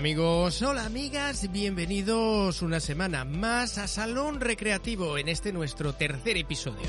[0.00, 6.88] Amigos, hola amigas, bienvenidos una semana más a Salón Recreativo en este nuestro tercer episodio.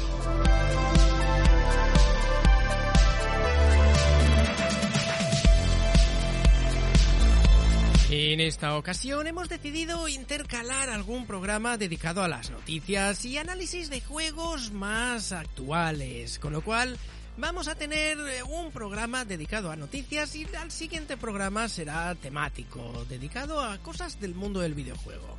[8.14, 14.00] En esta ocasión hemos decidido intercalar algún programa dedicado a las noticias y análisis de
[14.00, 16.98] juegos más actuales, con lo cual
[17.38, 23.06] vamos a tener eh, un programa dedicado a noticias y al siguiente programa será temático,
[23.10, 25.38] dedicado a cosas del mundo del videojuego.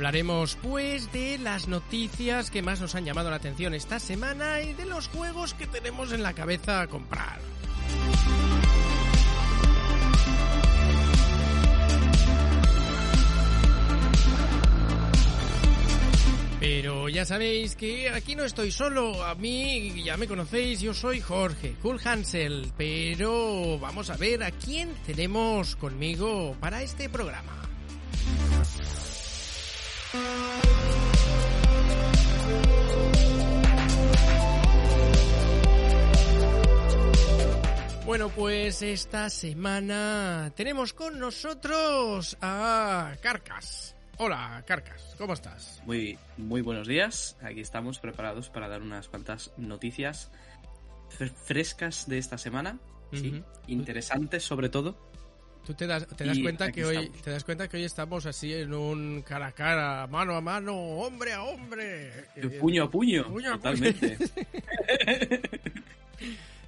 [0.00, 4.72] Hablaremos pues de las noticias que más nos han llamado la atención esta semana y
[4.72, 7.38] de los juegos que tenemos en la cabeza a comprar.
[16.60, 21.20] Pero ya sabéis que aquí no estoy solo, a mí ya me conocéis, yo soy
[21.20, 27.60] Jorge, Cool Hansel, pero vamos a ver a quién tenemos conmigo para este programa.
[38.04, 43.94] Bueno, pues esta semana tenemos con nosotros a Carcas.
[44.16, 45.80] Hola, Carcas, ¿cómo estás?
[45.86, 47.36] Muy, muy buenos días.
[47.40, 50.32] Aquí estamos preparados para dar unas cuantas noticias
[51.44, 52.80] frescas de esta semana.
[53.12, 55.09] Sí, interesantes sobre todo.
[55.66, 57.22] Tú te das, te das cuenta que hoy estamos.
[57.22, 60.74] te das cuenta que hoy estamos así en un cara a cara, mano a mano,
[60.74, 62.08] hombre a hombre.
[62.36, 64.16] Eh, Puño a puño, puño a totalmente.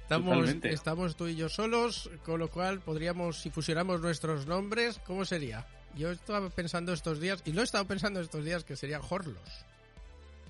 [0.03, 0.73] Estamos, Totalmente.
[0.73, 5.65] estamos tú y yo solos, con lo cual podríamos, si fusionamos nuestros nombres, ¿cómo sería?
[5.95, 9.65] Yo estaba pensando estos días, y lo he estado pensando estos días, que sería Horlos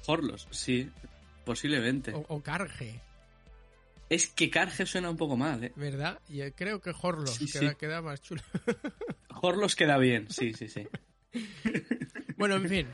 [0.05, 0.89] Horlos, sí,
[1.45, 2.13] posiblemente.
[2.13, 2.99] o, o Carge,
[4.09, 5.72] Es que Carge suena un poco mal, ¿eh?
[5.75, 6.19] ¿verdad?
[6.30, 7.75] Y eh, creo que Horlos Sí, queda, sí.
[7.78, 8.41] queda más chulo.
[9.41, 10.88] Horlos queda bien, sí, sí, sí.
[12.38, 12.88] Bueno, en fin.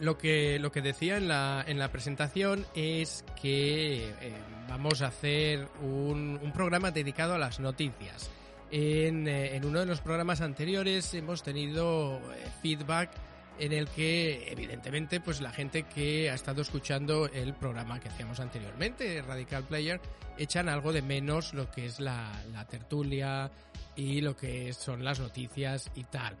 [0.00, 4.32] Lo que, lo que decía en la, en la presentación es que eh,
[4.68, 8.30] vamos a hacer un, un programa dedicado a las noticias.
[8.70, 12.20] En, eh, en uno de los programas anteriores hemos tenido
[12.62, 13.10] feedback
[13.58, 18.40] en el que evidentemente pues la gente que ha estado escuchando el programa que hacíamos
[18.40, 20.00] anteriormente, Radical Player,
[20.38, 22.32] echan algo de menos lo que es la,
[22.68, 23.50] tertulia
[23.96, 26.36] y lo que son las noticias y tal.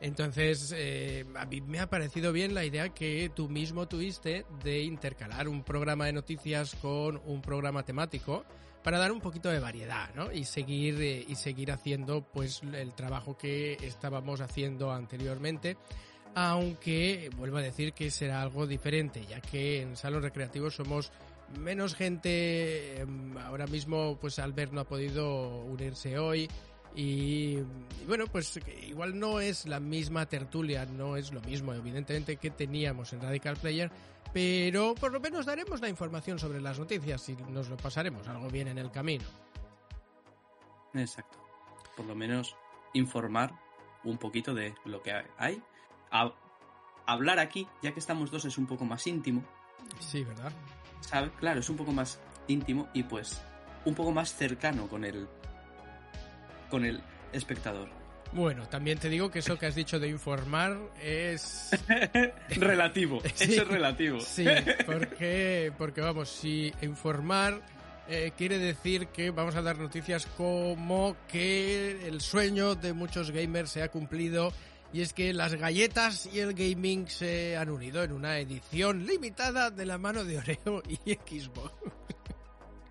[0.00, 4.82] Entonces, eh, a mí me ha parecido bien la idea que tú mismo tuviste de
[4.82, 8.44] intercalar un programa de noticias con un programa temático
[8.82, 10.32] para dar un poquito de variedad, ¿no?
[10.32, 15.76] Y seguir eh, y seguir haciendo pues el trabajo que estábamos haciendo anteriormente.
[16.34, 21.12] Aunque vuelvo a decir que será algo diferente, ya que en Salón Recreativo somos
[21.58, 23.00] menos gente.
[23.00, 26.48] em, Ahora mismo, pues Albert no ha podido unirse hoy.
[26.94, 27.56] Y,
[28.06, 33.12] bueno, pues igual no es la misma tertulia, no es lo mismo, evidentemente, que teníamos
[33.14, 33.90] en Radical Player,
[34.34, 38.48] pero por lo menos daremos la información sobre las noticias y nos lo pasaremos algo
[38.48, 39.24] bien en el camino.
[40.94, 41.38] Exacto.
[41.96, 42.56] Por lo menos
[42.92, 43.52] informar
[44.04, 45.62] un poquito de lo que hay.
[46.12, 46.32] Ha-
[47.06, 49.42] hablar aquí, ya que estamos dos, es un poco más íntimo.
[49.98, 50.52] Sí, ¿verdad?
[51.40, 53.42] Claro, es un poco más íntimo y pues
[53.84, 55.26] un poco más cercano con el
[56.70, 57.02] con el
[57.32, 57.88] espectador.
[58.32, 61.70] Bueno, también te digo que eso que has dicho de informar es...
[62.56, 63.52] relativo, Sí.
[63.52, 64.20] eso es relativo.
[64.20, 64.46] Sí,
[64.86, 67.60] porque, porque vamos, si informar
[68.08, 73.70] eh, quiere decir que vamos a dar noticias como que el sueño de muchos gamers
[73.70, 74.50] se ha cumplido
[74.92, 79.70] y es que las galletas y el gaming se han unido en una edición limitada
[79.70, 81.72] de la mano de Oreo y Xbox.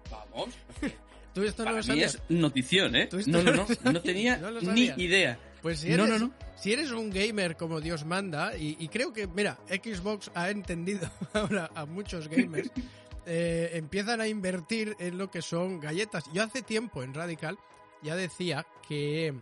[0.09, 0.49] Vamos.
[1.33, 2.15] ¿Tú esto no lo mí sabías?
[2.15, 3.07] es notición, ¿eh?
[3.07, 5.39] ¿Tú esto No, no, no no, tenía No ni idea.
[5.61, 6.33] Pues si No, eres, no, no.
[6.57, 11.09] si eres un gamer como Dios manda, y, y creo que, mira, Xbox ha entendido
[11.33, 12.71] ahora a muchos gamers,
[13.25, 16.25] eh, empiezan a invertir en lo que son galletas.
[16.33, 17.57] Yo hace tiempo en Radical
[18.01, 19.35] ya decía que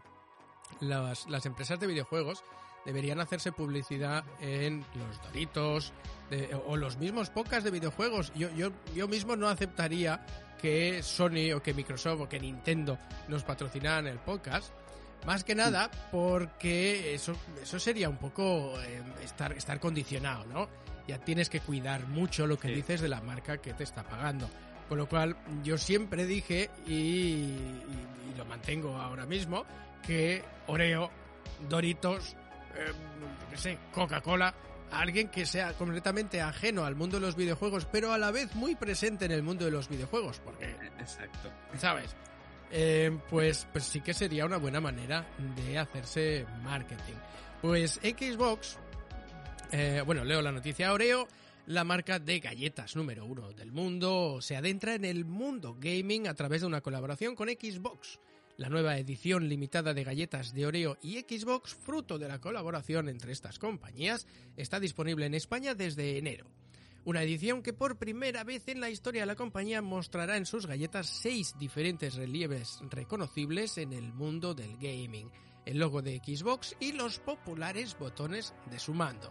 [0.80, 2.44] las, las empresas de videojuegos
[2.86, 5.94] deberían hacerse publicidad en los Doritos
[6.66, 8.31] o los mismos pocas de videojuegos.
[8.36, 10.25] Yo, yo, yo mismo no aceptaría
[10.62, 14.74] que Sony o que Microsoft o que Nintendo nos patrocinaran el podcast.
[15.25, 20.69] Más que nada porque eso, eso sería un poco eh, estar, estar condicionado, ¿no?
[21.07, 24.50] Ya tienes que cuidar mucho lo que dices de la marca que te está pagando.
[24.90, 27.54] Con lo cual yo siempre dije y,
[28.36, 29.66] lo mantengo ahora mismo
[30.06, 31.12] que Oreo,
[31.70, 32.36] Doritos,
[32.76, 32.92] eh,
[33.56, 34.56] sé, Coca-Cola,
[34.92, 38.76] alguien que sea completamente ajeno al mundo de los videojuegos, pero a la vez muy
[38.76, 40.76] presente en el mundo de los videojuegos, porque...
[41.00, 41.52] Exacto.
[41.78, 42.16] ¿Sabes?
[42.72, 47.16] Eh, pues, pues sí que sería una buena manera de hacerse marketing.
[47.62, 48.78] Pues Xbox,
[49.72, 51.28] eh, bueno, leo la noticia Oreo,
[51.69, 56.33] la marca de galletas número uno del mundo, se adentra en el mundo gaming a
[56.33, 58.19] través de una colaboración con Xbox.
[58.57, 63.33] La nueva edición limitada de galletas de Oreo y Xbox, fruto de la colaboración entre
[63.33, 64.25] estas compañías,
[64.57, 66.48] está disponible en España desde enero.
[67.06, 70.66] Una edición que por primera vez en la historia de la compañía mostrará en sus
[70.66, 75.30] galletas seis diferentes relieves reconocibles en el mundo del gaming,
[75.68, 79.30] el logo de Xbox y los populares botones de su mando.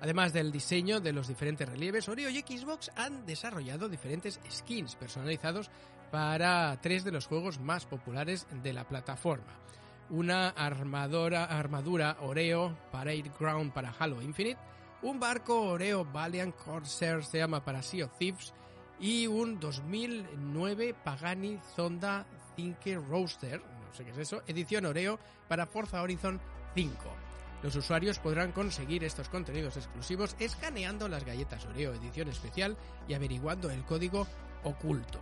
[0.00, 5.70] Además del diseño de los diferentes relieves, Oreo y Xbox han desarrollado diferentes skins personalizados
[6.10, 9.58] para tres de los juegos más populares de la plataforma.
[10.10, 14.60] Una armadura, armadura Oreo Parade Ground para Halo Infinite,
[15.02, 18.54] un barco Oreo Valiant Corsair se llama para Sea of Thieves
[19.00, 25.66] y un 2009 Pagani Zonda Thinker Roaster, no sé qué es eso, edición Oreo para
[25.66, 26.40] Forza Horizon
[26.74, 27.25] 5.
[27.62, 32.76] Los usuarios podrán conseguir estos contenidos exclusivos escaneando las galletas Oreo edición especial
[33.08, 34.26] y averiguando el código
[34.62, 35.20] oculto.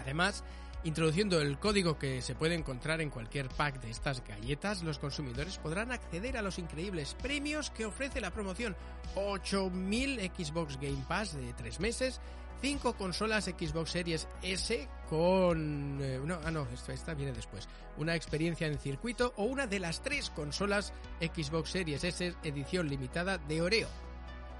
[0.00, 0.44] Además,
[0.86, 5.58] Introduciendo el código que se puede encontrar en cualquier pack de estas galletas, los consumidores
[5.58, 8.76] podrán acceder a los increíbles premios que ofrece la promoción
[9.16, 12.20] 8.000 Xbox Game Pass de 3 meses,
[12.60, 15.98] 5 consolas Xbox Series S con...
[16.02, 17.68] Eh, no, ah, no, esta viene después.
[17.96, 23.38] Una experiencia en circuito o una de las tres consolas Xbox Series S edición limitada
[23.38, 23.88] de Oreo.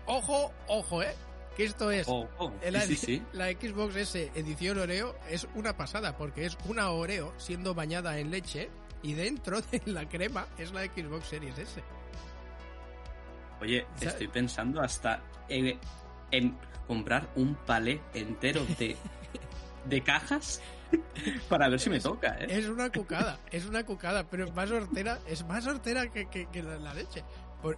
[0.06, 1.14] Ojo, ojo, eh
[1.56, 6.58] que esto es oh, oh, la, Xbox S edición Oreo es una pasada porque es
[6.66, 8.68] una Oreo siendo bañada en leche
[9.02, 11.82] y dentro de la crema es la Xbox Series S.
[13.60, 15.22] Oye, estoy pensando hasta
[16.30, 16.56] en,
[16.86, 18.96] comprar un palé entero de,
[19.84, 20.60] de cajas
[21.48, 22.46] para ver si me toca, ¿eh?
[22.48, 26.26] Es una cucada, es una cucada, pero es más hortera, es más hortera que,
[26.62, 27.24] la, leche.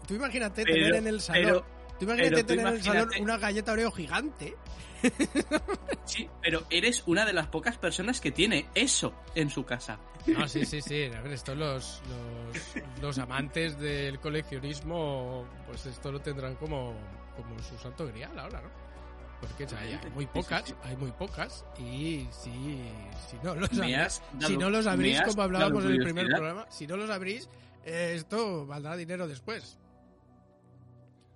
[0.07, 1.65] Tú imagínate tener en el salón
[1.99, 4.55] Tú imagínate tener en el salón una galleta Oreo gigante.
[6.05, 9.99] Sí, pero eres una de las pocas personas que tiene eso en su casa.
[10.37, 11.05] Ah, sí, sí, sí.
[11.05, 12.03] A ver, esto los,
[13.03, 16.95] los, amantes del coleccionismo, pues esto lo tendrán como,
[17.43, 18.71] como su santo grial ahora, ¿no?
[19.41, 22.83] Porque hay, muy pocas, hay muy pocas y si,
[23.29, 26.89] si no los abrís, si no los abrís como hablábamos en el primer programa, si
[26.89, 27.49] no los abrís,
[27.85, 29.79] eh, esto valdrá dinero después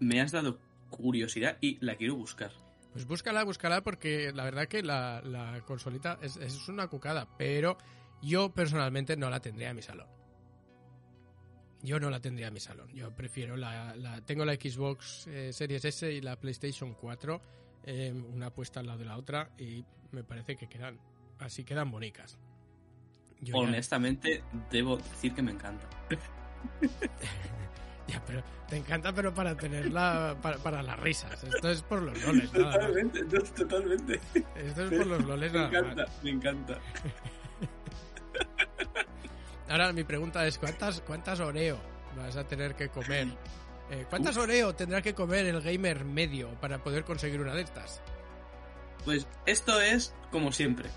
[0.03, 0.59] me has dado
[0.91, 2.51] curiosidad y la quiero buscar.
[2.93, 7.79] Pues búscala, búscala, porque la verdad que la, consolita es, una cucada, pero
[8.21, 10.07] yo personalmente no la tendría en mi salón.
[11.83, 12.89] Yo no la tendría en mi salón.
[12.95, 14.23] Yo prefiero la.
[14.25, 17.41] tengo la Xbox eh, Series S y la PlayStation 4,
[17.85, 20.99] eh, una puesta al lado de la otra, y me parece que quedan.
[21.39, 22.39] Así quedan bonitas.
[23.53, 25.89] Honestamente, debo decir que me encanta.
[28.09, 31.45] Ya, pero te encanta, pero para tenerla para, para las risas.
[31.45, 32.51] Esto es por los loles.
[32.51, 34.21] Totalmente, totalmente.
[34.57, 35.53] Esto es por los loles.
[35.53, 36.79] Me encanta, me encanta.
[39.73, 41.81] Ahora mi pregunta es ¿cuántas cuántas Oreo
[42.15, 43.29] vas a tener que comer?
[43.91, 48.03] Eh, ¿Cuántas Oreo tendrá que comer el gamer medio para poder conseguir una de estas?
[49.07, 50.91] Pues esto es como siempre.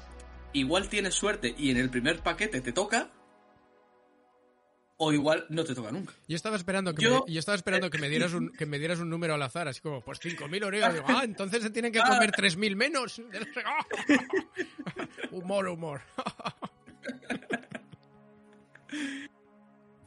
[0.51, 3.11] Igual tienes suerte y en el primer paquete te toca,
[4.97, 6.13] o igual no te toca nunca.
[6.27, 8.99] Yo estaba esperando que, me, yo estaba esperando que me dieras un que me dieras
[8.99, 11.99] un número al azar, así como pues 5000 oreos, digo, ah, entonces se tienen que
[12.05, 13.21] comer 3000 menos.
[15.31, 16.01] humor, humor.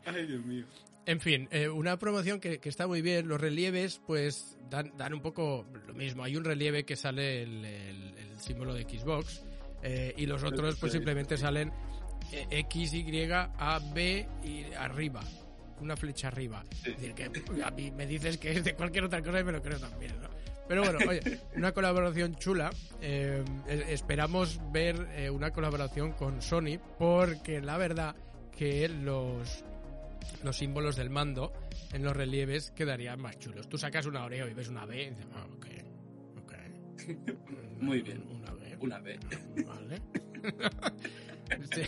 [0.05, 0.65] Ay, Dios mío.
[1.07, 3.29] En fin, eh, una promoción que, está muy bien.
[3.29, 6.23] Los relieves, pues, dan, dan, un poco lo mismo.
[6.23, 9.43] Hay un relieve que sale el, símbolo de Xbox
[9.83, 11.73] eh, y los otros, pues, simplemente salen
[12.51, 15.23] X, Y, A, B y arriba.
[15.81, 16.63] Una flecha arriba.
[16.85, 17.31] Es decir, que
[17.63, 20.21] a mí me dices que es de cualquier otra cosa y me lo creo también,
[20.21, 20.29] ¿no?
[20.69, 22.71] Pero bueno, oye, una colaboración chula.
[23.01, 23.43] Eh,
[23.89, 28.15] esperamos ver eh, una colaboración con Sony porque la verdad
[28.59, 29.65] que los
[30.43, 31.53] los símbolos del mando
[31.93, 33.69] en los relieves quedarían más chulos.
[33.69, 35.67] Tú sacas una Oreo y ves una B y dices, ah, ok,
[36.43, 36.55] ok.
[37.81, 38.23] Muy bien.
[38.29, 38.77] Una B.
[38.81, 39.19] Una B.
[39.67, 40.03] Vale.
[41.75, 41.81] Sí.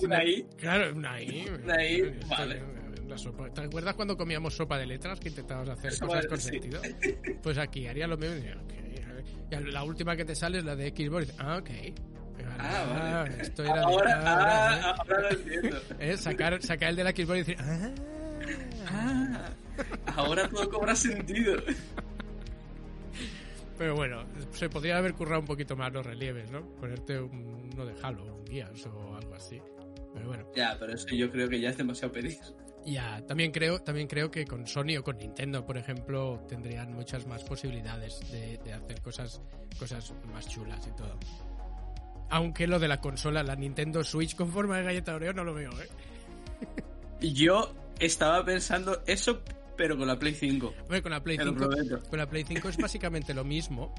[0.02, 0.42] Una I.
[0.56, 1.46] Claro, una I.
[1.62, 2.62] Una I, Esto- vale.
[3.06, 3.52] la sopa.
[3.52, 6.48] ¿Te acuerdas cuando comíamos sopa de letras que intentábamos hacer Sopa cosas de- con sí.
[6.48, 6.80] sentido?
[7.42, 8.36] Pues aquí haría lo mismo.
[8.36, 8.72] y diría, ok,
[9.06, 9.68] a ver.
[9.68, 11.34] Y la última que te sale es la de Xbox.
[11.38, 11.70] Ah, ok.
[12.58, 13.42] Ah, vale.
[13.42, 15.76] Esto era de- Ahora, ah, ah, ahora lo entiendo.
[15.98, 16.16] ¿eh?
[16.16, 17.90] sacar, sacar el de la Xbox y decir, ah,
[18.90, 19.50] Ah,
[20.16, 21.56] ahora todo cobra sentido.
[23.76, 26.62] Pero bueno, se podría haber currado un poquito más los relieves, ¿no?
[26.76, 29.60] Ponerte un- uno de Halo, un Gears o algo así.
[30.14, 32.36] Pero bueno, Ya, pero eso yo creo que ya es demasiado pedir.
[32.84, 37.24] ya, también creo, también creo que con Sony o con Nintendo, por ejemplo, tendrían muchas
[37.26, 39.40] más posibilidades de, de hacer cosas,
[39.78, 41.16] cosas más chulas y todo.
[42.30, 45.54] Aunque lo de la consola, la Nintendo Switch con forma de galleta Oreo, no lo
[45.54, 45.88] veo, ¿eh?
[47.20, 49.40] Yo estaba pensando eso,
[49.76, 50.74] pero con la Play 5.
[50.82, 52.02] Hombre, con la Play Te lo 5, prometo.
[52.08, 53.94] con la Play 5 es básicamente lo mismo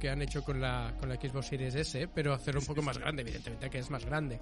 [0.00, 2.98] que han hecho con la, con la Xbox Series S, pero hacerlo un poco más
[2.98, 4.40] grande, evidentemente que es más grande.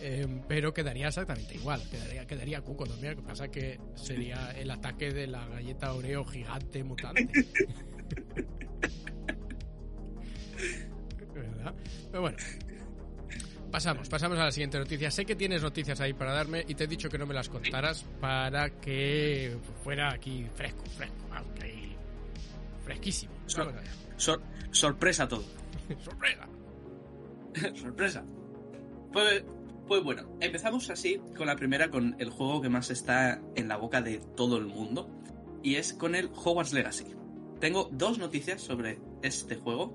[0.00, 3.16] Eh, pero quedaría exactamente igual, quedaría, quedaría cuco también.
[3.16, 7.28] Lo que pasa que sería el ataque de la galleta Oreo gigante mutante.
[11.34, 11.74] ¿Verdad?
[12.10, 12.36] Pero bueno.
[13.72, 15.10] Pasamos, pasamos a la siguiente noticia.
[15.10, 17.48] Sé que tienes noticias ahí para darme y te he dicho que no me las
[17.48, 21.16] contaras para que fuera aquí fresco, fresco,
[21.62, 21.96] ahí
[22.84, 23.32] fresquísimo.
[23.46, 23.72] Sor-.
[24.18, 25.42] Sor- sorpresa todo.
[26.04, 26.46] Sorpresa.
[27.80, 28.24] Sorpresa.
[29.10, 29.42] Pues,
[29.88, 33.78] pues bueno, empezamos así con la primera, con el juego que más está en la
[33.78, 35.08] boca de todo el mundo.
[35.62, 37.06] Y es con el Hogwarts Legacy.
[37.58, 39.94] Tengo dos noticias sobre este juego.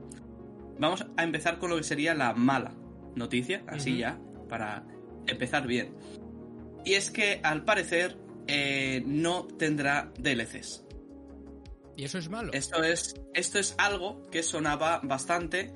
[0.80, 2.74] Vamos a empezar con lo que sería la mala
[3.18, 4.20] noticia, así ya,
[4.50, 4.86] para
[5.28, 5.96] empezar bien.
[6.86, 10.86] Y es que al parecer eh, no tendrá DLCs.
[11.96, 12.54] Y eso es malo.
[12.54, 15.74] Esto es, esto es algo que sonaba bastante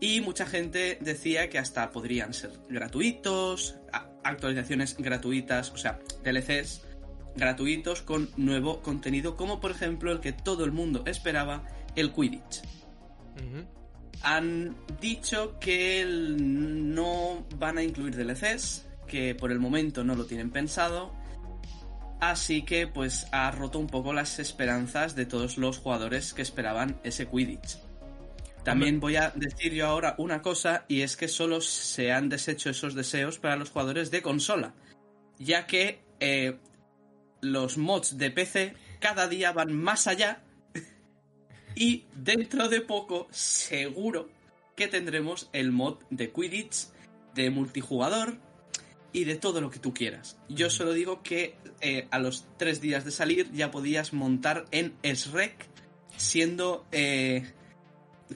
[0.00, 3.76] y mucha gente decía que hasta podrían ser gratuitos,
[4.24, 6.82] actualizaciones gratuitas, o sea, DLCs
[7.36, 12.62] gratuitos con nuevo contenido, como por ejemplo el que todo el mundo esperaba, el Quidditch.
[14.22, 20.50] Han dicho que no van a incluir DLCs, que por el momento no lo tienen
[20.50, 21.12] pensado.
[22.20, 27.00] Así que pues ha roto un poco las esperanzas de todos los jugadores que esperaban
[27.02, 27.78] ese Quidditch.
[28.62, 32.68] También voy a decir yo ahora una cosa y es que solo se han deshecho
[32.68, 34.74] esos deseos para los jugadores de consola,
[35.38, 36.58] ya que eh,
[37.40, 40.42] los mods de PC cada día van más allá
[41.74, 44.28] y dentro de poco seguro
[44.76, 46.88] que tendremos el mod de Quidditch,
[47.34, 48.38] de multijugador
[49.12, 50.38] y de todo lo que tú quieras.
[50.48, 54.94] Yo solo digo que eh, a los tres días de salir ya podías montar en
[55.02, 55.68] SREC
[56.16, 57.52] siendo eh,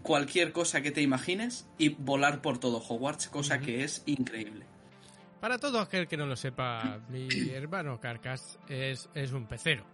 [0.02, 4.66] cualquier cosa que te imagines y volar por todo Hogwarts, cosa que es increíble.
[5.40, 9.93] Para todo aquel que no lo sepa, mi hermano Carcas es, es un pecero.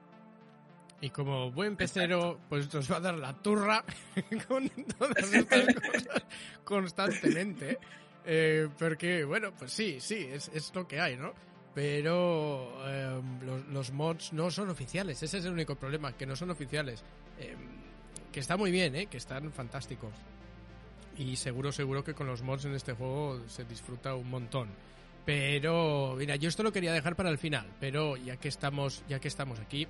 [1.02, 3.84] Y como buen pecero, pues nos va a dar la turra
[4.48, 6.22] con todas estas cosas
[6.64, 7.78] constantemente.
[8.24, 11.32] Eh, porque, bueno, pues sí, sí, es, es lo que hay, ¿no?
[11.74, 16.36] Pero eh, los, los mods no son oficiales, ese es el único problema, que no
[16.36, 17.02] son oficiales.
[17.38, 17.56] Eh,
[18.30, 19.06] que está muy bien, ¿eh?
[19.06, 20.12] Que están fantásticos.
[21.16, 24.68] Y seguro, seguro que con los mods en este juego se disfruta un montón.
[25.24, 29.18] Pero, mira, yo esto lo quería dejar para el final, pero ya que estamos, ya
[29.20, 29.86] que estamos aquí,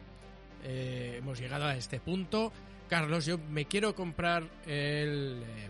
[0.65, 2.53] eh, hemos llegado a este punto.
[2.89, 5.69] Carlos, yo me quiero comprar el eh,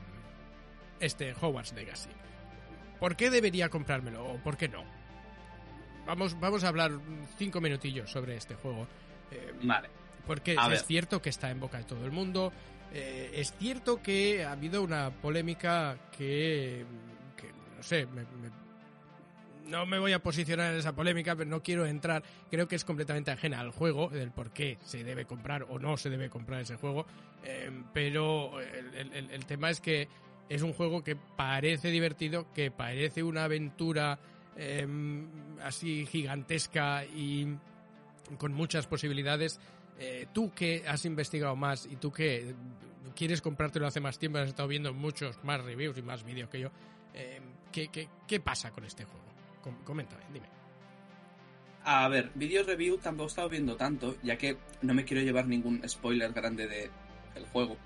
[1.00, 2.10] este Hogwarts Legacy.
[2.98, 4.84] ¿Por qué debería comprármelo o por qué no?
[6.06, 6.92] Vamos, vamos a hablar
[7.38, 8.86] cinco minutillos sobre este juego.
[9.30, 9.88] Eh, Vale.
[10.26, 10.78] porque A es ver.
[10.80, 12.52] cierto que está en boca de todo el mundo.
[12.92, 16.84] es cierto que ha habido una polémica que,
[17.36, 18.50] que, no sé, me- me-
[19.66, 22.22] no me voy a posicionar en esa polémica, pero no quiero entrar.
[22.50, 25.96] Creo que es completamente ajena al juego, del por qué se debe comprar o no
[25.96, 27.06] se debe comprar ese juego.
[27.44, 30.08] eh, pero el, tema es que
[30.48, 34.18] es un juego que parece divertido, que parece una aventura
[34.56, 34.86] eh,
[35.62, 37.56] así gigantesca y
[38.38, 39.60] con muchas posibilidades.
[39.98, 42.54] Eh, tú que has investigado más y tú que
[43.14, 46.60] quieres comprártelo hace más tiempo, has estado viendo muchos más reviews y más vídeos que
[46.60, 46.70] yo,
[47.14, 47.40] eh,
[47.70, 49.29] ¿qué, qué, qué pasa con este juego?
[49.62, 50.46] Com- coméntame, dime.
[51.84, 55.46] A ver, vídeos review tampoco he estado viendo tanto, ya que no me quiero llevar
[55.46, 56.90] ningún spoiler grande de
[57.34, 57.76] el juego.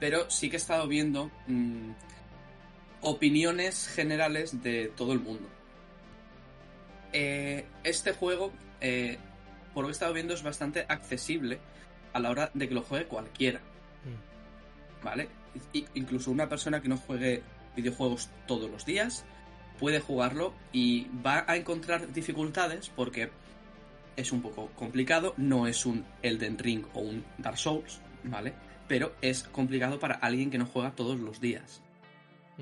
[0.00, 1.90] Pero sí que he estado viendo mm,
[3.02, 5.48] opiniones generales de todo el mundo.
[7.12, 9.18] eh, este juego, eh,
[9.72, 11.60] por lo que he estado viendo, es bastante accesible
[12.12, 13.60] a la hora de que lo juegue cualquiera.
[13.60, 15.04] Mm.
[15.04, 15.28] ¿Vale?
[15.72, 17.42] I- incluso una persona que no juegue
[17.76, 19.24] videojuegos todos los días
[19.84, 23.28] puede jugarlo y va a encontrar dificultades porque
[24.16, 28.54] es un poco complicado, no es un Elden Ring o un Dark Souls, ¿vale?
[28.88, 31.82] Pero es complicado para alguien que no juega todos los días.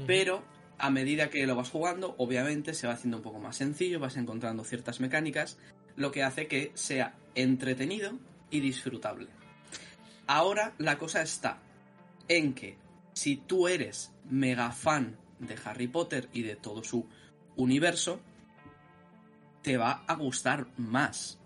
[0.04, 0.42] Pero
[0.78, 4.16] a medida que lo vas jugando, obviamente se va haciendo un poco más sencillo, vas
[4.16, 5.58] encontrando ciertas mecánicas,
[5.94, 8.18] lo que hace que sea entretenido
[8.50, 9.28] y disfrutable.
[10.26, 11.60] Ahora la cosa está
[12.26, 12.78] en que
[13.12, 17.06] si tú eres mega fan de Harry Potter y de todo su
[17.56, 18.20] universo,
[19.62, 21.38] te va a gustar más.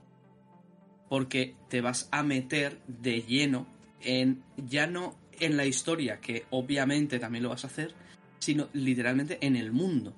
[1.09, 3.67] Porque te vas a meter de lleno
[4.01, 7.95] en ya no en la historia, que obviamente también lo vas a hacer,
[8.39, 10.15] sino literalmente en el mundo.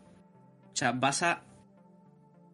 [0.72, 1.42] O sea, vas a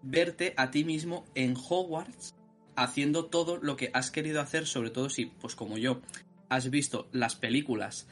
[0.02, 2.34] verte a ti mismo en Hogwarts
[2.76, 6.00] haciendo todo lo que has querido hacer, sobre todo si, pues como yo,
[6.48, 8.08] has visto las películas,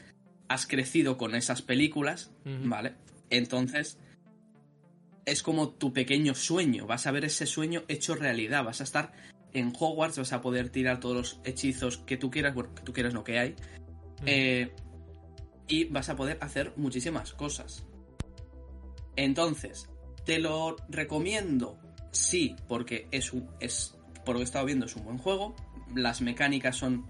[0.53, 2.31] has crecido con esas películas.
[2.45, 2.93] ¿vale?
[3.31, 3.97] Entonces,
[5.25, 9.13] es como tu pequeño sueño, vas a ver ese sueño hecho realidad, vas a estar
[9.53, 12.93] en Hogwarts, vas a poder tirar todos los hechizos que tú quieras, bueno, que tú
[12.93, 13.55] quieras no que hay,
[14.25, 14.71] eh,
[15.67, 17.85] y vas a poder hacer muchísimas cosas.
[19.15, 19.89] Entonces,
[20.23, 21.79] ¿te lo recomiendo?
[22.11, 23.49] Sí, porque es un.
[23.59, 23.97] es.
[24.25, 25.55] Por lo que he estado viendo, es un buen juego.
[25.95, 27.05] Las mecánicas son.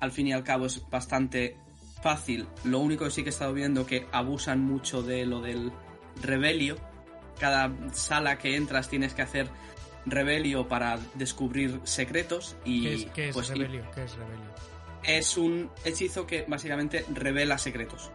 [0.00, 1.56] Al fin y al cabo es bastante
[2.02, 2.46] fácil.
[2.64, 5.72] Lo único que sí que he estado viendo que abusan mucho de lo del
[6.20, 6.76] rebelio.
[7.38, 9.48] Cada sala que entras tienes que hacer
[10.04, 12.56] rebelio para descubrir secretos.
[12.64, 13.84] Y ¿Qué es, qué es pues, Rebelio?
[13.94, 14.52] ¿Qué es Rebelio?
[15.04, 18.10] es un hechizo que básicamente revela secretos.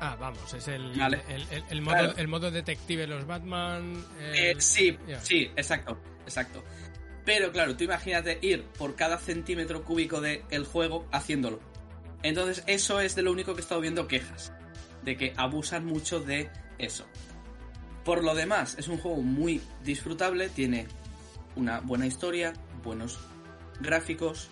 [0.00, 1.20] Ah, vamos, es el, Vale.
[1.28, 2.14] el, el- el modo, Claro.
[2.16, 4.02] el modo detective de los Batman.
[4.18, 6.64] Eh, sí, sí, exacto, exacto.
[7.26, 11.60] Pero claro, tú imagínate ir por cada centímetro cúbico del juego haciéndolo.
[12.22, 14.52] Entonces, eso es de lo único que he estado viendo quejas.
[15.02, 17.06] De que abusan mucho de eso.
[18.04, 20.86] Por lo demás, es un juego muy disfrutable, tiene
[21.56, 23.18] una buena historia, buenos
[23.80, 24.48] gráficos.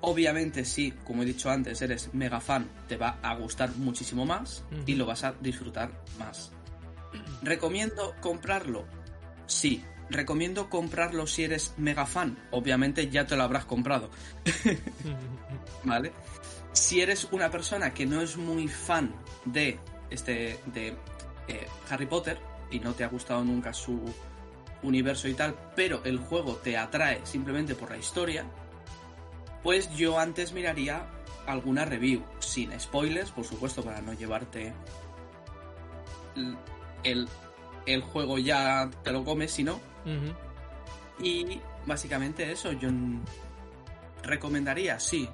[0.00, 4.64] Obviamente, si, como he dicho antes, eres mega fan, te va a gustar muchísimo más
[4.86, 6.50] y lo vas a disfrutar más.
[7.42, 8.84] ¿Recomiendo comprarlo?
[9.46, 9.82] Sí.
[10.10, 12.36] ¿Recomiendo comprarlo si eres mega fan?
[12.50, 14.10] Obviamente ya te lo habrás comprado,
[15.84, 16.12] ¿vale?
[16.72, 19.78] Si eres una persona que no es muy fan de
[20.10, 20.96] este de
[21.48, 22.38] eh, Harry Potter
[22.70, 24.00] y no te ha gustado nunca su
[24.82, 28.44] universo y tal, pero el juego te atrae simplemente por la historia,
[29.62, 31.06] pues yo antes miraría
[31.46, 34.72] alguna review sin spoilers, por supuesto, para no llevarte
[36.34, 36.56] el,
[37.04, 37.28] el,
[37.86, 39.80] el juego ya te lo comes, si no.
[41.20, 42.88] Y básicamente eso, yo
[44.22, 45.28] recomendaría, sí,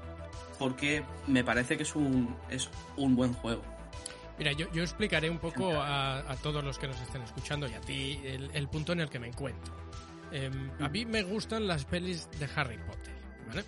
[0.59, 3.62] porque me parece que es un, es un buen juego.
[4.38, 7.75] Mira, yo, yo explicaré un poco a, a todos los que nos estén escuchando y
[7.75, 9.75] a ti el, el punto en el que me encuentro.
[10.31, 13.14] Em, a mí me gustan las pelis de Harry Potter,
[13.49, 13.64] ¿vale?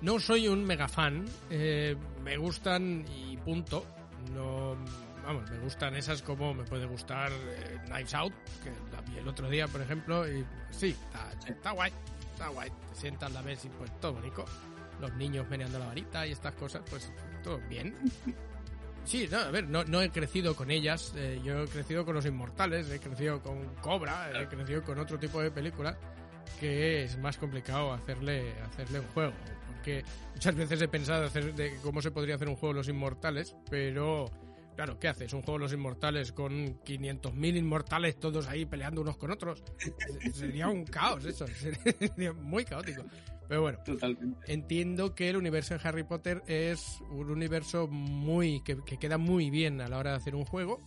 [0.00, 3.86] No soy un mega fan, eh, me gustan y punto.
[4.34, 4.76] No,
[5.24, 9.28] vamos, me gustan esas como me puede gustar eh, Knives Out, que la vi el
[9.28, 11.92] otro día, por ejemplo, y sí, está, está guay,
[12.32, 12.70] está guay.
[12.70, 14.44] Te sientas, la ves y pues todo bonito.
[15.02, 17.12] Los niños meneando la varita y estas cosas, pues
[17.42, 17.94] todo bien.
[19.04, 21.12] Sí, no, a ver, no, no he crecido con ellas.
[21.16, 25.18] eh, yo he crecido con Los Inmortales, he crecido con Cobra, he crecido con otro
[25.18, 25.96] tipo de películas
[26.60, 29.32] que es más complicado hacerle, hacerle un juego.
[29.74, 32.88] Porque muchas veces he pensado hacer de cómo se podría hacer un juego de Los
[32.88, 34.30] Inmortales, pero
[34.76, 35.32] claro, ¿qué haces?
[35.32, 39.64] Un juego de Los Inmortales con 500.000 inmortales todos ahí peleando unos con otros.
[40.32, 41.44] Sería un caos eso,
[41.98, 43.02] sería muy caótico.
[43.52, 44.50] Pero bueno, Totalmente.
[44.50, 49.50] entiendo que el universo de Harry Potter es un universo muy que, que queda muy
[49.50, 50.80] bien a la hora de hacer un juego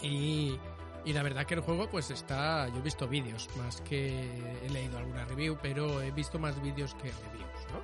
[0.00, 0.54] y,
[1.04, 4.24] y la verdad que el juego pues está yo he visto vídeos más que
[4.64, 7.80] he leído alguna review pero he visto más vídeos que reviews ¿no?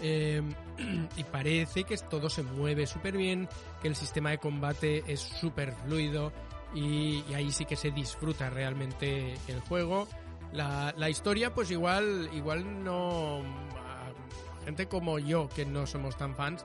[0.00, 0.42] Eh,
[1.18, 3.50] y parece que todo se mueve súper bien
[3.82, 6.32] que el sistema de combate es súper fluido
[6.74, 10.08] y, y ahí sí que se disfruta realmente el juego
[10.56, 13.42] la, la historia, pues igual, igual no.
[14.64, 16.64] gente como yo, que no somos tan fans,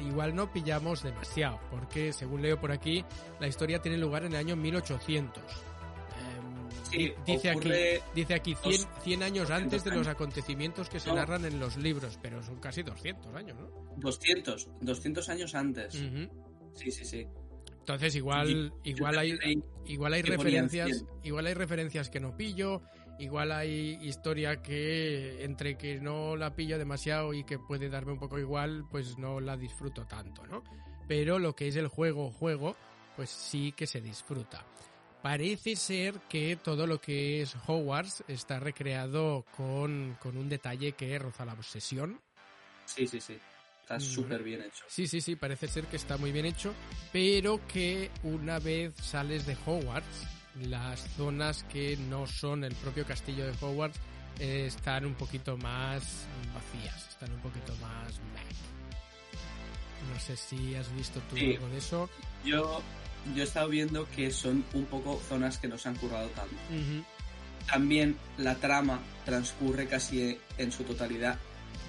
[0.00, 3.04] igual no pillamos demasiado, porque según leo por aquí,
[3.38, 5.42] la historia tiene lugar en el año 1800.
[5.44, 6.56] Em,
[6.90, 7.70] Sí, di- dice, aquí,
[8.14, 11.16] dice aquí 100, dos- 100 años antes de 200 los acontecimientos que se No.
[11.16, 13.68] narran en los libros, pero son casi 200 años, ¿no?
[13.96, 15.92] 200, 200 años antes.
[16.74, 17.26] Sí, sí, sí.
[17.78, 19.38] Entonces igual, igual hay,
[19.86, 22.82] igual hay referencias, igual hay referencias que no pillo,
[23.18, 28.18] igual hay historia que entre que no la pillo demasiado y que puede darme un
[28.18, 30.62] poco igual, pues no la disfruto tanto, ¿no?
[31.08, 32.76] Pero lo que es el juego, juego,
[33.16, 34.64] pues sí que se disfruta.
[35.22, 41.18] Parece ser que todo lo que es Hogwarts está recreado con, con un detalle que
[41.18, 42.20] roza la obsesión.
[42.84, 43.38] Sí, sí, sí.
[43.82, 44.84] Está súper bien hecho.
[44.88, 46.74] Sí, sí, sí, parece ser que está muy bien hecho,
[47.12, 50.26] pero que una vez sales de Hogwarts,
[50.62, 53.98] las zonas que no son el propio castillo de Hogwarts
[54.38, 58.20] eh, están un poquito más vacías, están un poquito más...
[60.12, 62.08] No sé si has visto tú algo de eso.
[62.44, 62.80] Yo,
[63.34, 66.54] yo he estado viendo que son un poco zonas que no se han currado tanto.
[67.66, 71.38] También la trama transcurre casi en su totalidad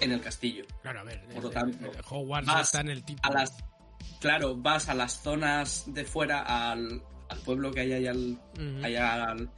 [0.00, 0.64] en el castillo.
[0.82, 3.20] Claro, a ver, Por lo tanto, Hogwarts está en el tipo.
[3.24, 3.52] A las,
[4.20, 7.02] claro, vas a las zonas de fuera, al,
[7.38, 8.38] al pueblo que hay ahí al,
[8.82, 9.50] allá al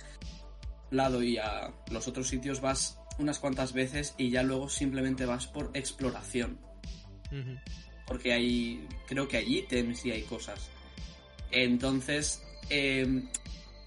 [0.90, 5.46] lado y a los otros sitios vas unas cuantas veces y ya luego simplemente vas
[5.46, 6.58] por exploración.
[8.06, 10.68] Porque hay, creo que hay ítems y hay cosas.
[11.52, 13.28] Entonces, em,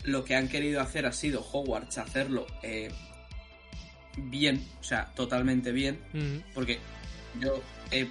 [0.04, 2.90] lo que han querido hacer ha sido Hogwarts hacerlo eh,
[4.18, 6.00] bien, o sea, totalmente bien,
[6.54, 6.80] porque
[7.40, 8.08] yo he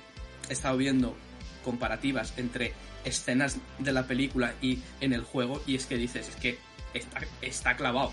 [0.49, 1.17] estado viendo
[1.65, 2.73] comparativas entre
[3.05, 6.59] escenas de la película y en el juego y es que dices, es que
[6.95, 8.13] está, está clavado.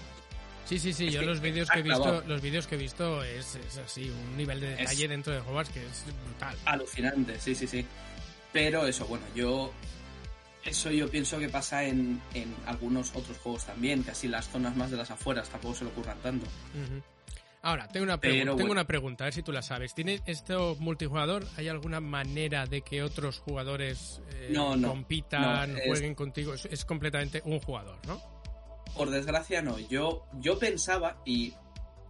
[0.66, 3.58] Sí, sí, sí, yo los vídeos que he visto, los vídeos que he visto es,
[3.84, 6.56] así, un nivel de detalle dentro de Hogwarts que es brutal.
[6.66, 7.86] Alucinante, sí, sí, sí.
[8.54, 9.74] Pero eso, bueno, yo
[10.64, 14.92] eso yo pienso que pasa en, en algunos otros juegos también, casi las zonas más
[14.92, 16.46] de las afueras tampoco se lo ocurran tanto.
[17.62, 19.94] Ahora, tengo una, tengo una pregunta, a ver si tú la sabes.
[19.94, 21.46] ¿Tiene esto multijugador?
[21.58, 26.54] ¿Hay alguna manera de que otros jugadores eh, compitan, jueguen contigo?
[26.54, 28.22] Es, completamente un jugador, ¿no?
[28.96, 29.78] Por desgracia no.
[29.78, 31.54] Yo, yo pensaba, y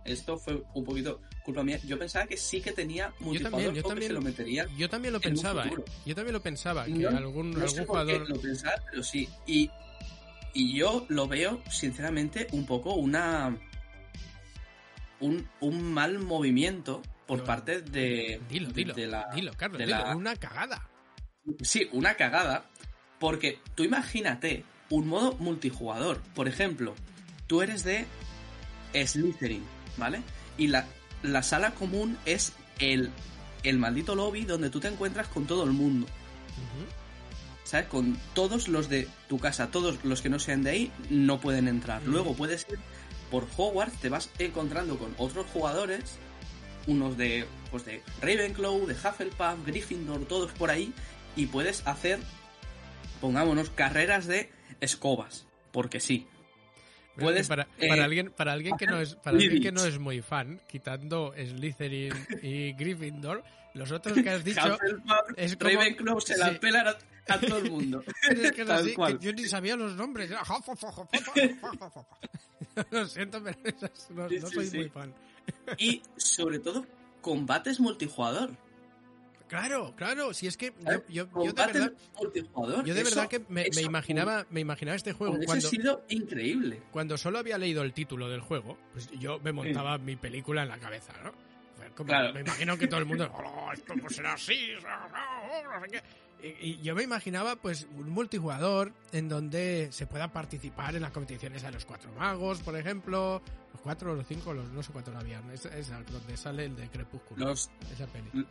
[0.05, 3.83] esto fue un poquito culpa mía, yo pensaba que sí que tenía multijugador yo también,
[3.83, 5.71] yo también, lo metería Yo también lo pensaba, ¿eh?
[6.05, 8.29] Yo también lo pensaba, que algún, algún jugador...
[8.29, 9.27] lo pensaba, pero sí.
[9.47, 9.71] Y,
[10.53, 13.57] y yo lo veo, sinceramente, un poco una
[15.19, 19.81] un, un mal movimiento por parte de, dilo, dilo, de la, dilo, Carlos,
[20.15, 20.89] una cagada.
[21.61, 22.65] Sí, una cagada,
[23.19, 26.21] porque tú imagínate un modo multijugador.
[26.33, 26.95] Por ejemplo,
[27.47, 28.07] tú eres de
[28.93, 29.63] Slytherin,
[29.97, 30.21] ¿vale?
[30.57, 30.87] Y la,
[31.21, 33.11] la sala común es el,
[33.63, 36.07] el maldito lobby donde tú te encuentras con todo el mundo.
[37.63, 37.85] ¿Sabes?
[37.85, 41.67] Con todos los de tu casa, todos los que no sean de ahí, no pueden
[41.67, 42.01] entrar.
[42.03, 42.79] Luego puedes ir
[43.29, 46.17] por Hogwarts te vas encontrando con otros jugadores,
[46.87, 50.93] unos de, pues de Ravenclaw, de Hufflepuff, Gryffindor, todos por ahí,
[51.35, 52.19] y puedes hacer,
[53.21, 54.49] pongámonos, carreras de
[54.81, 56.27] escobas, porque sí.
[57.17, 59.99] Puedes, para, para, eh, alguien para alguien que no es para alguien que no es
[59.99, 64.77] muy fan quitando Slytherin y Gryffindor los otros que has dicho
[65.35, 68.03] es como, Ravenclaw se la pelan a, todo el mundo.
[68.29, 70.31] Es que, así, que yo ni sabía los nombres.
[72.91, 73.57] Lo siento, pero
[74.09, 75.13] no, soy muy fan.
[75.77, 76.85] Y sobre todo,
[77.21, 78.51] combates multijugador.
[79.47, 80.73] Claro, claro, si es que
[81.09, 81.91] yo, de verdad,
[82.85, 86.83] yo de verdad que me, imaginaba, me imaginaba este juego cuando ha sido increíble.
[86.91, 90.69] Cuando solo había leído el título del juego, pues yo me montaba mi película en
[90.69, 91.33] la cabeza, ¿no?
[92.33, 96.01] Me imagino que todo el mundo, oh, esto pues será así, no sé qué.
[96.61, 101.63] Y, yo me imaginaba pues un multijugador en donde se pueda participar en las competiciones
[101.63, 103.41] de los cuatro magos, por ejemplo,
[103.73, 106.87] los cuatro los cinco, los, no sé cuántos habían, es, es donde sale el de
[106.89, 108.47] Crepúsculo, esa peli.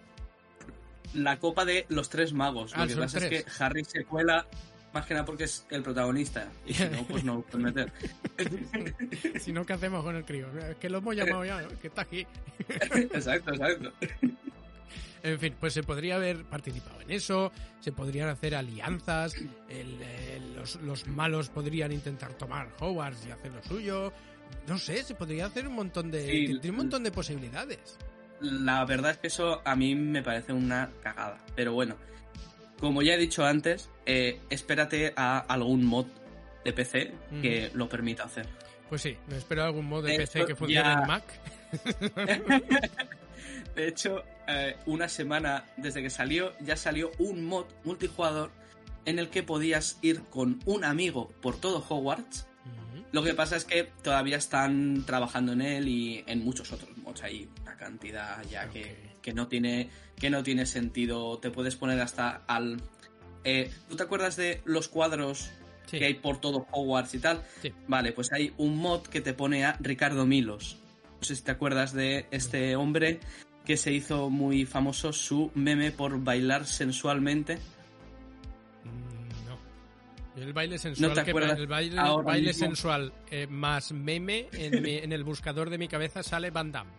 [1.15, 4.47] La copa de los tres magos, lo ah, que pasa es que Harry se cuela
[4.93, 6.49] más que nada porque es el protagonista.
[6.67, 7.93] Y si no, pues no lo pueden meter.
[9.41, 10.49] si no, ¿qué hacemos con el crío?
[10.59, 12.27] Es que lo hemos llamado ya, que está aquí.
[12.69, 13.93] exacto, exacto.
[15.23, 19.35] En fin, pues se podría haber participado en eso, se podrían hacer alianzas,
[20.83, 24.13] los, malos podrían intentar tomar Hogwarts y hacer lo suyo.
[24.67, 26.25] No sé, se podría hacer un montón de.
[26.27, 27.99] tiene un montón de posibilidades.
[28.41, 31.39] La verdad es que eso a mí me parece una cagada.
[31.57, 31.97] Pero bueno,
[32.81, 36.07] como ya he dicho antes, eh, espérate a algún mod
[36.65, 37.13] de PC
[37.43, 38.47] que lo permita hacer.
[38.89, 41.25] Pues sí, me espero algún mod de PC que funcione en Mac.
[43.77, 48.51] de hecho, eh, una semana desde que salió, ya salió un mod multijugador
[49.05, 52.47] en el que podías ir con un amigo por todo Hogwarts.
[53.11, 56.91] Lo que pasa es que todavía están trabajando en él y en muchos otros
[57.23, 61.39] Hay una cantidad ya que, que, no tiene, que no tiene sentido.
[61.39, 62.81] Te puedes poner hasta al,
[63.45, 65.51] Eh, ¿Tú te acuerdas de los cuadros
[65.87, 65.99] Sí.
[65.99, 67.43] que hay por todo Hogwarts y tal?
[67.63, 67.73] Sí.
[67.87, 70.77] Vale, pues hay un mod que te pone a Ricardo Milos.
[71.19, 73.21] No sé si te acuerdas de este hombre
[73.65, 77.59] que se hizo muy famoso su meme por bailar sensualmente.
[78.85, 84.97] Mm, el baile sensual, ¿No que- el baile, baile sensual eh, más meme en, mi-
[84.99, 86.91] en el buscador de mi cabeza sale Van Damme.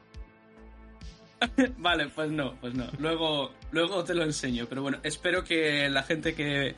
[1.78, 2.88] Vale, pues no, pues no.
[3.00, 4.66] Luego, luego te lo enseño.
[4.68, 6.76] Pero bueno, espero que la gente que,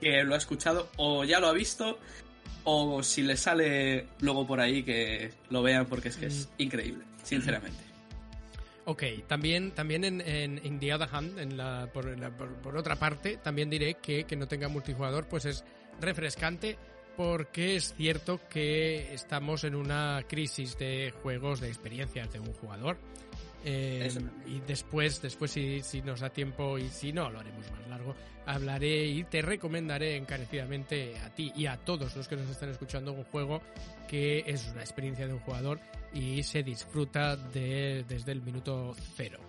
[0.00, 1.98] que lo ha escuchado o ya lo ha visto
[2.64, 7.04] o si le sale luego por ahí que lo vean porque es que es increíble,
[7.22, 7.82] sinceramente.
[8.86, 12.54] Ok, también, también en, en, in the other hand, en la, por, en la- por-
[12.56, 15.64] por otra parte, también diré que que no tenga multijugador pues es
[16.00, 16.76] refrescante
[17.16, 22.98] porque es cierto que estamos en una crisis de juegos de experiencias de un jugador.
[23.64, 24.10] Eh,
[24.46, 28.14] y después, después si, si nos da tiempo y si no, lo haremos más largo,
[28.46, 33.12] hablaré y te recomendaré encarecidamente a ti y a todos los que nos están escuchando
[33.12, 33.62] un juego
[34.06, 35.80] que es una experiencia de un jugador
[36.12, 39.40] y se disfruta de, desde el minuto cero.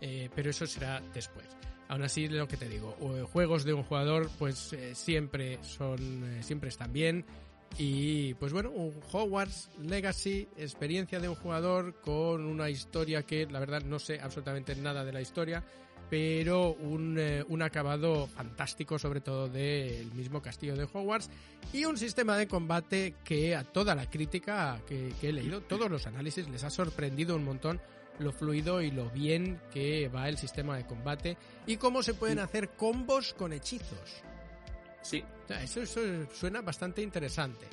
[0.00, 1.46] Eh, pero eso será después.
[1.88, 6.38] Aún así, lo que te digo, eh, juegos de un jugador, pues eh, siempre son,
[6.42, 7.24] siempre están bien.
[7.76, 13.60] Y pues bueno, un Hogwarts Legacy, experiencia de un jugador con una historia que la
[13.60, 15.62] verdad no sé absolutamente nada de la historia,
[16.10, 21.30] pero un, eh, un acabado fantástico, sobre todo del mismo castillo de Hogwarts,
[21.72, 25.90] y un sistema de combate que a toda la crítica que, que he leído, todos
[25.90, 27.80] los análisis, les ha sorprendido un montón
[28.18, 32.40] lo fluido y lo bien que va el sistema de combate y cómo se pueden
[32.40, 34.24] hacer combos con hechizos.
[35.08, 35.80] Sí, eso
[36.34, 37.64] suena bastante interesante.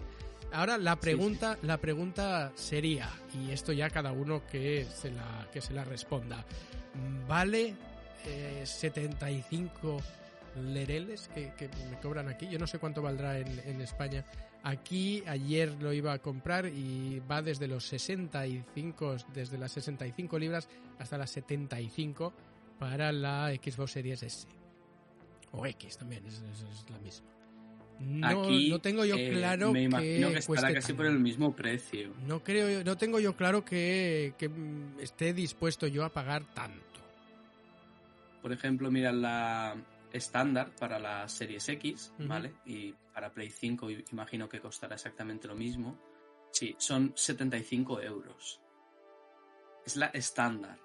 [0.53, 5.59] Ahora la pregunta, la pregunta sería, y esto ya cada uno que se la, que
[5.59, 6.45] se la responda,
[7.27, 7.75] ¿vale
[8.25, 9.97] eh, 75
[10.63, 12.47] lereles que, que me cobran aquí?
[12.47, 14.23] Yo no sé cuánto valdrá en, en España.
[14.63, 20.69] Aquí ayer lo iba a comprar y va desde los 65, desde las 65 libras
[20.99, 22.31] hasta las 75
[22.79, 24.47] para la Xbox Series S.
[25.51, 27.27] O X también, es, es- es la misma.
[27.99, 30.97] No, aquí no tengo yo eh, claro me imagino que, que estará casi tanto.
[30.97, 32.13] por el mismo precio.
[32.27, 34.49] No creo, no tengo yo claro que, que
[34.99, 36.83] esté dispuesto yo a pagar tanto.
[38.41, 39.75] Por ejemplo, mira la
[40.11, 42.11] estándar para la Series X.
[42.19, 42.53] ¿vale?
[42.65, 45.97] Y para Play 5 i- imagino que costará exactamente lo mismo.
[46.51, 48.59] Sí, son 75 euros.
[49.85, 50.77] Es la estándar,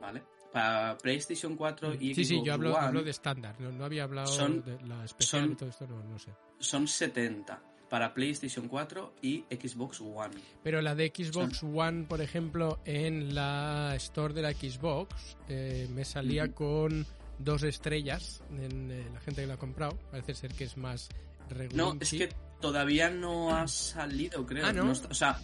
[0.00, 0.22] ¿vale?
[0.52, 3.84] Para PlayStation 4 y sí, sí, Xbox yo hablo, One hablo de estándar, no, no
[3.84, 6.32] había hablado Son- de la especial son- y todo esto, no, no sé.
[6.58, 10.34] son 70 para PlayStation 4 y Xbox One.
[10.62, 16.04] Pero la de Xbox One, por ejemplo, en la store de la Xbox, eh, me
[16.04, 17.06] salía con
[17.38, 19.96] dos estrellas en eh, la gente que la ha comprado.
[20.10, 21.08] Parece ser que es más
[21.48, 21.94] regular.
[21.94, 22.28] No, es que
[22.60, 24.66] todavía no ha salido, creo.
[24.66, 24.92] Ah, ¿no?
[24.92, 25.40] está- o sea,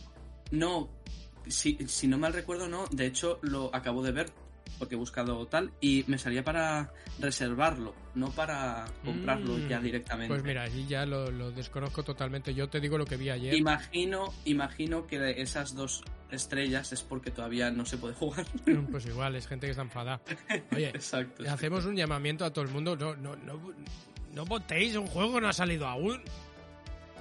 [0.50, 0.88] no.
[1.46, 2.86] Si, si no mal recuerdo, no.
[2.90, 4.32] De hecho, lo acabo de ver
[4.78, 9.68] porque he buscado tal y me salía para reservarlo, no para comprarlo Mm.
[9.68, 10.28] ya directamente.
[10.34, 12.54] Pues mira, allí ya lo, lo desconozco totalmente.
[12.54, 13.54] Yo te digo lo que vi ayer.
[13.54, 18.46] Imagino, imagino que de esas dos estrellas es porque todavía no se puede jugar.
[18.90, 20.20] Pues igual, es gente que está enfadada.
[20.72, 21.44] Oye, Exacto.
[21.48, 22.96] hacemos un llamamiento a todo el mundo.
[22.96, 23.60] No, no, no,
[24.32, 26.20] no votéis, un juego no ha salido aún.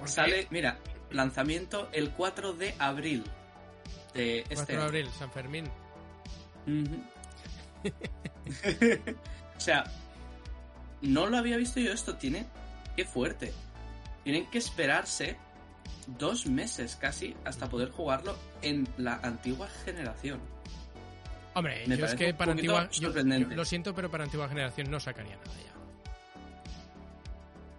[0.05, 0.79] Sale, mira,
[1.11, 3.23] lanzamiento el 4 de abril
[4.13, 5.65] de 4 este de abril, San Fermín.
[6.67, 7.03] Ujú.
[9.57, 9.83] o sea,
[11.01, 12.45] no lo había visto yo esto, tiene...
[12.95, 13.51] Qué fuerte.
[14.23, 15.35] Tienen que esperarse
[16.05, 20.39] dos meses casi hasta poder jugarlo en la antigua generación.
[21.55, 22.87] Hombre, Me yo es que para antigua.
[22.91, 25.73] yo- lo siento, pero para antigua generación no sacaría nada ya.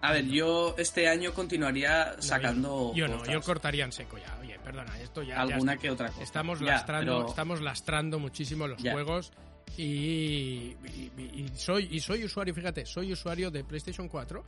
[0.07, 4.37] A ver, yo este año continuaría sacando Yo no, yo cortaría en seco ya.
[4.41, 5.41] Oye, perdona, esto ya.
[5.41, 6.21] alguna que otra cosa.
[6.21, 8.91] Estamos Ya, lastrando, pero- estamos lastrando muchísimo los Ya.
[8.91, 9.31] juegos
[9.77, 14.43] y, y- y soy y soy usuario, fíjate, soy usuario de PlayStation 4,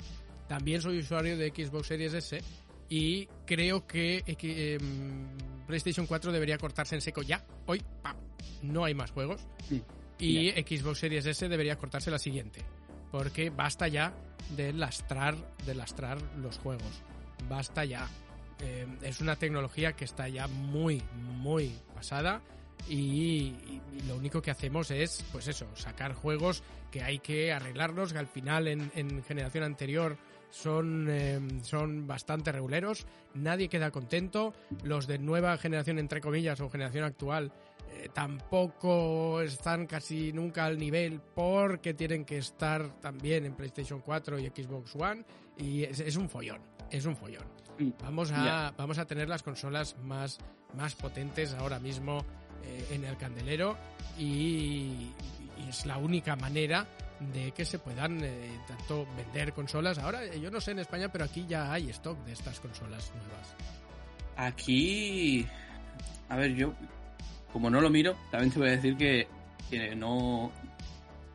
[0.48, 2.42] también soy usuario de Xbox Series S
[2.90, 5.28] y creo que, eh, em,
[5.68, 8.16] PlayStation 4 debería cortarse en seco ya, hoy, ¡pam!
[8.64, 9.84] no hay más juegos Sí.
[10.20, 12.62] y Xbox Series S debería cortarse la siguiente,
[13.12, 14.14] porque basta ya
[14.56, 17.04] de lastrar, de lastrar los juegos,
[17.50, 18.08] basta ya.
[18.60, 22.42] Eh, es una tecnología que está ya muy, muy pasada
[22.90, 23.54] y,
[24.08, 28.28] lo único que hacemos es, pues eso, sacar juegos que hay que arreglarlos, que al
[28.28, 30.18] final en, en generación anterior
[30.50, 36.70] son, eh, son bastante reguleros, nadie queda contento, los de nueva generación, entre comillas, o
[36.70, 37.52] generación actual,
[37.90, 44.40] eh, tampoco están casi nunca al nivel porque tienen que estar también en PlayStation 4
[44.40, 45.26] y Xbox One
[45.58, 47.46] y es, es un follón, es un follón.
[47.80, 50.40] Mm, Vamos a, vamos a tener las consolas más,
[50.76, 52.26] más potentes ahora mismo
[52.64, 53.78] eh, en el candelero
[54.18, 54.24] y,
[55.58, 56.86] y es la única manera
[57.34, 59.98] de que se puedan eh, tanto vender consolas.
[59.98, 63.12] Ahora, eh, yo no sé en España, pero aquí ya hay stock de estas consolas
[63.16, 63.56] nuevas.
[64.36, 65.48] Aquí.
[66.30, 66.74] A ver, yo.
[67.52, 69.28] Como no lo miro, también te voy a decir que,
[69.70, 70.52] que no.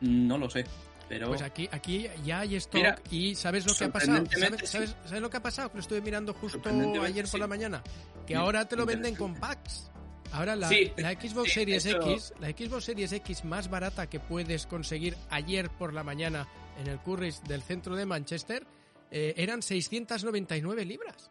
[0.01, 0.63] No lo sé.
[1.09, 1.27] Pero.
[1.27, 4.23] Pues aquí, aquí ya hay stock Mira, y ¿sabes lo que ha pasado?
[4.31, 5.69] ¿Sabes, sabes- sabes lo que ha pasado?
[5.69, 6.61] Que lo estuve mirando justo
[7.03, 7.37] ayer por sí.
[7.39, 7.83] la mañana.
[8.25, 9.89] Que Sí, ahora te lo venden con packs.
[10.33, 14.19] Ahora la, Sí, la Xbox sí, Series X, la Xbox Series X más barata que
[14.19, 16.47] puedes conseguir ayer por la mañana
[16.79, 18.65] en el Currys del centro de Manchester,
[19.11, 21.29] eh, eran 699 libras.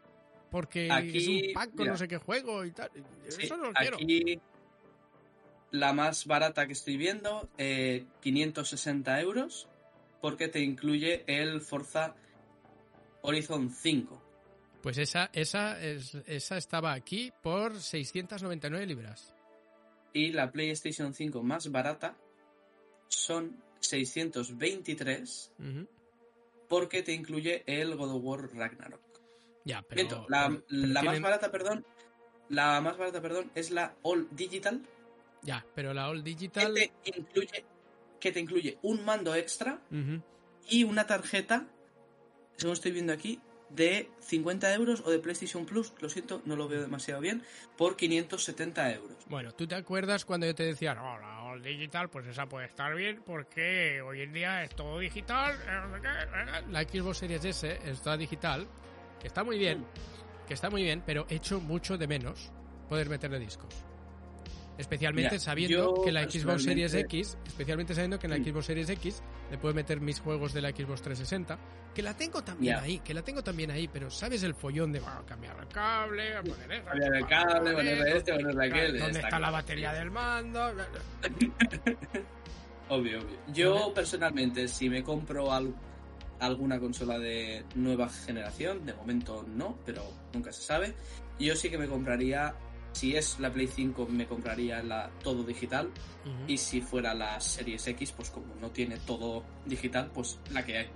[0.50, 1.92] Porque Aquí, es un pack con mira.
[1.92, 2.90] no sé qué juego y tal.
[3.28, 3.96] Sí, Eso no lo quiero.
[3.96, 4.38] aquí.
[5.72, 9.68] La más barata que estoy viendo, eh, 560 euros.
[10.20, 12.14] Porque te incluye el Forza
[13.22, 14.21] Horizon 5.
[14.82, 19.34] Pues esa, esa, es- esa estaba aquí por 699 libras.
[20.12, 22.16] Y la PlayStation 5 más barata
[23.08, 25.52] son 623.
[25.58, 25.88] Ujú.
[26.68, 29.00] Porque te incluye el God of War Ragnarok.
[29.64, 31.86] Ya, pero, Miento, la, pero- pero la más barata, perdón.
[32.48, 34.82] La más barata, perdón, es la All Digital.
[35.42, 36.74] Ya, pero la All Que Digital.
[36.74, 37.64] te incluye,
[38.20, 39.80] que te incluye un mando extra
[40.68, 41.66] y una tarjeta,
[42.56, 43.40] según estoy viendo aquí,
[43.74, 47.42] de 50 euros o de PlayStation Plus, lo siento, no lo veo demasiado bien,
[47.76, 49.16] por 570 euros.
[49.28, 52.94] Bueno, ¿tú te acuerdas cuando yo te decía, no, la Digital, pues esa puede estar
[52.94, 55.54] bien porque hoy en día es todo digital?
[55.54, 56.62] eh, qué, eh?
[56.70, 58.66] La Xbox Series S está digital,
[59.20, 59.84] que está muy bien,
[60.48, 62.50] que está muy bien, pero echo mucho de menos
[62.88, 63.74] poder meterle discos.
[64.78, 68.44] Especialmente Mira, sabiendo que la Xbox Series X, especialmente sabiendo que en la Mm.
[68.44, 71.58] Xbox Series X le puedo meter mis juegos de la Xbox 360,
[71.94, 75.00] que la tengo también ahí, que la tengo también ahí, pero sabes el follón de
[75.00, 78.98] bueno, cambiar el cable, poner eso, Cambiar el cable, poner este, ponerle aquel.
[78.98, 80.72] ¿Dónde está, la batería del mando?
[82.88, 83.38] Obvio, obvio.
[83.52, 85.74] Yo personalmente, si me compro al-
[86.40, 90.94] alguna consola de nueva generación, de momento no, pero nunca se sabe.
[91.38, 92.54] Yo sí que me compraría,
[92.92, 95.90] si es la Play 5, me compraría la todo digital.
[96.46, 100.78] Y si fuera la Series X, pues como no tiene todo digital, pues la que
[100.78, 100.90] hay.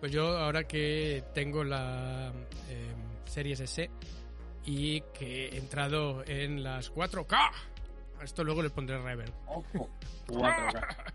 [0.00, 2.32] Pues yo ahora que tengo la
[2.68, 3.90] eh, Series S
[4.64, 9.32] y que he entrado en las 4K, a esto luego le pondré reverb.
[9.46, 9.90] Ojo.
[10.28, 11.06] 4K.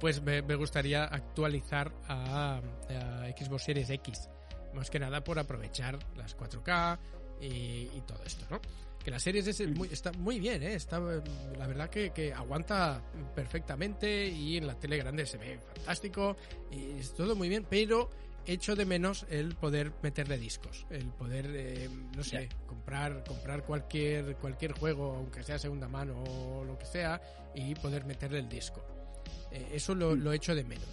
[0.00, 4.28] Pues me, me gustaría actualizar a, a Xbox Series X.
[4.74, 6.98] Más que nada por aprovechar las 4K
[7.40, 7.46] y,
[7.94, 8.60] y todo esto, ¿no?
[9.04, 10.74] Que la Series S es muy- está muy bien, ¿eh?
[10.74, 13.02] Está, la verdad que, que aguanta
[13.34, 16.36] perfectamente y en la tele grande se ve fantástico
[16.70, 18.08] y es todo muy bien, pero
[18.46, 24.36] echo de menos el poder meterle discos, el poder, eh, no sé, comprar comprar cualquier
[24.36, 27.20] cualquier juego, aunque sea segunda mano o lo que sea,
[27.54, 28.84] y poder meterle el disco.
[29.50, 30.20] Eh, eso lo, Mm.
[30.22, 30.88] lo echo de menos.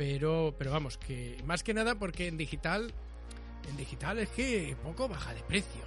[0.00, 2.90] Pero, pero vamos, que más que nada porque en digital,
[3.68, 5.82] en digital es que poco baja de precio.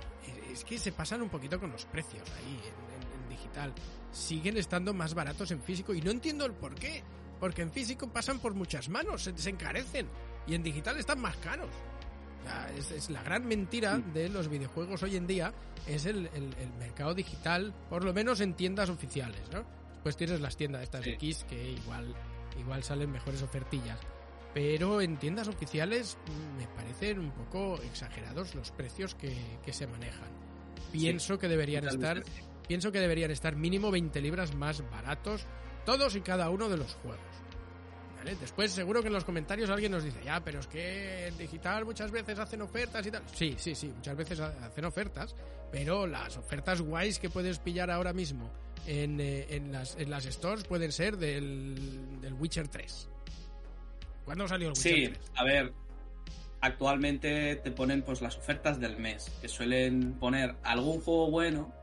[0.52, 3.74] Es- que se pasan un poquito con los precios ahí en, en- en digital.
[4.12, 7.02] Siguen estando más baratos en físico y no entiendo el por qué.
[7.40, 10.08] Porque en físico pasan por muchas manos, se, se encarecen.
[10.46, 11.72] Y en digital están más caros.
[12.42, 15.52] O sea, es, es la gran mentira de los videojuegos hoy en día,
[15.88, 19.64] es el, el- el mercado digital, por lo menos en tiendas oficiales, ¿no?
[19.94, 21.14] Después tienes las tiendas estas de.
[21.14, 22.14] X que igual,
[22.60, 24.00] igual salen mejores ofertillas.
[24.54, 29.36] Pero en tiendas oficiales mm, me parecen un poco exagerados los precios que,
[29.66, 30.30] que se manejan.
[30.92, 32.24] Pienso que deberían estar,
[32.68, 35.48] pienso que deberían estar mínimo 20 libras más baratos
[35.86, 37.20] todos y cada uno de los juegos.
[38.24, 38.36] ¿Vale?
[38.40, 41.84] Después seguro que en los comentarios alguien nos dice, ya, pero es que en digital
[41.86, 43.22] muchas veces hacen ofertas y tal.
[43.34, 45.36] Sí, sí, sí, muchas veces ha- hacen ofertas,
[45.72, 48.50] pero las ofertas guays que puedes pillar ahora mismo
[48.88, 53.10] en, eh, en, las, en las stores pueden ser del, del Witcher 3.
[54.26, 55.32] ¿Cuándo salió el Witcher Sí, 3?
[55.36, 55.74] a ver,
[56.62, 61.74] actualmente te ponen pues las ofertas del mes, que suelen poner algún juego bueno.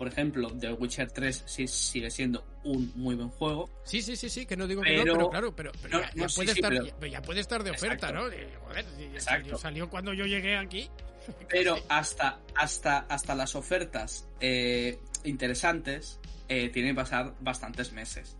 [0.00, 3.68] Por ejemplo, The Witcher 3 sí sigue siendo un muy buen juego.
[3.84, 6.08] Sí, sí, sí, sí, que no digo que no, Pero- claro, pero, pero No, ya,
[6.14, 8.10] ya puede sí, estar, pero- ya, ya puede estar de oferta.
[8.10, 8.30] ¿no?
[8.30, 10.88] De- joder, si salió, salió cuando yo llegué aquí.
[11.50, 18.38] Pero hasta, hasta, hasta las ofertas eh, interesantes eh, tienen que pasar bastantes meses.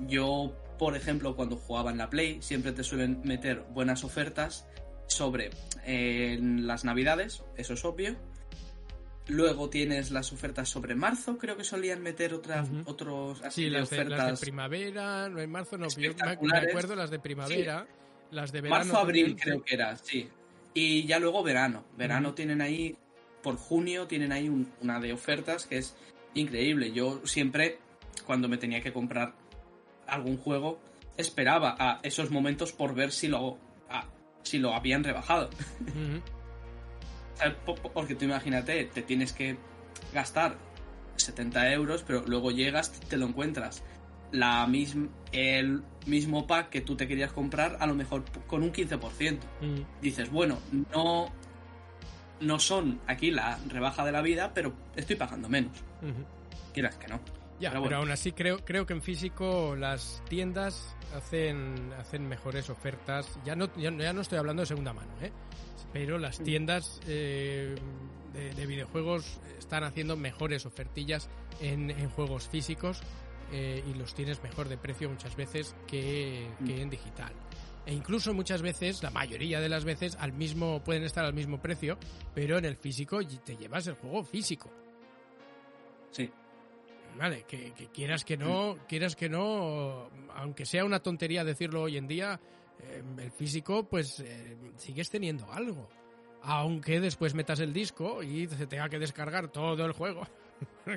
[0.00, 4.66] Yo, por ejemplo, cuando jugaba en la Play, siempre te suelen meter buenas ofertas
[5.06, 5.48] sobre
[5.86, 8.14] eh, las navidades, eso es obvio.
[9.28, 12.82] Luego tienes las ofertas sobre marzo, creo que solían meter otras, Ujú.
[12.90, 14.40] otros así Sí, de las de, las ofertas.
[14.40, 15.86] de primavera, no en marzo, no.
[15.88, 17.86] Yo me, acuerdo las de primavera,
[18.30, 18.84] las de verano.
[18.86, 20.28] Marzo, abril también, creo que era, sí.
[20.72, 21.84] Y ya luego verano.
[21.96, 22.96] Verano tienen ahí,
[23.42, 25.94] por junio tienen ahí un- una de ofertas que es
[26.34, 26.92] increíble.
[26.92, 27.78] Yo siempre,
[28.26, 29.34] cuando me tenía que comprar
[30.06, 30.80] algún juego,
[31.18, 33.58] esperaba a esos momentos por ver si lo,
[33.90, 34.06] a-
[34.42, 35.50] si lo habían rebajado.
[37.94, 39.56] Porque tú imagínate, te tienes que
[40.12, 40.56] gastar
[41.16, 43.82] 70 euros, pero luego llegas, te lo encuentras.
[44.30, 48.72] La mism- el mismo pack que tú te querías comprar, a lo mejor con un
[48.72, 49.38] 15%.
[49.62, 49.84] Ujú.
[50.02, 50.58] Dices, bueno,
[50.94, 51.28] no,
[52.40, 55.72] no son aquí la rebaja de la vida, pero estoy pagando menos.
[56.74, 57.20] Quieras que no.
[57.60, 57.96] Ya, Pero pero, bueno.
[57.98, 63.38] aún así creo, creo que en físico las tiendas hacen, hacen mejores ofertas.
[63.44, 65.32] Ya no, ya, ya no estoy hablando de segunda mano, ¿eh?
[65.92, 67.74] Pero las tiendas eh,
[68.32, 71.28] de, de videojuegos están haciendo mejores ofertillas
[71.60, 73.00] en, en juegos físicos
[73.52, 77.32] eh, y los tienes mejor de precio muchas veces que, que en digital.
[77.86, 81.58] E incluso muchas veces, la mayoría de las veces, al mismo, pueden estar al mismo
[81.60, 81.98] precio,
[82.34, 84.70] pero en el físico y- te llevas el juego físico.
[86.10, 86.30] Sí.
[87.18, 91.96] Vale, que, que quieras que no, quieras que no, aunque sea una tontería decirlo hoy
[91.96, 92.38] en día,
[92.80, 95.88] eh, el físico, pues eh, sigues teniendo algo.
[96.42, 100.26] Aunque después metas el disco y se tenga que descargar todo el juego.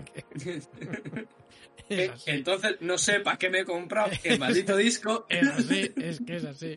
[1.90, 5.26] Que- que entonces no sé para qué me he comprado el maldito disco.
[5.28, 6.76] Es así, es que es así.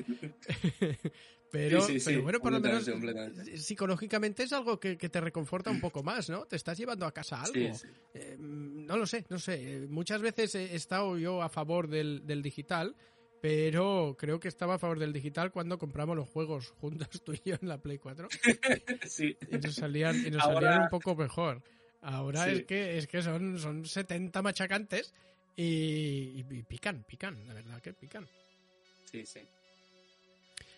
[1.54, 3.58] Pero, Sí, sí, sí, pero bueno, por lo menos completamente.
[3.58, 6.46] psicológicamente es algo que, que te reconforta un poco más, ¿no?
[6.46, 7.54] Te estás llevando a casa algo.
[8.12, 9.74] Eh, no lo sé, no sé.
[9.76, 12.96] Eh, Muchas veces he estado yo a favor del, del digital,
[13.40, 17.40] pero creo que estaba a favor del digital cuando compramos los juegos juntos tú y
[17.44, 18.26] yo en la Play 4
[19.06, 19.36] Sí.
[19.48, 21.62] y nos salían, y nos Ahora- salían un poco mejor.
[22.02, 22.50] Ahora Sí.
[22.50, 25.14] es que es que son, son 70 machacantes
[25.54, 28.26] y, y- y pican, pican, la verdad que pican.
[29.04, 29.38] Sí, sí.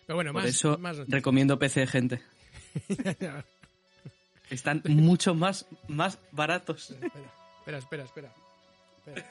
[0.07, 2.21] Pero bueno, Por más, eso más recomiendo PC, gente.
[4.49, 6.91] Están mucho más, más baratos.
[6.91, 8.31] Espera, espera, espera,
[9.05, 9.27] espera.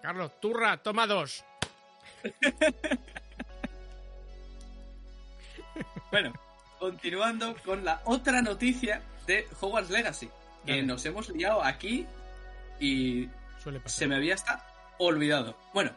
[0.00, 1.44] Carlos, turra, toma dos.
[6.10, 6.32] Bueno,
[6.78, 10.28] continuando con la otra noticia de Hogwarts Legacy.
[10.66, 10.82] Que Dale.
[10.82, 12.06] nos hemos liado aquí
[12.78, 13.28] y
[13.62, 13.98] Suele pasar.
[13.98, 14.62] se me había hasta
[14.98, 15.56] olvidado.
[15.72, 15.92] Bueno,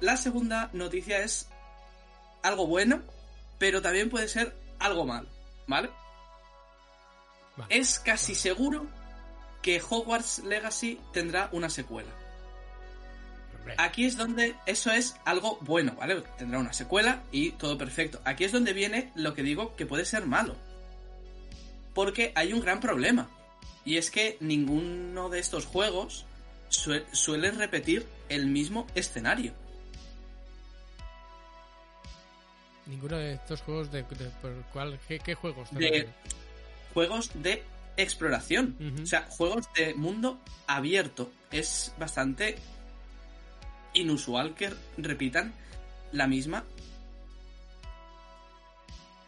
[0.00, 1.48] la segunda noticia es
[2.42, 3.00] algo bueno,
[3.60, 5.28] pero también puede ser algo malo,
[5.68, 5.90] ¿vale?
[7.56, 7.76] Vale.
[7.78, 8.86] Es casi seguro
[9.62, 12.08] que Hogwarts Legacy tendrá una secuela.
[13.58, 16.22] Hombre, Aquí es donde eso es algo bueno, ¿vale?
[16.38, 18.18] Tendrá una secuela y todo perfecto.
[18.24, 20.56] Aquí es donde viene lo que digo que puede ser malo.
[21.94, 23.28] Porque hay un gran problema.
[23.84, 26.24] Y es que ninguno de estos juegos
[26.70, 29.52] sue- suele repetir el mismo escenario.
[32.90, 35.68] Ninguno de estos juegos de, de- por cuál, ¿qué, qué juegos?
[35.72, 36.08] De-?
[36.92, 37.62] Juegos de
[37.96, 38.76] exploración.
[39.02, 41.30] O sea, juegos de mundo abierto.
[41.52, 42.56] Es bastante
[43.94, 45.52] inusual que repitan
[46.12, 46.64] la misma.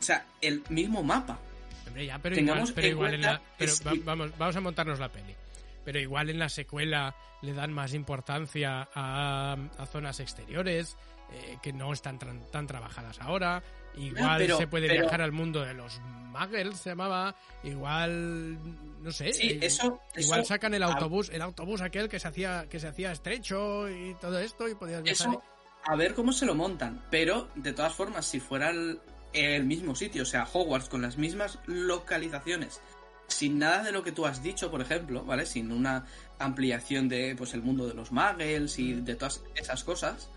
[0.00, 1.38] O sea, el mismo mapa.
[1.86, 4.60] Hombre, ya, pero Tengamos igual, pero en igual en la, pero va- vamos, vamos a
[4.60, 5.34] montarnos la peli.
[5.84, 10.96] Pero igual en la secuela le dan más importancia a, a zonas exteriores
[11.33, 13.62] eh, que no están tran- tan trabajadas ahora.
[13.97, 17.35] Igual pero- se puede pero- viajar al mundo de los muggles, se llamaba.
[17.62, 18.59] Igual,
[19.03, 19.33] no sé.
[19.33, 20.01] Sí, eh, eso.
[20.16, 23.89] Igual eso- sacan el autobús, el autobús aquel que se hacía que se hacía estrecho
[23.91, 25.28] y todo esto y podías viajar.
[25.28, 25.43] Eso,
[25.85, 27.05] a ver cómo se lo montan.
[27.11, 29.01] Pero, de todas formas, si fuera el,
[29.35, 32.80] el mismo sitio, o sea, Hogwarts con las mismas localizaciones,
[33.28, 35.47] sin nada de lo que tú has dicho, por ejemplo, ¿vale?
[35.47, 36.07] Sin una
[36.39, 40.30] ampliación de, pues, el mundo de los muggles y de todas esas cosas,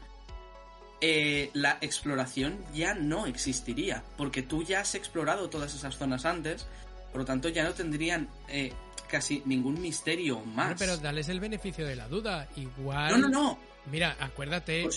[1.01, 4.03] eh, la exploración ya no existiría.
[4.17, 6.67] Porque tú ya has explorado todas esas zonas antes,
[7.11, 8.73] por lo tanto, ya no tendrían eh,
[9.09, 10.75] casi ningún misterio más.
[10.77, 12.47] pero dales el beneficio de la duda.
[12.55, 13.11] Igual.
[13.11, 13.59] no, no, no.
[13.91, 14.87] Mira, acuérdate,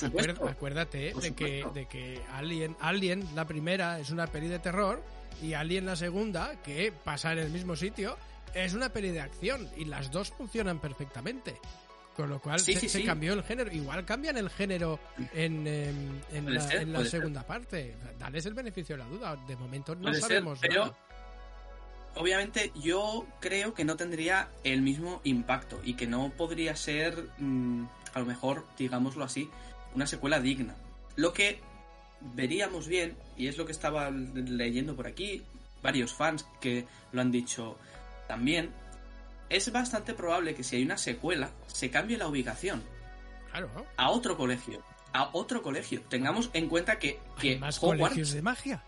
[0.49, 5.03] acuérdate Por de que, de que Alien, Alien, la primera, es una peli de terror
[5.43, 8.17] y Alien, la segunda, que pasa en el mismo sitio,
[8.55, 11.61] es una peli de acción y las dos funcionan perfectamente.
[12.19, 13.05] Con lo cual Sí, se, sí, se sí.
[13.05, 13.71] cambió el género.
[13.73, 14.99] Igual cambian el género
[15.35, 17.21] en, em, en la, ser, en la puede ser.
[17.21, 17.95] segunda parte.
[18.19, 19.37] Dales el beneficio de la duda.
[19.47, 20.97] De momento no Puede ser, sabemos pero nada.
[22.16, 27.85] obviamente yo creo que no tendría el mismo impacto y que no podría ser, mm,
[28.14, 29.49] a lo mejor, digámoslo así,
[29.95, 30.75] una secuela digna.
[31.14, 31.61] Lo que
[32.35, 35.45] veríamos bien, y es lo que estaba leyendo por aquí,
[35.85, 37.79] varios fans que lo han dicho
[38.27, 38.71] también,
[39.51, 42.83] es bastante probable que si hay una secuela, se cambie la ubicación.
[43.51, 43.87] Claro.
[43.97, 44.83] A otro colegio.
[45.13, 46.03] A otro colegio.
[46.03, 48.85] Tengamos en cuenta que, que ¿Hay más Hogwarts, colegios de magia?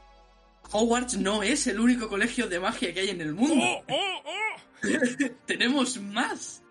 [0.70, 3.64] Hogwarts no es el único colegio de magia que hay en el mundo.
[3.64, 4.86] ¡Oh, oh, oh!
[5.46, 6.62] Tenemos más.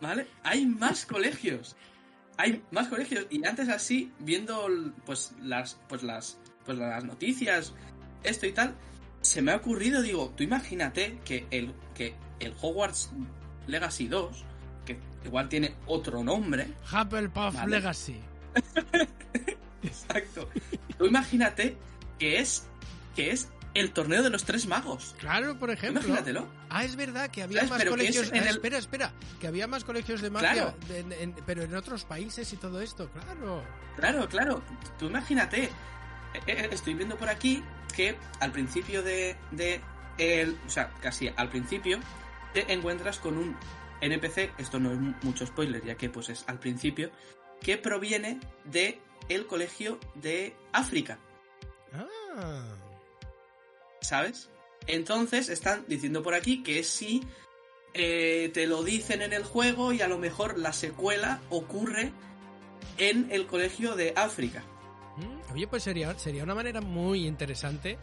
[0.00, 0.26] ¿Vale?
[0.42, 1.76] Hay más colegios.
[2.36, 3.26] Hay más colegios.
[3.30, 4.66] Y antes así, viendo
[5.04, 5.78] pues las.
[5.88, 6.38] Pues las.
[6.64, 7.74] Pues las noticias,
[8.22, 8.74] esto y tal,
[9.20, 13.10] se me ha ocurrido, digo, tú imagínate que el, que el Hogwarts
[13.66, 14.44] Legacy 2,
[14.84, 16.68] que igual tiene otro nombre.
[16.92, 17.70] Hufflepuff Vale.
[17.70, 18.20] Legacy.
[19.82, 20.48] Exacto.
[20.98, 21.76] Tú imagínate
[22.18, 22.66] que es.
[23.14, 25.16] que es el torneo de los tres magos.
[25.18, 26.00] Claro, por ejemplo.
[26.00, 26.46] Imagínatelo.
[26.70, 28.28] Ah, es verdad que había más es colegios.
[28.32, 29.12] en Ah, el- Espera, espera.
[29.40, 30.52] Que había más colegios de magia.
[30.52, 30.74] Claro.
[30.88, 33.64] de- en- en- pero en otros países y todo esto, claro.
[33.96, 34.62] Claro, claro.
[34.98, 35.64] Tú imagínate.
[35.64, 35.70] Eh,
[36.46, 37.62] eh, Estoy viendo por aquí
[37.96, 39.80] que al principio de, de
[40.18, 41.98] el, o sea, casi al principio
[42.54, 43.54] te encuentras con un
[44.00, 47.10] NPC, esto no es mu- mucho spoiler, ya que pues es al principio,
[47.60, 51.18] que proviene de el colegio de África,
[51.92, 52.74] Ah.
[54.00, 54.48] ¿sabes?
[54.86, 57.22] Entonces están diciendo por aquí que si
[57.94, 62.12] eh, te lo dicen en el juego y a lo mejor la secuela ocurre
[62.98, 64.62] en el colegio de África.
[65.16, 67.96] Mm, Oye, pues sería, sería una manera muy interesante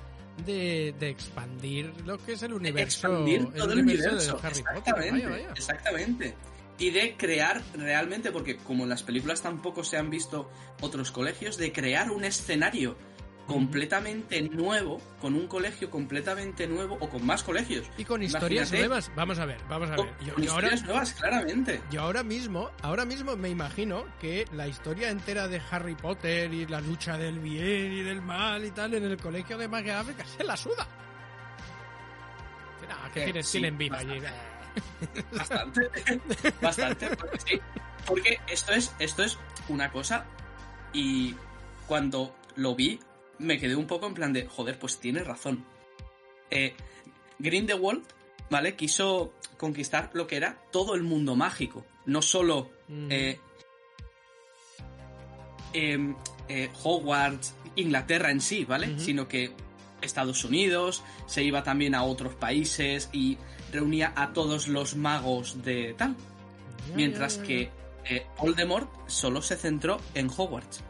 [0.46, 4.52] de, de expandir lo que es el universo, expandir todo el universo, Potter.
[4.52, 5.52] exactamente, Vaya, vaya.
[5.56, 6.36] exactamente.
[6.80, 10.50] Y de crear realmente, porque como en las películas tampoco se han visto
[10.82, 12.96] otros colegios, de crear un escenario
[13.54, 17.86] completamente nuevo, con un colegio completamente nuevo o con más colegios.
[17.98, 19.12] Y con historias Imagínate, nuevas.
[19.16, 20.16] Vamos a ver, vamos a Con, ver.
[20.26, 21.82] Yo, con yo ahora, historias nuevas, claramente.
[21.92, 26.66] yo ahora mismo, ahora mismo me imagino que la historia entera de Harry Potter y
[26.68, 30.26] la lucha del bien y del mal y tal en el colegio de magia África
[30.26, 30.88] se la suda.
[32.90, 34.20] Nah, que Eh, tienen, sí, tienen vida allí.
[35.38, 35.90] Bastante.
[36.62, 37.16] bastante.
[37.16, 37.62] Porque sí.
[38.06, 39.38] Porque esto es, esto es
[39.70, 40.26] una cosa.
[40.94, 41.36] Y
[41.88, 43.00] cuando lo vi,
[43.42, 45.66] me quedé un poco en plan de, joder, pues tiene razón.
[46.50, 46.74] Eh,
[47.40, 48.04] Grindelwald,
[48.50, 48.76] ¿vale?
[48.76, 51.86] Quiso conquistar lo que era todo el mundo mágico.
[52.06, 53.08] No solo Mm.
[53.12, 53.40] eh,
[55.74, 56.16] em,
[56.50, 59.00] eh, Hogwarts, Inglaterra en sí, ¿vale?
[59.00, 59.52] Sino que
[60.02, 63.38] Estados Unidos, se iba también a otros países y
[63.72, 66.16] reunía a todos los magos de tal.
[66.96, 67.70] Mientras que
[68.06, 70.84] eh, Voldemort solo se centró en Hogwarts.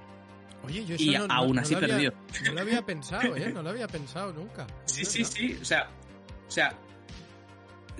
[0.61, 0.67] Ya.
[0.67, 2.13] Oye, yo eso y no, no- aún no así había- perdió.
[2.45, 3.51] No lo había pensado, ¿eh?
[3.53, 4.67] No lo había pensado nunca.
[4.85, 5.57] Sí, sí, sí.
[5.61, 5.89] O sea,
[6.47, 6.73] o sea,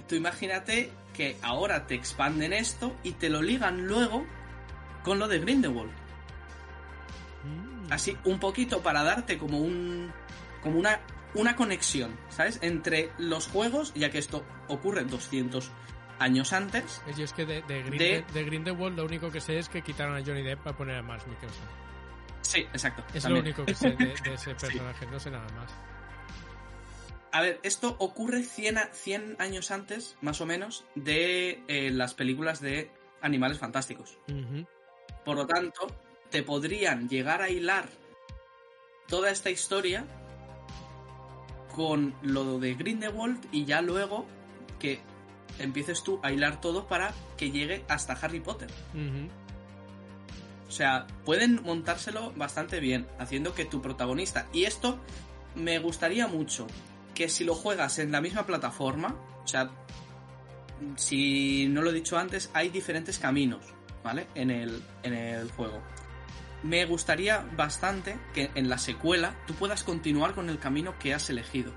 [0.08, 4.26] tú imagínate que ahora te expanden esto y te lo ligan luego
[5.04, 5.92] con lo de Grindelwald.
[7.44, 7.92] Mm.
[7.92, 10.12] Así, un poquito para darte como un.
[10.62, 11.00] como una.
[11.34, 12.60] una conexión, ¿sabes?
[12.62, 15.72] Entre los juegos, ya que esto ocurre 200
[16.20, 17.02] años antes.
[17.18, 19.82] Yo es que de, de, Grinde- De- de Grindelwald lo único que sé es que
[19.82, 21.64] quitaron a Johnny Depp para poner a Max Mikkelsen.
[22.42, 23.04] Sí, exacto.
[23.14, 23.44] Es también.
[23.46, 25.72] lo único que sé de, de ese personaje, no sé nada más.
[27.34, 32.14] A ver, esto ocurre 100, a- 100 años antes, más o menos, de eh, las
[32.14, 34.18] películas de Animales Fantásticos.
[35.24, 35.88] Por lo tanto,
[36.30, 37.88] te podrían llegar a hilar
[39.08, 40.06] toda esta historia
[41.76, 44.26] con lo de Grindelwald y ya luego
[44.80, 45.00] que
[45.60, 48.70] empieces tú a hilar todo para que llegue hasta Harry Potter.
[50.72, 54.48] O sea, pueden montárselo bastante bien, haciendo que tu protagonista.
[54.54, 54.98] Y esto
[55.54, 56.66] me gustaría mucho
[57.14, 59.70] que si lo juegas en la misma plataforma, o sea,
[60.96, 63.66] si no lo he dicho antes, hay diferentes caminos,
[64.02, 64.28] ¿vale?
[64.34, 65.82] En el, en el juego.
[66.64, 71.30] Me gustaría bastante que en la secuela tú puedas continuar con el camino que has
[71.30, 71.74] elegido.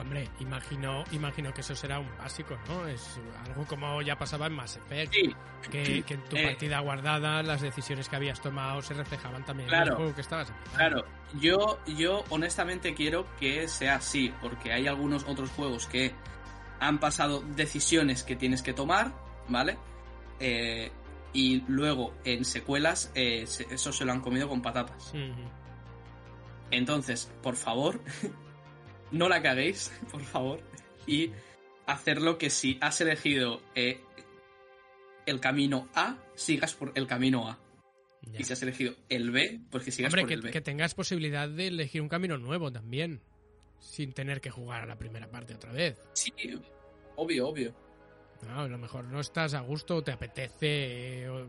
[0.00, 2.86] Hombre, imagino, imagino que eso será un básico, ¿no?
[2.86, 3.18] Es
[3.48, 5.12] algo como ya pasaba en Mass Effect.
[5.12, 5.34] Sí,
[5.70, 6.44] Que, que en tu Eh.
[6.44, 9.90] partida guardada las decisiones que habías tomado se reflejaban también en Claro.
[9.90, 10.52] el juego que estabas.
[10.76, 11.04] Claro,
[11.40, 16.14] yo, yo honestamente quiero que sea así, porque hay algunos otros juegos que
[16.78, 19.12] han pasado decisiones que tienes que tomar,
[19.48, 19.76] ¿vale?
[20.38, 20.92] Eh,
[21.32, 25.12] y luego en secuelas eh, eso se lo han comido con patatas.
[26.70, 28.00] Entonces, por favor,
[29.10, 30.60] no la caguéis, por favor,
[31.06, 31.30] y
[31.86, 34.00] hacerlo que si has elegido eh,
[35.26, 37.58] el camino A, sigas por el camino A.
[38.22, 38.40] Ya.
[38.40, 40.50] Y si has elegido el B, pues que sigas Hombre, por que, el B.
[40.50, 43.20] que tengas posibilidad de elegir un camino nuevo también.
[43.78, 45.98] Sin tener que jugar a la primera parte otra vez.
[46.12, 46.32] Sí,
[47.14, 47.87] obvio, obvio.
[48.46, 51.46] No, a lo mejor no estás a gusto o te apetece eh,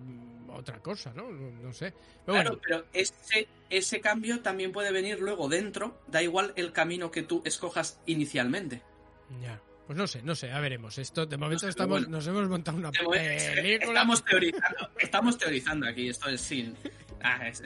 [0.51, 1.29] otra cosa, ¿no?
[1.29, 1.93] No, no sé.
[2.25, 6.71] Pero Claro, bueno, pero ese, ese cambio también puede venir luego dentro, da igual el
[6.73, 8.81] camino que tú escojas inicialmente.
[9.41, 9.61] ya.
[9.85, 10.99] Pues no sé, no sé, ya veremos.
[10.99, 12.09] Esto, de momento No estamos, bueno.
[12.17, 13.17] nos hemos montado una película.
[13.23, 16.75] Estamos teorizando, estamos teorizando aquí, esto es sin...
[17.23, 17.63] Ah, es-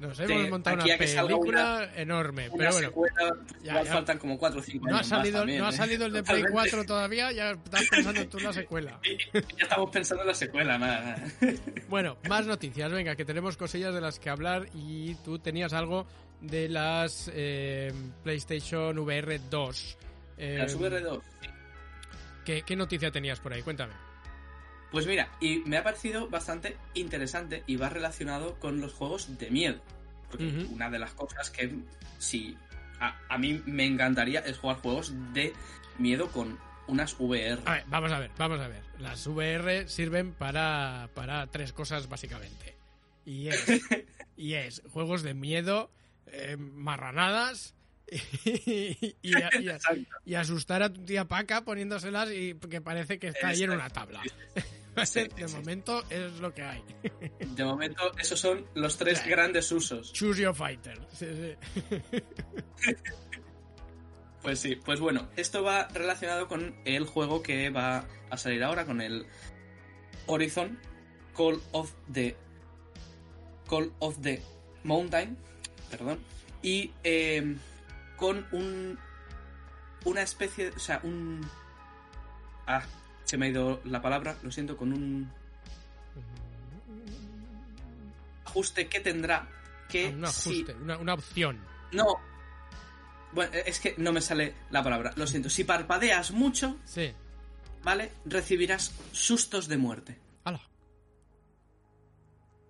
[0.00, 2.48] Nos de hemos montado una película enorme.
[2.48, 3.92] una Pero bueno, secuela, ya, ya.
[3.92, 5.72] faltan como 4 o 5 no ha años más salido, también, no ha ¿eh?
[5.72, 6.70] salido el de Play Totalmente.
[6.70, 9.00] 4 todavía, ya estás pensando tú en la secuela.
[9.32, 11.16] Ya estamos pensando en la secuela, nada.
[11.88, 16.06] Bueno, más noticias, venga, que tenemos cosillas de las que hablar y tú tenías algo
[16.40, 17.92] de las eh,
[18.22, 19.98] PlayStation VR 2.
[20.38, 21.20] Eh, La VR2.
[22.44, 23.62] ¿qué, qué noticia tenías por ahí?
[23.62, 23.94] Cuéntame.
[24.94, 29.50] Pues mira, y me ha parecido bastante interesante y va relacionado con los juegos de
[29.50, 29.80] miedo.
[30.30, 31.74] Porque una de las cosas que
[32.18, 32.56] si
[33.00, 35.52] a, a mí me encantaría es jugar juegos de
[35.98, 37.60] miedo con unas VR.
[37.66, 38.82] A ver, vamos a ver, vamos a ver.
[39.00, 42.76] Las VR sirven para, para tres cosas básicamente.
[43.26, 43.64] Y es,
[44.36, 45.90] y es juegos de miedo,
[46.28, 47.74] eh, marranadas
[48.44, 50.16] y, y- y- Exacto.
[50.24, 53.90] y asustar a tu tía Paca poniéndoselas y que parece que está ahí en una
[53.90, 54.22] tabla.
[55.04, 56.84] Sí, de sí, momento es lo que hay.
[57.40, 59.28] De momento, esos son los tres Sí.
[59.30, 60.12] grandes usos.
[60.12, 60.98] Choose your fighter.
[61.12, 62.22] Sí, sí.
[64.42, 68.84] Pues sí, pues bueno, esto va relacionado con el juego que va a salir ahora,
[68.84, 69.26] con el
[70.26, 70.78] Horizon
[71.34, 72.36] Call of the
[73.66, 74.42] Call of the
[74.82, 75.38] Mountain,
[75.90, 76.18] perdón,
[76.62, 77.56] y eh,
[78.18, 78.98] con un
[80.04, 81.40] una especie, o sea, un
[82.66, 82.82] ah,
[83.24, 85.30] se me ha ido la palabra, lo siento, con un
[88.44, 89.48] ajuste que tendrá
[89.88, 91.60] que Ah, un si- ajuste, una, una opción.
[91.92, 92.06] no.
[93.32, 95.12] Bueno, es que no me sale la palabra.
[95.16, 95.50] Lo siento.
[95.50, 97.12] Si parpadeas mucho, Sí.
[97.82, 98.12] ¿vale?
[98.24, 100.16] Recibirás sustos de muerte.
[100.44, 100.58] Hala.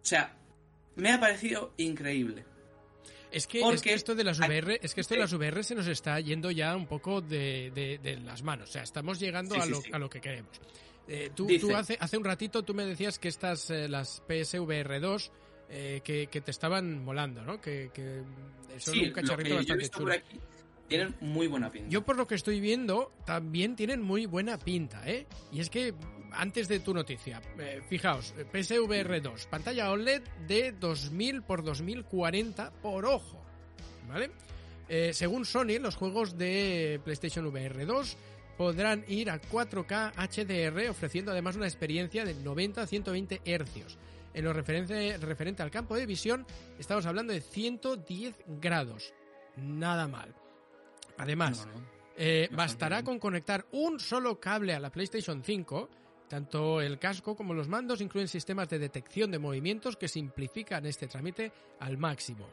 [0.02, 0.34] O sea,
[0.96, 2.46] me ha parecido increíble.
[3.34, 5.62] Es que, Porque es que esto de las VR, es que esto de las VR
[5.64, 8.68] se nos está yendo ya un poco de, de- de las manos.
[8.70, 9.90] O sea, estamos llegando Sí, a, lo, sí.
[9.92, 10.52] a lo que queremos.
[11.08, 15.00] Eh, tú, tú hace, hace un ratito tú me decías que estas, eh, las PSVR
[15.00, 15.32] 2,
[15.68, 17.60] eh, que, que te estaban molando, ¿no?
[17.60, 18.22] Que, que
[18.78, 20.12] son sí, un lo que cacharrito yo he bastante visto chulo.
[20.12, 20.40] por aquí
[20.88, 21.88] tienen muy buena pinta.
[21.88, 25.26] Yo por lo que estoy viendo, también tienen muy buena pinta, ¿eh?
[25.52, 25.94] Y es que,
[26.32, 32.72] antes de tu noticia, eh, fijaos, eh, PSVR 2, pantalla OLED de 2000 por 2040
[32.82, 33.42] por ojo,
[34.08, 34.30] ¿vale?
[34.88, 38.16] Eh, según Sony, los juegos de PlayStation VR 2
[38.58, 43.98] podrán ir a 4K HDR, ofreciendo además una experiencia de 90 a 120 hercios.
[44.34, 46.46] En lo referente, referente al campo de visión,
[46.78, 49.14] estamos hablando de 110 grados.
[49.56, 50.34] Nada mal.
[51.18, 51.86] Además, No, no.
[52.16, 53.04] eh, bastará bien.
[53.06, 55.88] con conectar un solo cable a la PlayStation 5.
[56.28, 61.06] Tanto el casco como los mandos incluyen sistemas de detección de movimientos que simplifican este
[61.06, 62.48] trámite al máximo.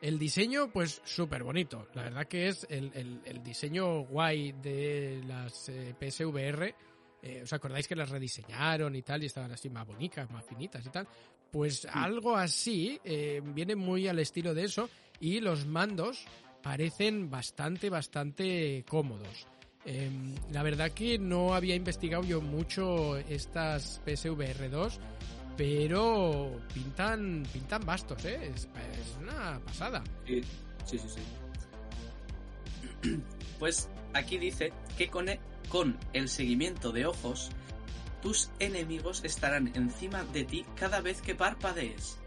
[0.00, 1.88] El diseño, pues súper bonito.
[1.94, 6.74] La verdad que es el, el- el diseño guay de las eh, PSVR.
[7.22, 9.22] Eh, ¿Os acordáis que las rediseñaron y tal?
[9.22, 11.08] Y estaban así más bonitas, más finitas y tal.
[11.50, 14.88] Pues algo así eh, viene muy al estilo de eso.
[15.18, 16.24] Y los mandos
[16.62, 19.46] parecen bastante, bastante cómodos.
[19.84, 20.10] Eh,
[20.50, 25.00] la verdad que no había investigado yo mucho estas PSVR 2,
[25.56, 28.50] pero pintan, pintan bastos, ¿eh?
[28.54, 30.02] Es, es una pasada.
[30.26, 30.42] Sí,
[30.84, 31.08] sí, sí.
[31.08, 31.20] sí.
[33.58, 35.40] Pues aquí dice que con e-
[35.70, 37.50] con el seguimiento de ojos,
[38.22, 42.18] tus enemigos estarán encima de ti cada vez que parpadees.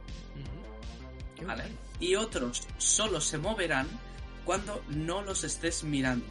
[1.36, 1.64] Qué ¿vale?
[1.64, 1.78] guay.
[2.00, 3.88] Y otros solo se moverán
[4.50, 6.26] cuando no los estés mirando.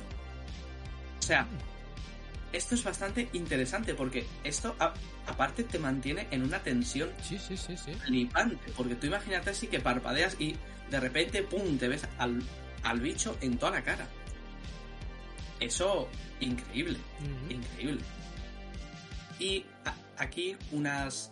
[1.21, 1.47] O sea,
[2.53, 4.93] esto es bastante interesante porque esto a-
[5.29, 7.93] aparte te mantiene en una tensión Sí, sí, sí, sí.
[7.95, 8.73] flipante.
[8.77, 10.57] Porque tú imagínate así que parpadeas y
[10.91, 12.43] de repente, ¡pum!, te ves al,
[12.83, 14.09] al bicho en toda la cara.
[15.61, 16.09] Eso,
[16.41, 16.99] increíble,
[17.49, 18.01] increíble.
[19.39, 19.95] Y a-
[20.25, 21.31] aquí unas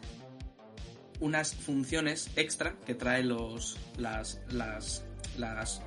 [1.18, 5.02] unas funciones extra que trae los las las
[5.36, 5.82] las.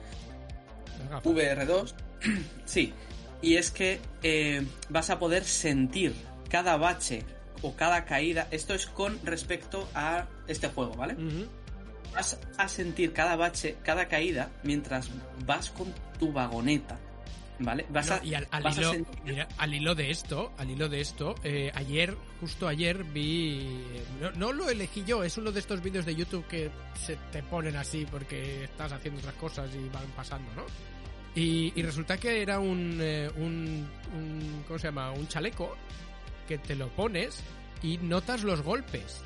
[1.24, 1.94] VR2
[2.66, 2.94] sí.
[3.42, 6.14] Y es que eh, vas a poder sentir
[6.50, 7.24] cada bache
[7.62, 8.48] o cada caída.
[8.52, 11.16] Esto es con respecto a este juego vale
[12.14, 15.10] vas a sentir cada bache cada caída mientras
[15.46, 16.98] vas con tu vagoneta
[17.60, 20.52] vale vas a y al, al vas a hilo, sentir- mira, al hilo de esto,
[20.58, 23.82] al hilo de esto, eh, ayer, justo ayer vi,
[24.22, 27.44] no, no lo elegí yo, es uno de estos vídeos de YouTube que se te
[27.44, 30.64] ponen así porque estás haciendo otras cosas y van pasando, ¿no?
[31.36, 35.12] Y, y resulta que era un, eh, un, un, ¿cómo se llama?
[35.12, 35.76] Un chaleco
[36.48, 37.42] que te lo pones
[37.84, 39.22] y notas los golpes.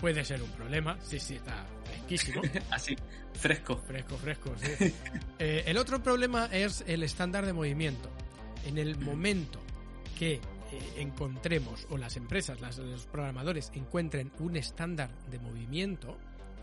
[0.00, 0.98] Puede ser un problema.
[1.02, 2.42] Sí, sí, está fresquísimo.
[2.70, 2.94] Así,
[3.34, 3.78] fresco.
[3.86, 4.92] Fresco, fresco, sí.
[5.38, 8.10] Eh, el otro problema es el estándar de movimiento.
[8.66, 9.60] En el momento
[10.18, 10.40] que eh,
[10.98, 16.18] encontremos, o las empresas, las- los programadores encuentren un estándar de movimiento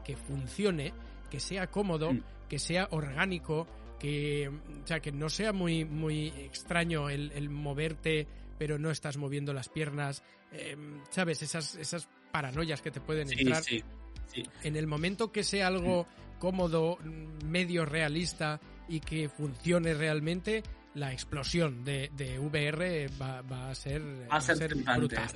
[0.06, 0.94] que funcione,
[1.32, 2.22] que sea cómodo, Mm.
[2.50, 3.66] que sea orgánico,
[4.00, 4.50] que,
[4.84, 8.28] o sea, que no sea muy, muy extraño el, el moverte,
[8.58, 10.76] pero no estás moviendo las piernas, eh,
[11.10, 11.42] ¿sabes?
[11.42, 13.84] Esas, esas paranoias que te pueden Sí, entrar sí,
[14.28, 14.44] sí.
[14.64, 16.08] en el momento que sea algo
[16.40, 23.70] cómodo, mm, medio realista y que funcione realmente, la explosión de, de VR va, va
[23.70, 24.02] a ser,
[24.32, 25.28] Va a ser brutal.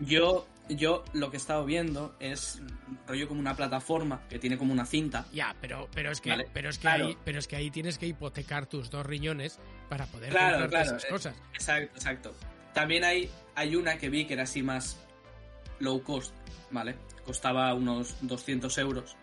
[0.00, 2.60] Yo, yo lo que he estado viendo es
[3.06, 5.26] rollo como una plataforma que tiene como una cinta.
[5.32, 7.06] Ya, pero, pero es que, Vale, pero es que claro.
[7.06, 9.58] ahí, pero es que ahí tienes que hipotecar tus dos riñones
[9.88, 11.34] para poder Claro, claro, esas cosas.
[11.54, 12.34] Exacto, exacto.
[12.74, 14.98] También hay, hay una que vi que era así más
[15.78, 16.34] low cost,
[16.70, 16.96] ¿vale?
[17.24, 19.16] Costaba unos 200 euros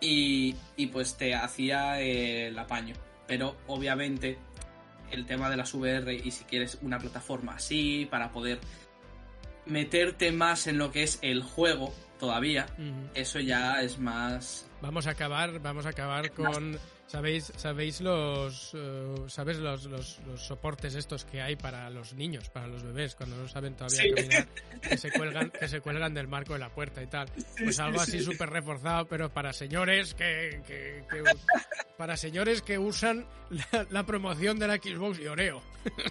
[0.00, 2.94] y, y pues te hacía eh, el apaño.
[3.26, 4.38] Pero obviamente
[5.10, 8.58] el tema de las VR y si quieres una plataforma así para poder
[9.66, 12.66] meterte más en lo que es el juego todavía,
[13.14, 14.68] eso ya es más...
[14.82, 20.40] Vamos a acabar, vamos a acabar con sabéis sabéis los eh, sabes los, los, los
[20.40, 24.12] soportes estos que hay para los niños, para los bebés cuando no saben todavía Sí.
[24.14, 24.48] caminar,
[24.82, 27.28] que se cuelgan que se cuelgan del marco de la puerta y tal.
[27.58, 31.22] Pues algo así súper reforzado, pero para señores que, que- que-
[31.96, 35.62] para señores que usan la, la promoción de la Xbox y Oreo.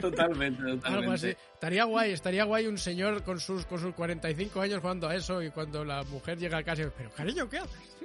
[0.00, 0.88] Totalmente, totalmente.
[0.88, 1.28] Algo así.
[1.28, 5.42] Estaría guay, estaría guay un señor con sus, con sus 45 años jugando a eso
[5.42, 7.96] y cuando la mujer llega a casa y dice, pero cariño, ¿qué haces?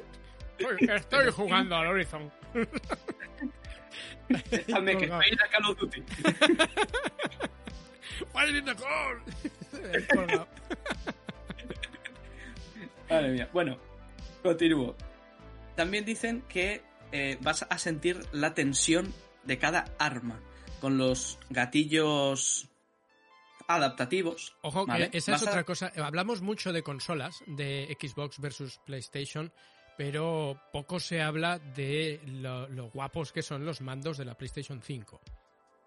[0.80, 2.32] Estoy, jugando al Horizon.
[4.30, 6.04] Déjame que estoy en Call of Duty.
[8.32, 8.76] Fire in the.
[13.10, 13.50] Madre mía.
[13.54, 13.78] Bueno,
[14.44, 14.96] continúo.
[15.76, 19.14] También dicen que eh, vas a sentir la tensión
[19.46, 20.40] de cada arma
[20.80, 22.68] con los gatillos
[23.68, 24.56] adaptativos.
[24.62, 25.92] Ojo, que esa es otra cosa.
[26.04, 29.52] Hablamos mucho de consolas, de Xbox versus PlayStation,
[29.98, 34.82] pero poco se habla de lo, lo guapos que son los mandos de la PlayStation
[34.82, 35.22] 5.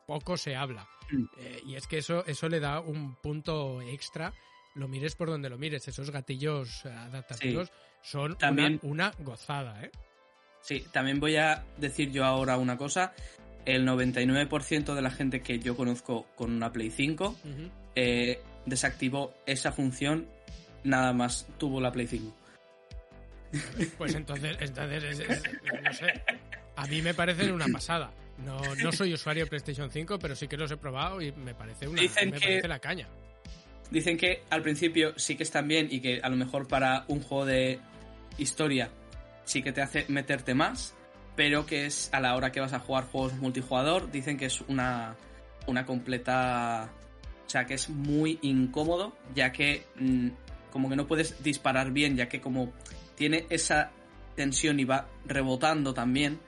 [0.07, 0.89] Poco se habla.
[1.11, 1.25] Mm.
[1.39, 4.33] Eh, y es que eso, eso le da un punto extra.
[4.75, 5.87] Lo mires por donde lo mires.
[5.89, 7.71] Esos gatillos eh, adaptativos
[8.03, 9.91] son También- una, una gozada, ¿eh?
[10.61, 13.13] Sí, también voy a decir yo ahora una cosa.
[13.65, 17.71] El 99% de la gente que yo conozco con una Play 5 Ujú.
[17.95, 20.27] eh, desactivó esa función
[20.85, 22.35] nada más tuvo la Play 5.
[23.99, 25.43] Pues entonces, entonces es- es-
[25.83, 26.07] no sé.
[26.77, 28.11] A mí me parecen una pasada.
[28.39, 31.55] No, no soy usuario de PlayStation 5, pero sí que los he probado y me
[31.55, 33.09] parece una Dicen me que- parece la caña.
[33.91, 37.21] Dicen que al principio sí que están bien y que a lo mejor para un
[37.21, 37.79] juego de
[38.39, 38.89] historia
[39.45, 40.95] sí que te hace meterte más,
[41.37, 44.61] pero que es a la hora que vas a jugar juegos multijugador, dicen que es
[44.63, 45.17] una,
[45.67, 46.91] una completa...
[47.47, 50.29] O sea, que es muy incómodo, ya que mm,
[50.71, 52.73] como que no puedes disparar bien, ya que como
[53.15, 53.91] tiene esa
[54.35, 56.41] tensión y va rebotando también,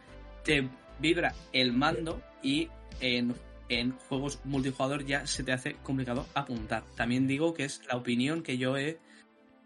[0.45, 0.69] te
[0.99, 2.69] vibra el mando y
[3.01, 3.35] en,
[3.69, 6.85] en juegos multijugador ya se te hace complicado apuntar.
[6.97, 8.99] También digo que es la opinión que yo he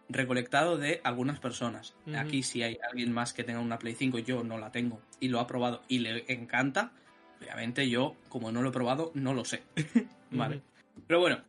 [0.09, 1.95] recolectado de algunas personas.
[2.17, 5.29] Aquí si hay alguien más que tenga una Play 5, yo no la tengo y
[5.29, 6.93] lo ha probado y le encanta,
[7.41, 9.63] obviamente yo, como no lo he probado, no lo sé.
[10.31, 10.63] vale.
[11.07, 11.43] Pero bueno,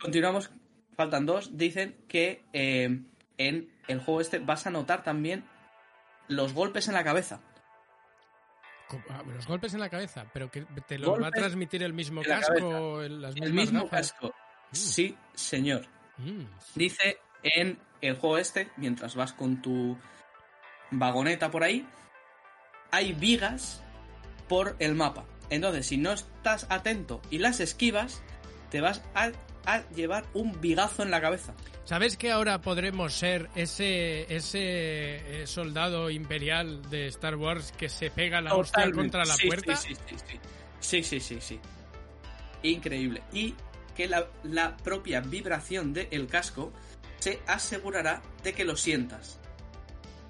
[0.00, 0.50] continuamos.
[0.96, 1.56] Faltan dos.
[1.56, 3.00] Dicen que eh,
[3.38, 5.44] en el juego este vas a notar también
[6.28, 7.40] los golpes en la cabeza.
[9.10, 11.92] Ah, Los golpes en la cabeza, pero que te los va a Golpes transmitir el
[11.92, 14.12] mismo en la casco, el, las El mismo gafas.
[14.12, 14.34] casco.
[14.70, 15.86] Sí, señor.
[16.18, 16.44] Mm,
[16.76, 17.76] Dice en
[18.06, 19.98] el juego este, mientras vas con tu
[20.90, 21.86] vagoneta por ahí,
[22.90, 23.82] hay vigas
[24.48, 25.24] por el mapa.
[25.50, 28.22] Entonces, si no estás atento y las esquivas,
[28.70, 29.30] te vas a,
[29.66, 31.54] a llevar un vigazo en la cabeza.
[31.84, 38.10] ¿Sabes que ahora podremos ser ese, ese eh, soldado imperial de Star Wars que se
[38.10, 39.76] pega la hostia contra la Sí, puerta?
[39.76, 40.40] Sí, sí, sí, sí.
[40.80, 41.60] Sí, sí, sí, sí.
[42.62, 43.22] Increíble.
[43.32, 43.54] Y
[43.94, 46.72] que la, la propia vibración del casco
[47.24, 49.38] se asegurará de que lo sientas.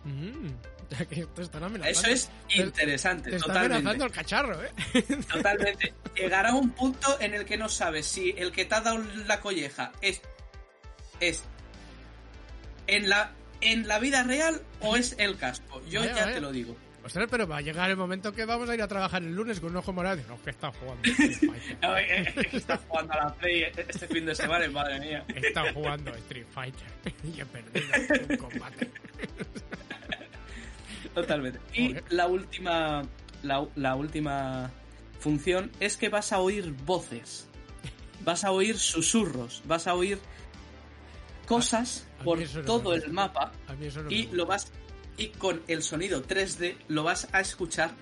[0.05, 0.47] Mm,
[0.91, 1.99] ya que te están amenazando.
[1.99, 3.75] Eso es Te- interesante, Te está totalmente.
[3.77, 4.71] amenazando el cacharro, ¿eh?
[5.33, 5.93] Totalmente.
[6.15, 9.41] Llegará un punto en el que no sabes si el que te ha dado la
[9.41, 10.21] colleja es.
[11.19, 11.43] es.
[12.87, 13.33] en la.
[13.61, 15.83] en la vida real o es el casco.
[15.89, 16.35] Yo Vaya, ya vaya.
[16.35, 16.77] te lo digo.
[17.05, 19.61] Ostras, pero va a llegar el momento que vamos a ir a trabajar el lunes
[19.61, 20.23] con un ojo morado.
[20.27, 21.03] No, que está jugando.
[21.09, 21.79] Street Fighter.
[21.83, 25.25] Ay, eh, eh, Está jugando a la Play este fin de semana, madre mía.
[25.29, 26.87] Está jugando Street Fighter
[27.25, 27.87] y he perdido
[28.31, 28.91] un combate.
[31.15, 31.61] Totalmente.
[31.75, 32.05] Y Joder.
[32.11, 33.03] la última.
[33.43, 34.71] La, la última
[35.21, 37.47] función es que vas a oír voces.
[38.25, 39.63] Vas a oír susurros.
[39.67, 40.19] Vas a oír
[41.47, 43.53] cosas A- a por no todo el mapa.
[43.69, 44.73] A mí eso no y lo vas
[45.17, 47.93] y con el sonido 3D lo vas a escuchar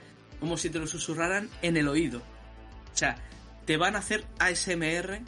[0.40, 2.18] como si te lo susurraran en el oído.
[2.18, 3.16] O sea,
[3.64, 5.20] te van a hacer ASMR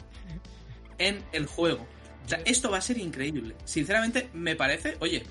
[0.97, 1.87] en el juego.
[2.25, 3.55] O sea, esto va a ser increíble.
[3.65, 5.23] Sinceramente, me parece, oye,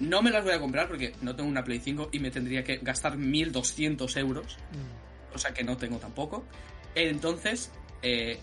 [0.00, 2.64] no me las voy a comprar porque no tengo una Play 5 y me tendría
[2.64, 5.32] que gastar 1200 euros, Mm.
[5.32, 6.44] cosa que no tengo tampoco.
[6.94, 7.70] Entonces,
[8.02, 8.38] eh,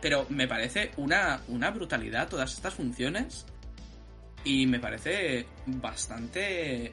[0.00, 3.46] pero me parece una, una brutalidad todas estas funciones
[4.48, 6.90] y me parece bastante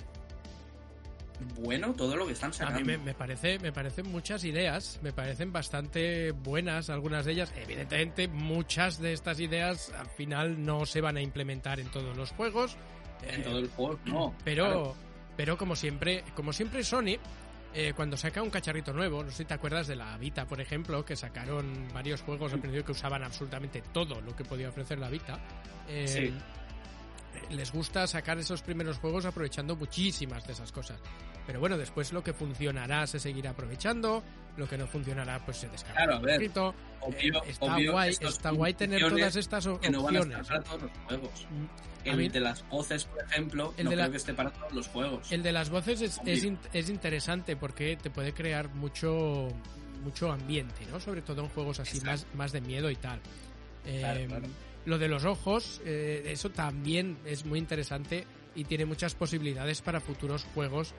[1.60, 2.80] bueno todo lo que están A sacando.
[2.80, 7.53] mí me, me parece, me parecen muchas ideas, me parecen bastante buenas algunas de ellas.
[7.58, 12.32] Evidentemente, muchas de estas ideas al final no se van a implementar en todos los
[12.32, 12.78] juegos.
[13.28, 14.36] En eh, todo el juego, no.
[14.43, 14.95] pero, claro.
[15.38, 17.18] pero como siempre, como siempre Sony,
[17.74, 20.62] eh, cuando saca un cacharrito nuevo, no sé si te acuerdas de la Vita, por
[20.62, 24.99] ejemplo, que sacaron varios juegos al principio que usaban absolutamente todo lo que podía ofrecer
[24.99, 25.38] la Vita.
[25.89, 26.34] eh, Sí.
[27.49, 30.99] Les gusta sacar esos primeros juegos aprovechando muchísimas de esas cosas.
[31.45, 34.23] Pero bueno, después lo que funcionará se seguirá aprovechando,
[34.57, 36.75] lo que no funcionará pues se descarga Claro, un poquito.
[37.01, 40.19] Obvio, Eh, está obvio, guay, está guay tener todas estas o- que no van a
[40.19, 40.47] estar opciones.
[40.47, 41.47] para todos los juegos.
[41.51, 44.33] Mm, El mí- de las voces, por ejemplo, El no de la- creo que esté
[44.33, 45.31] para todos los juegos.
[45.31, 49.47] El de las voces es, es, es interesante porque te puede crear mucho
[50.03, 50.99] mucho ambiente, ¿no?
[50.99, 52.27] Sobre todo en juegos así Exacto.
[52.27, 53.19] más, más de miedo y tal.
[53.88, 54.47] Eh, Claro, claro.
[54.86, 58.25] Lo de los ojos, eh, eso también es muy interesante
[58.55, 60.93] y tiene muchas posibilidades para futuros juegos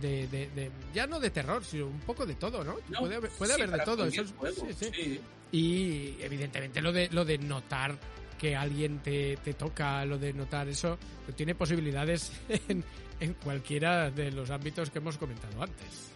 [0.00, 2.76] de, de- de- ya no de terror, sino un poco de todo, ¿no?
[2.88, 4.04] No, puede haber, puede sí, haber de todo.
[4.06, 4.90] Eso es- juego, sí, sí.
[4.94, 5.20] sí.
[5.52, 7.98] Y evidentemente lo de lo de notar
[8.38, 10.98] que alguien te, te toca, lo de notar eso,
[11.36, 12.32] tiene posibilidades
[12.68, 12.82] en,
[13.20, 16.12] en cualquiera de los ámbitos que hemos comentado antes.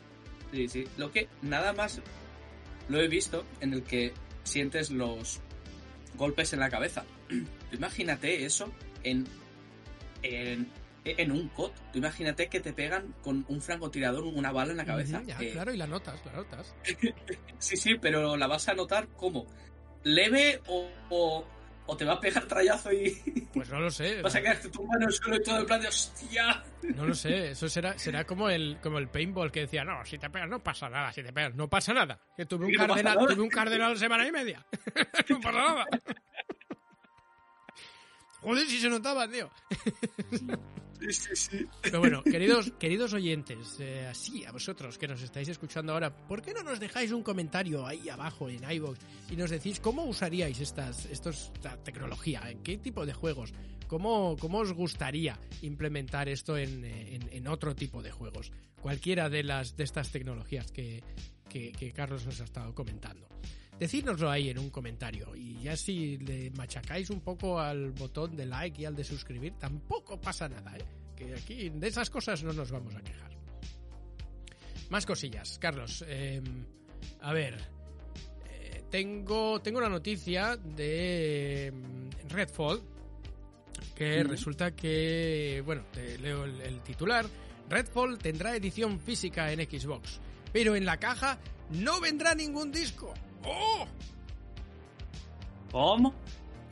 [0.53, 0.85] Sí, sí.
[0.97, 2.01] Lo que nada más
[2.89, 4.15] lo he visto en el que
[4.45, 5.41] sientes los
[6.17, 7.05] golpes en la cabeza.
[7.29, 9.27] Tú imagínate eso en,
[10.23, 10.69] en,
[11.05, 11.71] en un COD.
[11.93, 15.23] Tú imagínate que te pegan con un francotirador una bala en la cabeza.
[15.27, 16.75] Ya, Eh, claro, y la notas, la notas.
[17.59, 19.47] Sí, sí, pero la vas a notar como
[20.05, 21.45] leve o, o,
[21.87, 23.11] o te va a pegar trayazo y
[23.53, 24.21] Pues no lo sé.
[24.23, 26.65] vas a quedarte tumbado en el suelo y todo en plan de hostia.
[26.95, 30.19] No lo sé, eso será, será como el como el paintball que decía, no, si
[30.19, 32.21] te pegas no pasa nada, si te pegas no pasa nada.
[32.37, 34.67] Que tuve un no cardenal, tuve un cardenal semana y media.
[35.29, 35.87] no pasa nada.
[38.47, 39.51] Joder, si se notaba, tío.
[41.01, 41.67] Sí, sí, sí.
[41.83, 46.41] Pero bueno, queridos, queridos oyentes, eh, así a vosotros que nos estáis escuchando ahora, ¿por
[46.43, 48.99] qué no nos dejáis un comentario ahí abajo en iVoox
[49.31, 52.43] y nos decís cómo usaríais estas, estos, esta tecnología?
[52.51, 53.53] ¿En qué tipo de juegos?
[53.89, 58.51] ¿Cómo, cómo os gustaría implementar esto en, en- en otro tipo de juegos?
[58.81, 61.03] Cualquiera de las de estas tecnologías que,
[61.49, 63.29] que- que Carlos nos ha estado comentando.
[63.79, 68.47] Decídnoslo ahí en un comentario y ya si le machacáis un poco al botón de
[68.47, 70.85] like y al de suscribir, tampoco pasa nada, ¿eh?
[71.15, 73.31] Que aquí de esas cosas no nos vamos a quejar.
[74.89, 76.05] Más cosillas, Carlos.
[76.09, 76.41] eh,
[77.21, 77.55] A ver,
[78.51, 82.83] eh, tengo, tengo una noticia de mm, Redfall,
[83.95, 87.27] que resulta que, bueno, te leo el, el titular.
[87.69, 90.21] Redfall tendrá edición física en Xbox,
[90.53, 91.39] pero en la caja
[91.71, 93.13] no vendrá ningún disco.
[93.47, 93.87] ¡Oh!
[95.73, 96.15] ¿Cómo?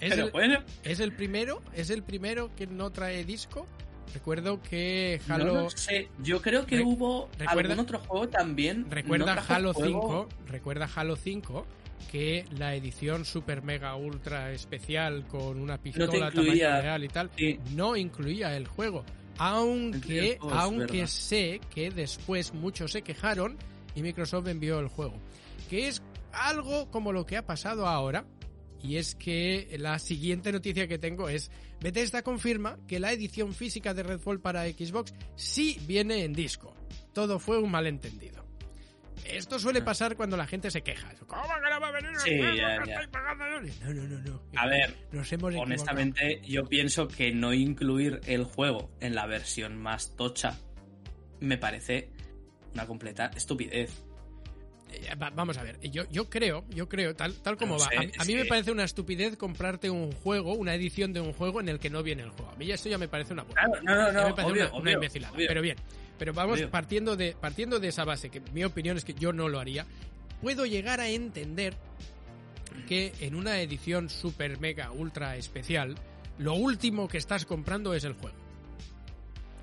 [0.00, 3.66] Es Pero el, bueno, es el primero, es el primero que no trae disco.
[4.12, 6.08] Recuerdo que no Halo, lo sé.
[6.22, 8.86] Yo creo que Re- hubo recuerda- algún otro juego también.
[8.90, 10.28] recuerda no Halo juego.
[10.28, 11.66] 5, recuerda Halo 5
[12.12, 17.30] que la edición super mega ultra especial con una pistola incluía- tamaño real y tal
[17.36, 17.58] Sí.
[17.74, 19.04] no incluía el juego.
[19.38, 23.56] Aunque, aunque sé que después muchos se quejaron
[23.96, 25.14] y Microsoft envió el juego.
[25.68, 26.02] Que es
[26.34, 28.26] algo como lo que ha pasado ahora.
[28.82, 33.94] Y es que la siguiente noticia que tengo es Bethesda confirma que la edición física
[33.94, 36.74] de Redfall para Xbox sí viene en disco.
[37.14, 38.44] Todo fue un malentendido.
[39.24, 39.84] Esto suele Ah.
[39.86, 41.14] pasar cuando la gente se queja.
[41.26, 43.06] ¿Cómo que no va a venir Sí, ya, ya.
[43.84, 44.42] No, no, no, no.
[44.56, 49.78] A ver, Nos hemos honestamente, yo pienso que no incluir el juego en la versión
[49.80, 50.58] más tocha
[51.40, 52.10] me parece
[52.74, 54.04] una completa estupidez.
[54.94, 57.88] Eh, va- Vamos a ver, yo, yo creo, yo creo, tal, tal como No va.
[57.88, 61.32] sé, a, mí- a me parece una estupidez comprarte un juego, una edición de un
[61.32, 62.50] juego en el que no viene el juego.
[62.52, 63.44] A mí esto ya me parece una.
[63.44, 65.34] Claro, no, no, Ya no, me parece obvio, una, imbecilada.
[65.34, 65.48] obvio.
[65.48, 65.76] Pero bien,
[66.18, 69.48] pero vamos partiendo de, partiendo de esa base, que mi opinión es que yo no
[69.48, 69.86] lo haría,
[70.40, 71.74] puedo llegar a entender
[72.88, 75.94] que en una edición super mega ultra especial,
[76.38, 78.36] lo último que estás comprando es el juego.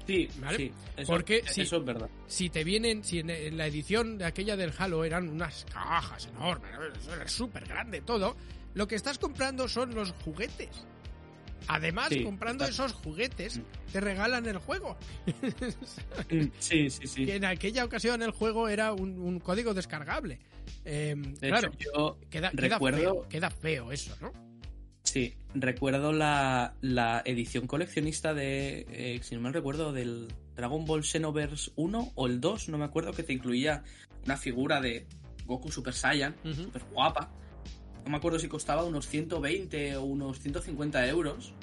[0.08, 0.58] Sí, ¿Vale?
[0.58, 1.62] sí, eso, Porque eso sí.
[1.62, 2.10] es verdad.
[2.28, 6.72] si te vienen, si en, la edición de aquella del Halo eran unas cajas enormes,
[7.28, 8.36] súper grande todo,
[8.74, 10.70] lo que estás comprando son los juguetes.
[11.68, 13.62] Además, Sí, comprando está- esos juguetes,
[13.94, 14.98] te regalan el juego.
[16.32, 17.26] Mm, Sí, sí, sí.
[17.26, 20.40] Que en aquella ocasión el juego era un, un código descargable.
[20.86, 24.32] Eh, De claro, hecho, yo queda, queda recuerdo, feo, queda feo eso, ¿no?
[25.12, 31.04] Sí, recuerdo la, la edición coleccionista de, eh, si no me recuerdo, del Dragon Ball
[31.04, 33.84] Xenoverse 1 o el 2, no me acuerdo, que te incluía
[34.26, 35.06] una figura de
[35.46, 36.64] Goku Super Saiyan, Ujú.
[36.64, 37.30] súper guapa.
[38.06, 41.54] No me acuerdo si costaba unos 120 o unos 150 euros,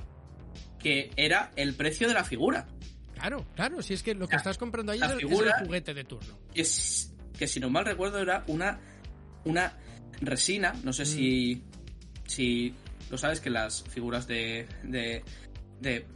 [0.78, 2.66] que era el precio de la figura.
[3.14, 5.66] Claro, claro, si es que lo que La- estás comprando ahí es el, es el
[5.66, 6.38] juguete de turno.
[6.54, 8.78] que, s- que si no mal recuerdo era una,
[9.44, 9.76] una
[10.20, 11.06] resina, no sé Mm.
[11.06, 11.62] si,
[12.26, 12.74] si
[13.10, 15.22] lo sabes que las figuras de, de,
[15.80, 16.06] de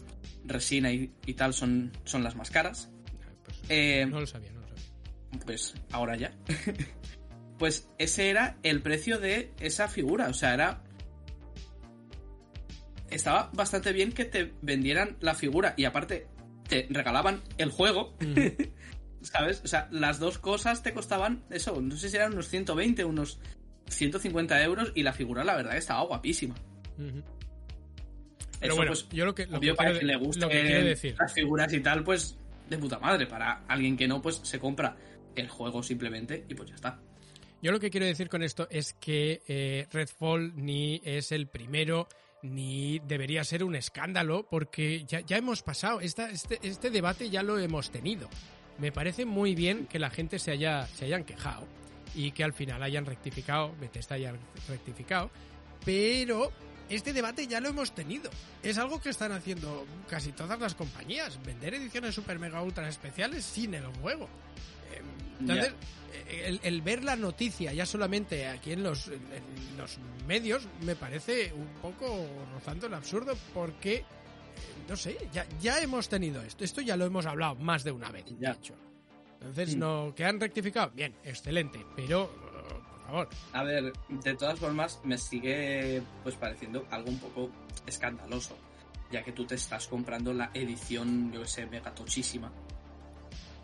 [0.45, 2.91] resina y, y tal son, son las más caras.
[3.45, 4.85] Pues, Eh, no lo sabía, no lo sabía.
[5.45, 6.33] Pues ahora ya.
[7.59, 10.83] pues ese era el precio de esa figura, o sea, era...
[13.11, 16.27] Estaba bastante bien que te vendieran la figura y aparte
[16.69, 18.17] te regalaban el juego.
[19.23, 19.61] ¿Sabes?
[19.65, 23.39] O sea, las dos cosas te costaban eso, no sé si eran unos 120, unos
[23.89, 26.55] 150 euros y la figura la verdad estaba guapísima.
[26.99, 27.23] Ujú.
[28.61, 30.49] Pero Eso, bueno, pues, yo lo que, lo obvio que para quiero, quien le guste
[30.49, 31.17] que decir.
[31.19, 32.37] las figuras y tal, pues
[32.71, 33.27] de puta madre.
[33.27, 34.97] Para alguien que no, pues se compra
[35.35, 37.01] el juego simplemente y pues ya está.
[37.61, 42.09] Yo lo que quiero decir con esto es que eh, Redfall ni es el primero
[42.43, 47.43] ni debería ser un escándalo porque ya, ya hemos pasado, esta, este, este debate ya
[47.45, 48.29] lo hemos tenido.
[48.79, 51.67] Me parece muy bien que la gente se, haya, se hayan quejado
[52.17, 54.35] y que al final hayan rectificado, Bethesda haya
[54.69, 55.31] rectificado,
[55.85, 56.51] pero
[56.97, 58.31] este debate ya lo hemos tenido.
[58.63, 63.45] Es algo que están haciendo casi todas las compañías, vender ediciones super mega ultra especiales
[63.45, 64.29] sin el juego.
[64.93, 65.01] Eh,
[65.41, 65.73] Entonces,
[66.29, 71.53] el, el ver la noticia ya solamente aquí en los, en los medios me parece
[71.53, 74.05] un poco rozando el absurdo porque, eh,
[74.89, 76.65] no sé, ya, ya hemos tenido esto.
[76.65, 78.53] Esto ya lo hemos hablado más de una vez, Ya.
[78.53, 78.75] hecho.
[79.41, 79.79] Entonces, Mm.
[79.81, 82.31] no, que han rectificado, bien, excelente, pero,
[83.13, 87.51] favor, A ver, de todas formas, me sigue pues pareciendo algo un poco
[87.87, 88.57] escandaloso.
[89.11, 92.51] Ya que tú te estás comprando la edición, yo que sé, mega tochísima.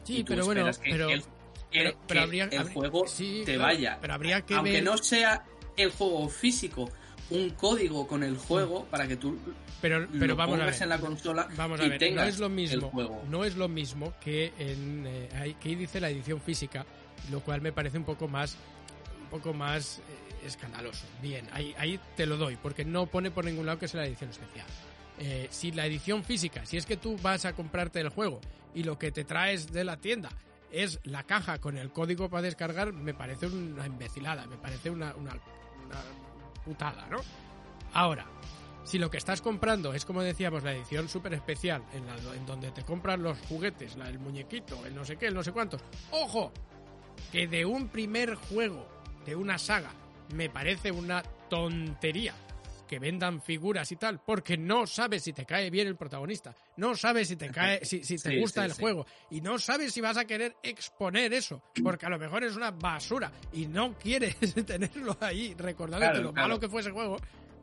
[0.04, 1.22] sí, y tú pero bueno, que pero, el,
[1.70, 3.98] pero, que habría, el habría- juego sí, te claro, vaya.
[4.00, 5.44] Pero habría que Aunque ver, no sea
[5.76, 6.90] el juego físico,
[7.30, 9.38] un código con el juego para que tú
[9.80, 10.82] pero, lo pero vamos a pongas ver.
[10.82, 12.90] en la consola Vamos y a ver, no tengas es lo el mismo.
[12.90, 13.22] juego.
[13.28, 16.84] No es lo mismo que en eh, que dice la edición física,
[17.30, 18.56] lo cual me parece un poco más
[19.28, 20.02] poco más eh,
[20.46, 21.06] escandaloso.
[21.22, 24.06] Bien, ahí, ahí te lo doy, porque no pone por ningún lado que es la
[24.06, 24.66] edición especial.
[25.18, 28.40] Eh, si la edición física, si es que tú vas a comprarte el juego
[28.74, 30.30] y lo que te traes de la tienda
[30.70, 35.14] es la caja con el código para descargar, me parece una imbecilada, me parece una,
[35.16, 36.00] una, una
[36.64, 37.18] putada, ¿no?
[37.94, 38.26] Ahora,
[38.84, 42.46] si lo que estás comprando es, como decíamos, la edición súper especial, en, la, en
[42.46, 45.52] donde te compran los juguetes, la, el muñequito, el no sé qué, el no sé
[45.52, 46.52] cuántos, ¡ojo!
[47.32, 48.86] Que de un primer juego
[49.24, 49.90] de una saga
[50.34, 52.34] me parece una tontería
[52.86, 56.94] que vendan figuras y tal, porque no sabes si te cae bien el protagonista, no
[56.96, 58.80] sabes si te cae, si, si te Sí, gusta sí, el sí.
[58.80, 62.56] juego, y no sabes si vas a querer exponer eso, porque a lo mejor es
[62.56, 66.48] una basura y no quieres tenerlo ahí recordándote Claro, lo claro.
[66.48, 67.18] malo que fue ese juego.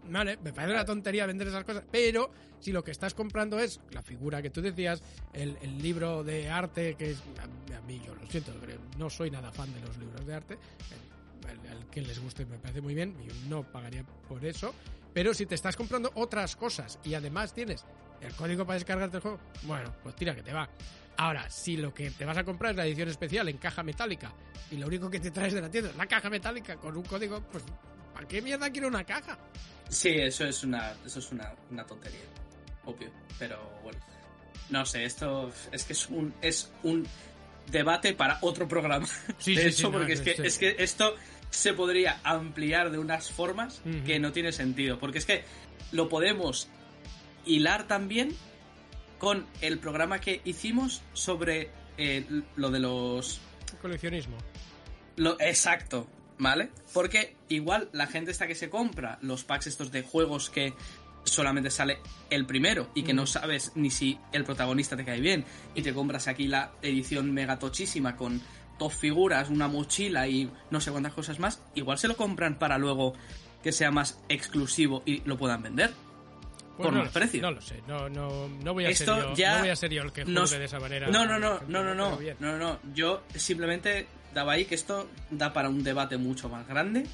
[0.07, 2.29] Vale, me parece una tontería vender esas cosas, pero
[2.59, 5.01] si lo que estás comprando es la figura que tú decías,
[5.33, 7.23] el, el libro de arte, que es.
[7.39, 8.51] A, a mí, yo lo siento,
[8.99, 10.57] no soy nada fan de los libros de arte.
[11.47, 14.73] Al, al que les guste me parece muy bien, yo no pagaría por eso.
[15.13, 17.85] Pero si te estás comprando otras cosas y además tienes
[18.21, 20.69] el código para descargarte el juego, bueno, pues tira que te va.
[21.17, 24.33] Ahora, si lo que te vas a comprar es la edición especial en caja metálica
[24.69, 27.03] y lo único que te traes de la tienda es la caja metálica con un
[27.03, 27.63] código, pues
[28.13, 29.37] ¿para qué mierda quiero una caja?
[29.87, 32.19] Sí, eso es una, eso es una, una tontería,
[32.83, 33.09] obvio.
[33.39, 33.99] Pero bueno,
[34.69, 37.07] no sé, esto es que es un, es un
[37.71, 39.05] debate para otro programa.
[39.37, 41.15] Sí, de sí, hecho, sí, no, porque es, que, es que esto
[41.49, 44.99] se podría ampliar de unas formas que no tiene sentido.
[44.99, 45.43] Porque es que
[45.91, 46.67] lo podemos
[47.45, 48.35] hilar también
[49.19, 52.25] con el programa que hicimos sobre eh,
[52.55, 53.39] lo de los
[53.81, 54.37] Coleccionismo.
[55.15, 56.69] lo, exacto, ¿vale?
[56.93, 60.73] Porque igual la gente está que se compra los packs estos de juegos que
[61.23, 63.15] solamente sale el primero y que Mm.
[63.15, 65.43] no sabes ni si el protagonista te cae bien
[65.73, 68.41] y te compras aquí la edición mega tochísima con
[68.79, 72.77] dos figuras, una mochila y no sé cuántas cosas más, igual se lo compran para
[72.77, 73.13] luego
[73.63, 75.91] que sea más exclusivo y lo puedan vender.
[76.77, 77.41] Pues Por no más lo sé, precio.
[77.41, 79.75] No lo sé, no, no, no voy a Esto ser yo, ya no voy a
[79.77, 81.07] ser yo el que juzgue nos- de esa manera.
[81.07, 85.53] No, no, no, no, no, no, no, no, yo simplemente daba ahí que esto da
[85.53, 87.05] para un debate mucho más grande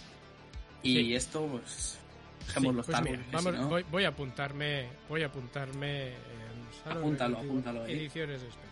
[0.81, 1.15] y Sí.
[1.15, 1.99] esto pues
[2.39, 5.27] Sí, dejémoslo pues estar, mira, porque si vamos, no- voy, voy a apuntarme, voy a
[5.27, 6.13] apuntarme
[6.89, 7.93] Apúntalo, apúntalo ahí.
[7.93, 8.71] ediciones especiales.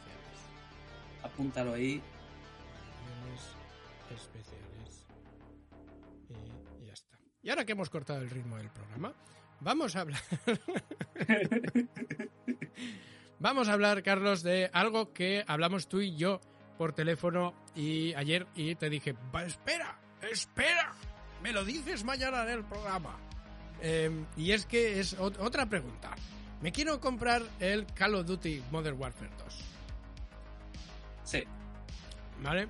[1.24, 2.02] apúntalo ahí.
[4.16, 5.05] Especiales.
[6.82, 7.18] Y ya está.
[7.41, 9.14] Y ahora que hemos cortado el ritmo del programa,
[9.62, 10.22] vamos a hablar.
[13.39, 16.39] vamos a hablar, Carlos, de algo que hablamos tú y yo
[16.78, 19.99] por teléfono y ayer y te dije, "Va, espera,
[20.32, 20.93] espera,
[21.43, 23.18] me lo dices mañana en el programa.
[23.82, 26.14] Eh, y es que es ot- otra pregunta.
[26.62, 29.60] Me quiero comprar el Call of Duty Modern Warfare 2.
[31.24, 31.43] Sí.
[32.43, 32.68] ¿Vale?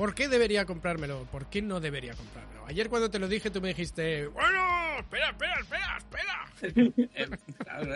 [0.00, 1.24] ¿Por qué debería comprármelo?
[1.30, 2.64] ¿Por qué no debería comprármelo?
[2.64, 6.46] Ayer cuando te lo dije tú me dijiste, bueno, espera, espera, espera, espera.
[7.14, 7.28] Eh,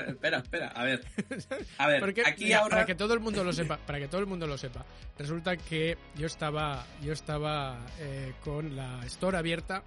[0.08, 1.02] espera, espera, a ver.
[1.78, 4.08] A ver, Porque, aquí mira, ahora para que todo el mundo lo sepa, para que
[4.08, 4.84] todo el mundo lo sepa,
[5.18, 9.82] resulta que yo estaba, yo estaba eh, con la store abierta,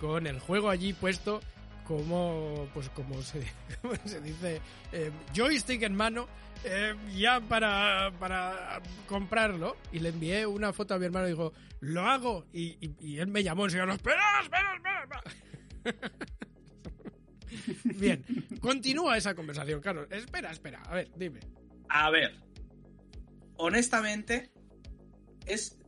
[0.00, 1.40] con el juego allí puesto,
[1.88, 3.42] como, pues como se,
[3.82, 4.60] como se dice,
[4.92, 6.28] eh, joystick en mano,
[6.64, 9.76] eh, ya para, para comprarlo.
[9.92, 12.46] Y le envié una foto a mi hermano y dijo, lo hago.
[12.52, 15.22] Y, y- él me llamó y se dijo, espera, espera, espera.
[15.84, 16.12] espera".
[17.84, 18.24] Bien,
[18.60, 20.06] continúa esa conversación, Carlos.
[20.10, 21.40] Espera, espera, a ver, dime.
[21.88, 22.34] A ver.
[23.56, 24.50] Honestamente,
[25.46, 25.78] es,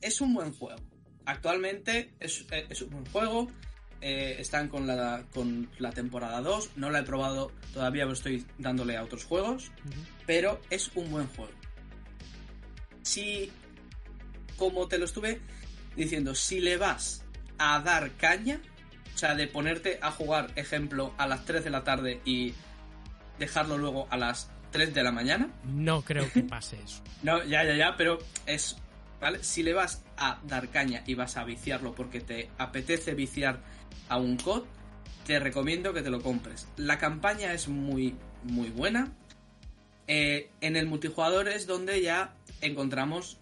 [0.00, 0.80] es un buen juego.
[1.24, 3.48] Actualmente es, eh, es un buen juego.
[4.02, 6.70] Eh, están con la, con la temporada 2.
[6.76, 9.70] No la he probado todavía, pero estoy dándole a otros juegos.
[10.26, 11.52] Pero es un buen juego.
[13.02, 13.50] Si,
[14.56, 15.40] como te lo estuve
[15.96, 17.24] diciendo, si le vas
[17.58, 18.60] a dar caña,
[19.14, 22.54] o sea, de ponerte a jugar, ejemplo, a las 3 de la tarde y
[23.38, 27.02] dejarlo luego a las 3 de la mañana, No creo que pase eso.
[27.22, 28.76] no, ya, ya, ya, pero es.
[29.22, 29.42] ¿Vale?
[29.44, 33.60] Si le vas a dar caña y vas a viciarlo porque te apetece viciar
[34.08, 34.64] a un COD,
[35.24, 36.66] te recomiendo que te lo compres.
[36.76, 39.12] La campaña es muy, muy buena.
[40.08, 43.38] Eh, en el multijugador es donde ya encontramos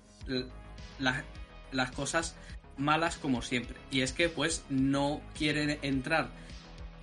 [0.98, 1.24] la-
[1.72, 2.36] las cosas
[2.76, 3.76] malas como siempre.
[3.90, 6.28] Y es que, pues, no quieren entrar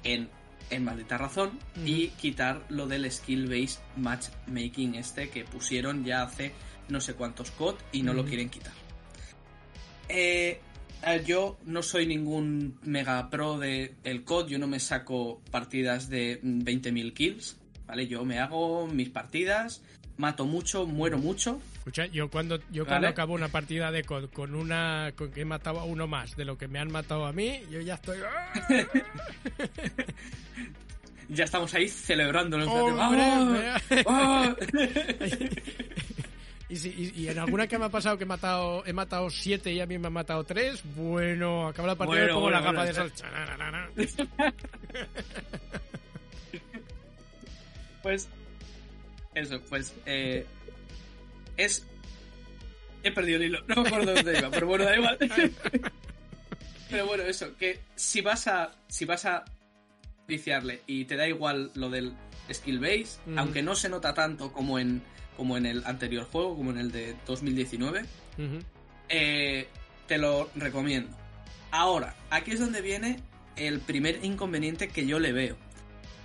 [0.04, 0.30] en,
[0.70, 6.52] en maldita razón y quitar lo del skill-based matchmaking este que pusieron ya hace
[6.90, 8.74] no sé cuántos COD y no lo quieren quitar.
[10.10, 10.60] Eh,
[11.26, 16.40] yo no soy ningún mega pro de el COD, yo no me saco partidas de
[16.42, 18.08] mm, 20.000 kills, ¿vale?
[18.08, 19.82] Yo me hago mis partidas,
[20.18, 21.62] mato mucho, muero mucho.
[21.78, 25.46] Escucha, yo cuando yo cuando acabo una partida de COD con una con que he
[25.46, 28.20] matado a uno más de lo que me han matado a mí, yo ya estoy
[28.26, 28.54] ¡ah!
[31.30, 33.74] Ya estamos ahí celebrando ¡Hombre!
[34.06, 34.56] ¡Oh!
[36.70, 39.30] y, si- y- y en alguna que me ha pasado que he matado he matado
[39.30, 42.50] siete y a mí me han matado tres, bueno, acaba la partida y Bueno, pongo
[42.52, 43.14] la bueno, capa bueno, de sal.
[43.16, 43.90] Chananana.
[48.04, 48.28] Pues.
[49.34, 49.94] Eso, pues.
[50.06, 50.46] Eh,
[51.58, 51.86] es.
[53.04, 55.18] He perdido el hilo, no me acuerdo dónde iba, pero bueno, da igual.
[56.90, 58.72] Pero bueno, eso, que si vas a.
[58.88, 59.44] Si vas a
[60.26, 62.14] viciarle y te da igual lo del
[62.52, 63.38] skill base, Ujú.
[63.40, 65.02] aunque no se nota tanto como en.
[65.38, 68.60] Como en el anterior juego, como en el de 2019, Ujú.
[69.08, 69.68] eh,
[70.08, 71.16] te lo recomiendo.
[71.72, 73.20] Ahora, aquí es donde viene
[73.56, 75.56] el primer inconveniente que yo le veo.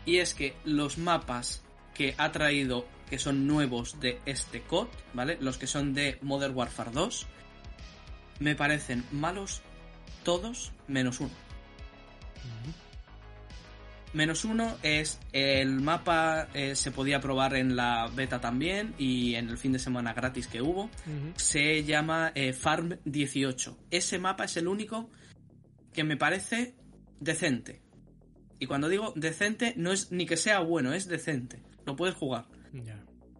[0.06, 1.62] Y es que los mapas
[1.94, 5.36] que ha traído, que son nuevos de este COD, ¿vale?
[5.40, 7.26] Los que son de Modern Warfare 2,
[8.40, 9.60] me parecen malos
[10.24, 11.30] todos menos uno.
[14.12, 19.48] Menos uno es el mapa, eh, se podía probar en la beta también y en
[19.48, 20.90] el fin de semana gratis que hubo
[21.36, 23.78] se llama eh, Farm 18.
[23.90, 25.08] Ese mapa es el único
[25.94, 26.74] que me parece
[27.20, 27.80] decente.
[28.58, 31.62] Y cuando digo decente, no es ni que sea bueno, es decente.
[31.86, 32.46] Lo puedes jugar.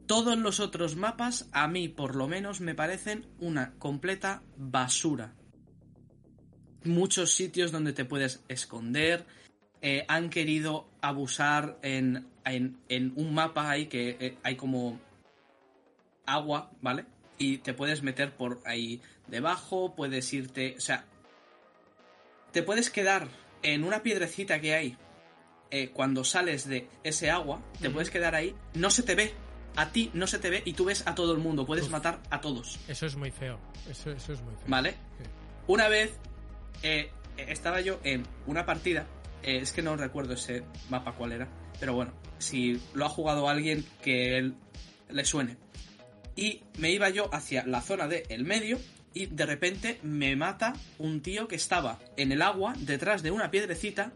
[0.06, 5.34] Todos los otros mapas, a mí por lo menos, me parecen una completa basura.
[6.84, 9.24] Muchos sitios donde te puedes esconder.
[9.82, 14.98] Eh, han querido abusar en, en, en un mapa ahí que eh, hay como
[16.24, 17.04] agua, ¿vale?
[17.38, 21.04] Y te puedes meter por ahí debajo, puedes irte, o sea,
[22.52, 23.28] te puedes quedar
[23.62, 24.96] en una piedrecita que hay
[25.70, 29.32] eh, cuando sales de ese agua, te puedes quedar ahí, no se te ve,
[29.74, 31.92] a ti no se te ve y tú ves a todo el mundo, puedes Uf.
[31.92, 33.58] matar a todos, Eso es muy feo.
[33.90, 34.64] Eso, eso es muy feo.
[34.68, 34.90] ¿vale?
[34.90, 35.24] Sí.
[35.66, 36.12] Una vez
[36.82, 39.06] eh, estaba yo en una partida,
[39.42, 41.48] eh, es que no recuerdo ese mapa cuál era,
[41.80, 44.54] pero bueno, si lo ha jugado alguien que él
[45.10, 45.56] le suene.
[46.34, 48.78] Y me iba yo hacia la zona del el medio
[49.14, 53.50] y de repente me mata un tío que estaba en el agua detrás de una
[53.50, 54.12] piedrecita.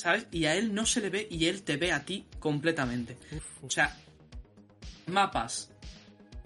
[0.00, 0.26] ¿sabes?
[0.30, 3.16] Y a él no se le ve y él te ve a ti completamente.
[3.62, 3.96] O sea,
[5.06, 5.70] mapas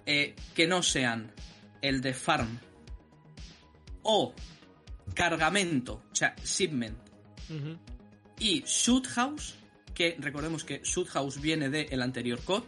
[0.05, 1.31] eh, que no sean
[1.81, 2.59] el de farm
[4.03, 4.33] o
[5.13, 6.97] cargamento, o sea, shipment.
[8.39, 9.55] Y shoot house,
[9.93, 12.63] que recordemos que shoot house viene del el anterior COD,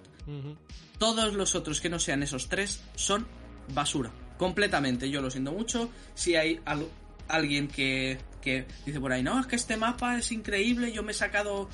[0.97, 3.27] todos los otros que no sean esos tres son
[3.73, 4.11] basura.
[4.37, 5.89] Completamente, yo lo siento mucho.
[6.15, 6.87] Si hay al-
[7.27, 11.11] alguien que, que dice por ahí, no, es que este mapa es increíble, yo me
[11.11, 11.69] he sacado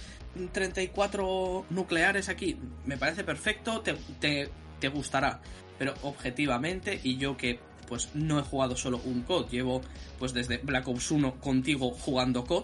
[0.51, 4.49] 34 nucleares aquí, me parece perfecto, te, te,
[4.79, 5.41] te gustará.
[5.77, 7.59] Pero objetivamente, y yo que
[7.93, 9.79] pues no he jugado solo un COD, llevo
[10.17, 12.63] pues desde Black Ops 1 contigo jugando COD.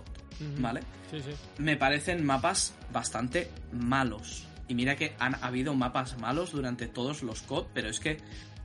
[0.57, 0.81] ¿vale?
[1.11, 1.29] Sí, sí.
[1.59, 4.47] me parecen mapas bastante malos.
[4.67, 8.17] Y mira que han habido mapas malos durante todos los COD, pero es que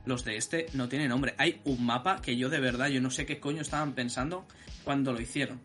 [0.05, 1.35] los de este no tienen nombre.
[1.37, 4.47] Hay un mapa que yo de verdad, yo no sé qué coño estaban pensando
[4.83, 5.61] cuando lo hicieron.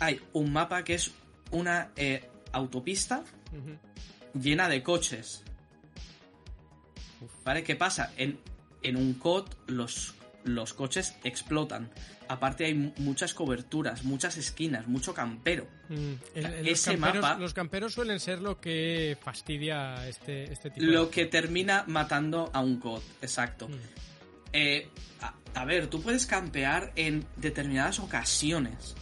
[0.00, 1.12] Hay un mapa que es
[1.52, 3.22] una eh, autopista
[4.34, 5.44] llena de coches.
[7.44, 7.62] ¿Vale?
[7.62, 8.12] ¿Qué pasa?
[8.16, 8.40] En,
[8.84, 11.90] en un COD los, los coches explotan.
[12.28, 15.66] Aparte hay mu- muchas coberturas, muchas esquinas, mucho campero.
[15.90, 15.94] Mm,
[16.34, 20.70] el- el- los, ese camperos, mapa- los camperos suelen ser lo que fastidia este, este
[20.70, 21.10] tipo Lo de...
[21.10, 23.68] que termina matando a un COD, exacto.
[23.68, 23.72] Mm,
[24.56, 24.88] Eh,
[25.20, 28.94] a, a ver, tú puedes campear en determinadas ocasiones,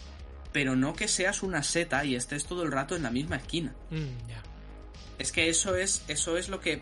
[0.51, 3.75] pero no que seas una seta y estés todo el rato en la misma esquina.
[3.91, 4.43] mm, ya.
[5.19, 6.81] Es que eso es, eso es lo que,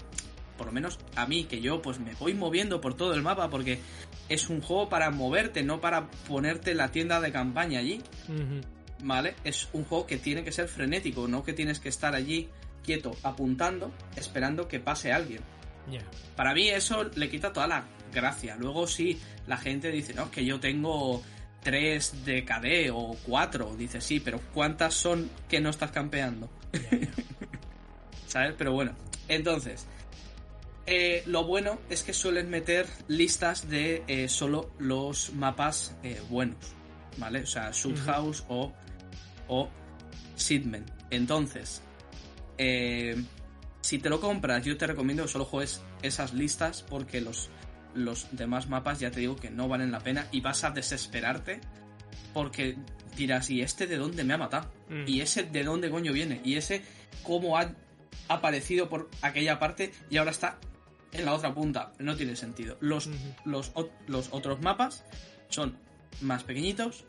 [0.60, 3.48] por lo menos a mí, que yo pues me voy moviendo por todo el mapa
[3.48, 3.78] porque
[4.28, 8.02] es un juego para moverte, no para ponerte la tienda de campaña allí.
[9.02, 9.36] ¿vale?
[9.42, 12.50] Es un juego que tiene que ser frenético, no que tienes que estar allí
[12.84, 15.40] quieto, apuntando, esperando que pase alguien.
[15.90, 16.00] Ya.
[16.36, 18.54] Para mí eso le quita toda la gracia.
[18.56, 21.22] Luego sí, la gente dice, no, es que yo tengo
[21.62, 23.76] 3 de KD o 4.
[23.78, 26.50] Dice, sí, pero ¿cuántas son que no estás campeando?
[28.26, 28.54] ¿Sabes?
[28.58, 28.94] Pero bueno,
[29.28, 29.86] entonces,
[30.86, 36.74] eh, lo bueno es que suelen meter listas de eh, solo los mapas eh, buenos,
[37.16, 37.42] ¿vale?
[37.42, 38.06] O sea, Shoot Ujú.
[38.06, 38.72] House o,
[39.48, 39.68] o
[40.34, 40.84] Seedman.
[41.10, 41.82] Entonces,
[43.80, 47.50] si te lo compras, yo te recomiendo que solo juegues esas listas porque los,
[47.94, 51.60] los demás mapas ya te digo que no valen la pena y vas a desesperarte
[52.34, 52.76] porque
[53.16, 54.70] dirás, ¿y este de dónde me ha matado?
[54.88, 55.04] Mm.
[55.06, 56.40] ¿Y ese de dónde coño viene?
[56.44, 56.82] ¿Y ese
[57.22, 57.72] cómo ha
[58.28, 60.58] aparecido por aquella parte y ahora está
[61.12, 61.92] en la otra punta?
[61.98, 62.76] No tiene sentido.
[62.80, 63.08] Los,
[63.44, 63.72] los,
[64.06, 65.04] los otros mapas
[65.48, 65.76] son
[66.20, 67.04] más pequeñitos.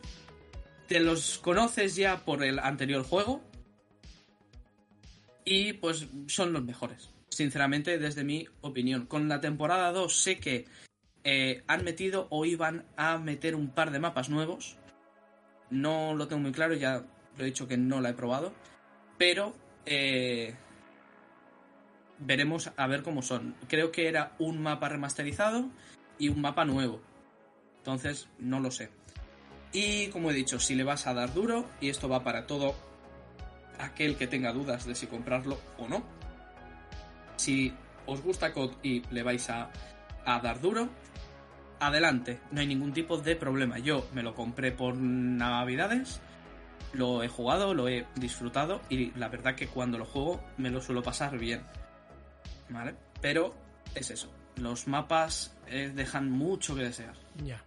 [0.88, 3.42] Te los conoces ya por el anterior juego.
[5.46, 7.10] Y pues son los mejores.
[7.30, 9.06] Sinceramente, desde mi opinión.
[9.06, 10.66] Con la temporada 2 sé que
[11.24, 14.78] eh, han metido o iban a meter un par de mapas nuevos.
[15.70, 17.06] No lo tengo muy claro, ya
[17.38, 18.54] lo he dicho que no la he probado.
[19.18, 19.56] Pero
[19.86, 20.56] eh,
[22.22, 23.56] veremos a ver cómo son.
[23.68, 25.70] Creo que era un mapa remasterizado
[26.18, 27.02] y un mapa nuevo.
[27.78, 28.90] Entonces, no lo sé.
[29.74, 32.76] Y como he dicho, si le vas a dar duro, y esto va para todo
[33.80, 36.04] aquel que tenga dudas de si comprarlo o no,
[37.38, 37.74] si
[38.06, 39.72] os gusta COD y le vais a,
[40.26, 40.90] a dar duro,
[41.80, 43.80] adelante, no hay ningún tipo de problema.
[43.80, 46.22] Yo me lo compré por Navidades,
[46.94, 50.82] lo he jugado, lo he disfrutado y la verdad que cuando lo juego me lo
[50.82, 51.62] suelo pasar bien.
[52.72, 52.96] ¿Vale?
[53.22, 53.54] Pero
[53.94, 57.16] es eso, los mapas eh, dejan mucho que desear.
[57.44, 57.64] Ya.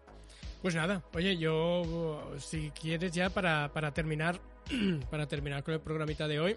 [0.62, 4.40] Pues nada, oye, yo si quieres ya para, para terminar,
[5.10, 6.56] para terminar con el programita de hoy,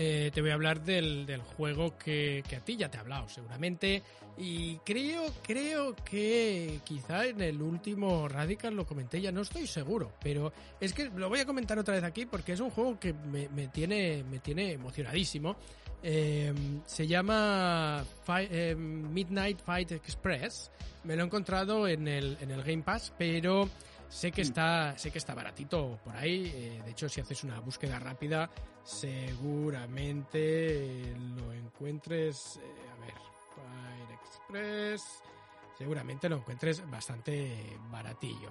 [0.00, 3.00] eh, te voy a hablar del, del juego que, que, a ti ya te he
[3.00, 4.04] hablado, seguramente.
[4.36, 10.12] Y creo, creo que quizá en el último Radical lo comenté, ya no estoy seguro,
[10.22, 13.12] pero es que lo voy a comentar otra vez aquí porque es un juego que
[13.12, 15.56] me, me tiene, me tiene emocionadísimo.
[16.02, 16.52] Eh,
[16.86, 20.70] se llama Fight, eh, Midnight Fight Express.
[21.04, 23.68] Me lo he encontrado en el, en el Game Pass, pero
[24.08, 26.52] sé que está, sé que está baratito por ahí.
[26.54, 28.50] Eh, de hecho, si haces una búsqueda rápida,
[28.82, 29.94] seguramente
[31.36, 32.60] lo encuentres.
[32.92, 33.14] A ver,
[33.54, 35.22] Fire Express.
[35.76, 38.50] Seguramente lo encuentres bastante baratillo.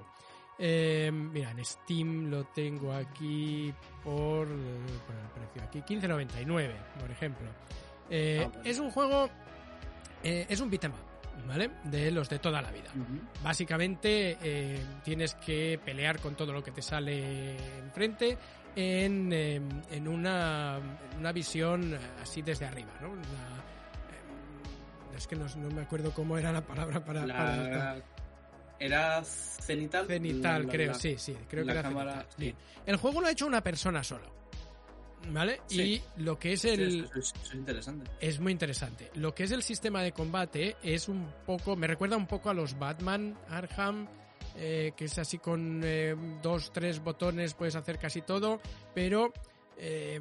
[0.60, 3.74] Eh, mira, en Steam lo tengo aquí
[4.04, 7.48] por, por el precio aquí, 15.99, por ejemplo.
[8.10, 8.64] Eh, ah, bueno.
[8.64, 9.30] Es un juego,
[10.24, 11.70] eh, es un beat'em up, ¿vale?
[11.84, 12.90] De los de toda la vida.
[12.96, 13.44] Uh -huh.
[13.44, 14.38] Básicamente
[15.04, 18.38] tienes que pelear con todo lo que te sale enfrente
[18.76, 20.80] en, en una,
[21.18, 23.12] una, visión así desde arriba, ¿no?
[23.12, 23.58] Una,
[25.16, 27.26] es que no, no, me acuerdo cómo era la palabra para...
[27.26, 27.36] La...
[27.36, 28.17] para
[28.80, 30.08] ¿Era cenital?
[30.08, 32.54] Cenital, la, creo, la, sí, sí, creo que era cámara, sí.
[32.86, 34.38] El juego lo ha hecho una persona solo.
[35.30, 35.62] ¿Vale?
[35.68, 35.82] Sí.
[35.82, 37.08] Y lo que es el.
[37.08, 38.10] Sí, es, es, interesante.
[38.20, 39.12] Es muy interesante.
[39.16, 41.76] Lo que es el sistema de combate es un poco.
[41.76, 44.08] Me recuerda un poco a los Batman Arkham.
[44.60, 48.62] Eh, que es así con eh, dos, tres botones puedes hacer casi todo.
[48.94, 49.34] Pero
[49.78, 50.20] eh,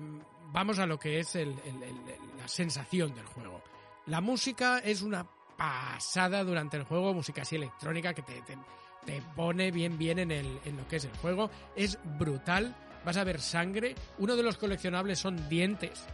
[0.53, 1.95] vamos a lo que es el, el, el,
[2.39, 3.63] la sensación del juego.
[4.07, 5.27] La música es una
[5.57, 8.57] pasada durante el juego, música así electrónica que te, te,
[9.05, 11.51] te pone bien bien en, el, en lo que es el juego.
[11.75, 12.75] Es brutal,
[13.05, 13.95] vas a ver sangre.
[14.19, 16.05] Uno de los coleccionables son dientes.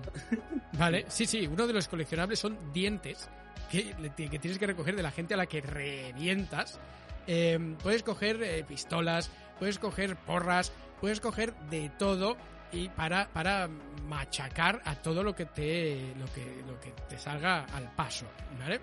[0.78, 3.28] Vale, sí, sí, uno de los coleccionables son dientes
[3.70, 6.80] que, que tienes que recoger de la gente a la que revientas.
[7.26, 12.36] Eh, puedes coger eh, pistolas, puedes coger porras, puedes coger de todo
[12.72, 13.68] y para, para
[14.08, 18.26] machacar a todo lo que te lo que, lo que te salga al paso,
[18.58, 18.80] ¿vale?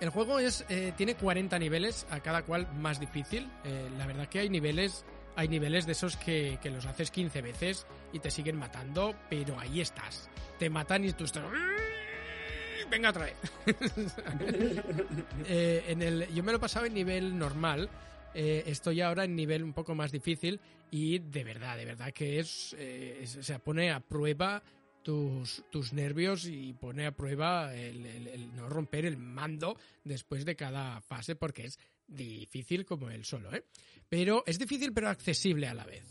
[0.00, 3.48] El juego es eh, tiene 40 niveles, a cada cual más difícil.
[3.64, 5.04] Eh, la verdad que hay niveles
[5.34, 9.58] hay niveles de esos que, que, los haces 15 veces y te siguen matando, pero
[9.58, 10.28] ahí estás.
[10.58, 11.44] Te matan y tú estás
[12.90, 13.36] venga otra vez.
[15.46, 17.88] eh, en el, yo me lo pasaba en nivel normal,
[18.34, 22.38] eh, estoy ahora en nivel un poco más difícil y de verdad, de verdad que
[22.38, 24.62] es, eh, o sea, pone a prueba
[25.02, 31.00] tus, tus nervios y pone a prueba el, no romper el mando después de cada
[31.00, 33.64] fase porque es difícil como el solo, ¿eh?
[34.08, 36.04] Pero es difícil pero accesible a la vez.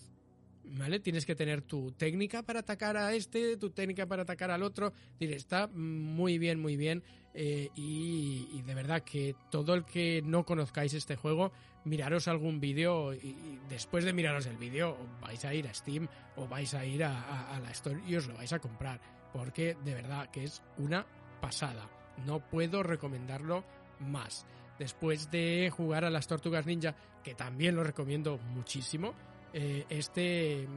[0.70, 0.99] ¿Vale?
[0.99, 4.91] Tienes que tener tu técnica para atacar a este, tu técnica para atacar al otro.
[5.20, 7.04] Está muy bien, muy bien.
[7.40, 11.52] Eh, y, de verdad que todo el que no conozcáis este juego,
[11.86, 16.48] miraros algún vídeo y, después de miraros el vídeo vais a ir a Steam o
[16.48, 19.00] vais a ir a, a, a la Store y os lo vais a comprar.
[19.34, 21.06] Porque de verdad que es una
[21.40, 21.88] pasada.
[22.26, 23.64] No puedo recomendarlo
[24.00, 24.48] más.
[24.80, 29.14] Después de jugar a las Tortugas Ninja, que también lo recomiendo muchísimo,
[29.53, 30.68] eh, este, eh,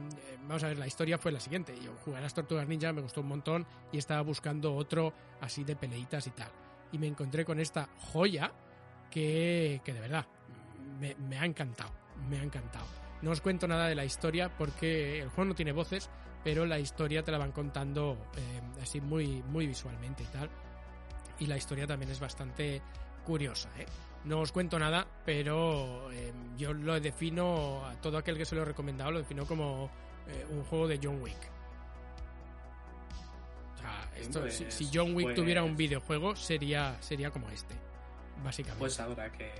[0.41, 1.75] vamos a ver, la historia fue la siguiente.
[1.83, 5.63] Yo jugué a las Tortugas Ninja, me gustó un montón y estaba buscando otro así
[5.63, 6.49] de peleitas y tal.
[6.91, 8.51] Y me encontré con esta joya
[9.09, 10.25] que, que de verdad
[10.99, 11.91] me, me, ha encantado,
[12.29, 12.85] me ha encantado.
[13.21, 16.09] No os cuento nada de la historia porque el juego no tiene voces,
[16.43, 20.49] pero la historia te la van contando eh, así muy, muy visualmente y tal.
[21.39, 22.81] Y la historia también es bastante
[23.23, 23.85] curiosa, ¿eh?
[24.23, 28.61] No os cuento nada, pero eh, yo lo defino, a todo aquel que se lo
[28.61, 29.89] he recomendado, lo defino como
[30.27, 31.37] eh, un juego de John Wick.
[33.73, 37.49] O sea, esto, pues, si, si, John Wick pues, tuviera un videojuego, sería, sería como
[37.49, 37.73] este,
[38.43, 38.79] básicamente.
[38.79, 39.51] Pues habrá que,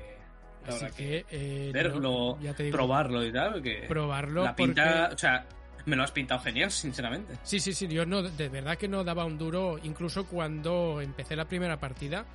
[0.64, 3.54] habrá Así que, que eh, verlo, no, digo, probarlo y tal.
[3.54, 4.44] Porque probarlo.
[4.44, 5.16] La pinta, porque...
[5.16, 5.48] o sea,
[5.86, 7.40] me lo has pintado genial, sinceramente.
[7.42, 11.36] Sí, sí, sí, yo no, de verdad que no daba un duro, incluso cuando empecé
[11.36, 12.26] la primera partida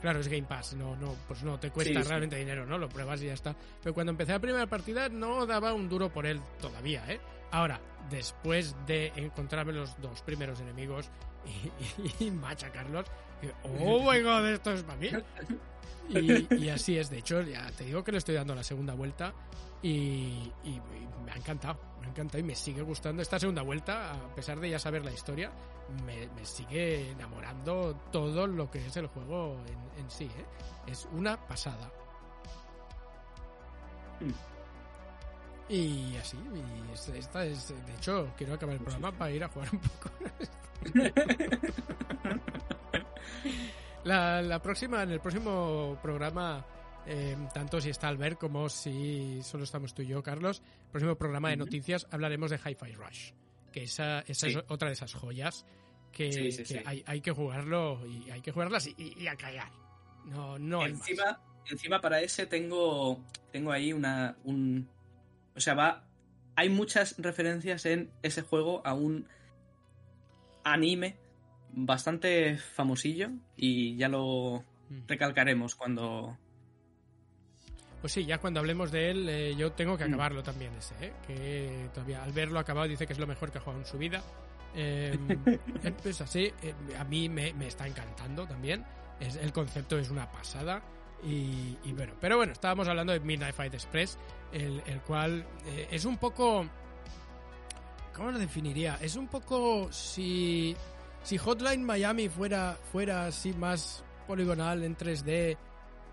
[0.00, 2.40] claro, es Game Pass, no, no, pues no te cuesta sí, realmente sí.
[2.40, 2.78] dinero, ¿no?
[2.78, 3.54] Lo pruebas y ya está.
[3.82, 7.20] Pero cuando empecé la primera partida no daba un duro por él todavía, ¿eh?
[7.52, 7.80] Ahora,
[8.10, 11.08] después de encontrarme los dos primeros enemigos,
[12.20, 13.06] y, y macha Carlos.
[13.40, 15.10] que, oh my god, esto es para mí.
[16.08, 18.94] Y, y así es, de hecho, ya te digo que le estoy dando la segunda
[18.94, 19.34] vuelta
[19.88, 20.80] y,
[21.24, 24.58] me ha encantado, me ha encantado y me sigue gustando esta segunda vuelta, a pesar
[24.60, 25.50] de ya saber la historia,
[26.04, 30.46] me, me sigue enamorando todo lo que es el juego en, en sí, ¿eh?
[30.86, 31.90] es una pasada.
[35.68, 39.48] Y así, y es- esta es, de hecho, quiero acabar el programa para ir a
[39.48, 40.10] jugar un poco.
[44.04, 46.64] La, la próxima, en el próximo programa,
[47.06, 51.16] eh, tanto si está Albert como si solo estamos tú y yo, Carlos, el próximo
[51.16, 53.32] programa de noticias hablaremos de Hi-Fi Rush,
[53.72, 54.52] que esa, esa Sí.
[54.56, 55.64] es otra de esas joyas
[56.12, 56.80] que, Sí, sí, que sí.
[56.84, 59.70] Hay, hay que jugarlo y hay que jugarlas y, y- y a callar.
[60.24, 61.08] No, no hay más.
[61.08, 63.22] encima, encima para ese tengo,
[63.52, 64.88] tengo ahí una, un,
[65.54, 66.04] o sea, va,
[66.56, 69.28] hay muchas referencias en ese juego a un
[70.64, 71.16] anime
[71.70, 74.64] bastante famosillo y ya lo
[75.06, 76.38] recalcaremos cuando,
[78.06, 80.14] Pues sí, ya cuando hablemos de él, eh, yo tengo que Mm.
[80.14, 81.12] acabarlo también ese, ¿eh?
[81.26, 83.98] que todavía al verlo acabado dice que es lo mejor que ha jugado en su
[83.98, 84.22] vida.
[84.76, 85.18] Eh,
[86.04, 88.84] es así, eh, a mí me, me está encantando también.
[89.18, 90.80] Es, el concepto es una pasada.
[91.24, 94.16] Y, y bueno, pero bueno, estábamos hablando de Midnight Fight Express,
[94.52, 96.64] el, el cual eh, es un poco.
[98.14, 98.98] ¿Cómo lo definiría?
[99.00, 100.76] Es un poco si.
[101.24, 105.56] Si Hotline Miami fuera, fuera así más poligonal en 3D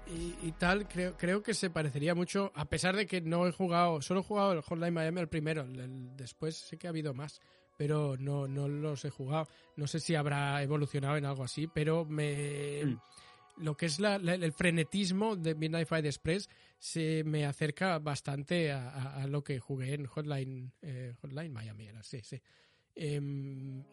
[0.08, 3.52] y, y tal, creo, creo que se parecería mucho, a pesar de que no he
[3.52, 6.90] jugado, solo he jugado el Hotline Miami el primero, el- el- después sé que ha
[6.92, 7.42] habido más,
[7.78, 9.48] pero no, no los he jugado.
[9.78, 12.84] No sé si habrá evolucionado en algo así, pero me...
[12.86, 13.00] Mm.
[13.58, 16.50] Lo que es la- la- el frenetismo de Midnight Fight Express
[16.80, 21.88] se me acerca bastante a, a- a lo que jugué en Hotline, eh, Hotline Miami,
[21.88, 22.42] era, sí, sí.
[22.96, 23.84] Em,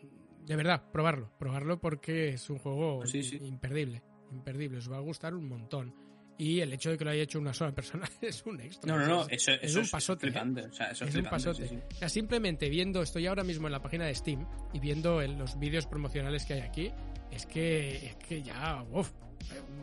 [0.47, 3.37] de verdad, probarlo, probarlo porque es un juego Sí, sí.
[3.43, 5.95] imperdible, imperdible, os va a gustar un montón.
[6.39, 8.97] Y el hecho de que lo haya hecho una sola persona es un extra.
[8.97, 10.31] no, no, no, Es- eso, es un pasote, ¿eh?
[10.31, 11.69] flipante, o sea, eso es un pasote.
[11.69, 11.83] sí, sí.
[11.93, 15.37] O sea, simplemente viendo, estoy ahora mismo en la página de Steam y viendo el-
[15.37, 16.91] los vídeos promocionales que hay aquí,
[17.31, 19.11] es que, es que ya, uff,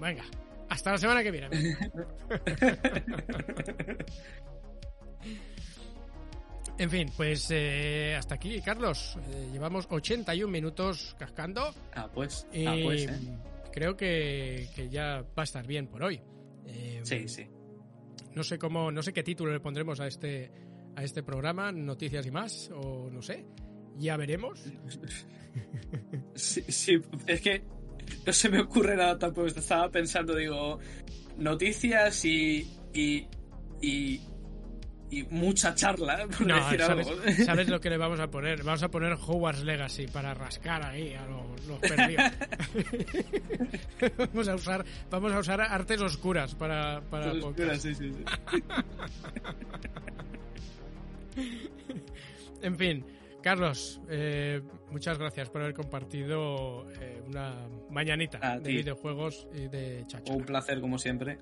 [0.01, 0.23] venga,
[0.69, 1.49] hasta la semana que viene.
[6.79, 9.17] En fin, pues eh, hasta aquí, Carlos.
[9.31, 13.19] Eh, llevamos 81 minutos cascando Ah, pues, y ah, pues, eh.
[13.77, 16.19] Creo que, que ya va a estar bien por hoy.
[16.65, 17.45] Eh, Sí, sí.
[18.33, 20.51] no sé cómo, no sé qué título le pondremos a este,
[20.95, 23.45] a este programa, noticias y más, o no sé.
[23.97, 24.63] Ya veremos.
[26.35, 27.63] Sí, sí, es que
[28.25, 29.47] no se me ocurre nada tampoco.
[29.47, 30.79] Estaba pensando, digo,
[31.37, 32.67] noticias y.
[32.93, 33.27] y.
[33.81, 34.21] y,
[35.09, 37.21] y mucha charla, por No, decir ¿sabes, algo.
[37.45, 38.63] sabes lo que le vamos a poner?
[38.63, 42.31] Vamos a poner Hogwarts Legacy para rascar ahí a los, los perdidos.
[44.17, 47.81] vamos a usar, vamos a usar artes oscuras para, para podcast.
[47.83, 48.23] sí, sí, sí.
[52.61, 53.05] En fin,
[53.41, 54.61] Carlos, eh,
[54.91, 57.55] muchas gracias por haber compartido eh, una
[57.89, 60.33] mañanita de videojuegos y de chacho.
[60.33, 61.37] Un placer, como siempre.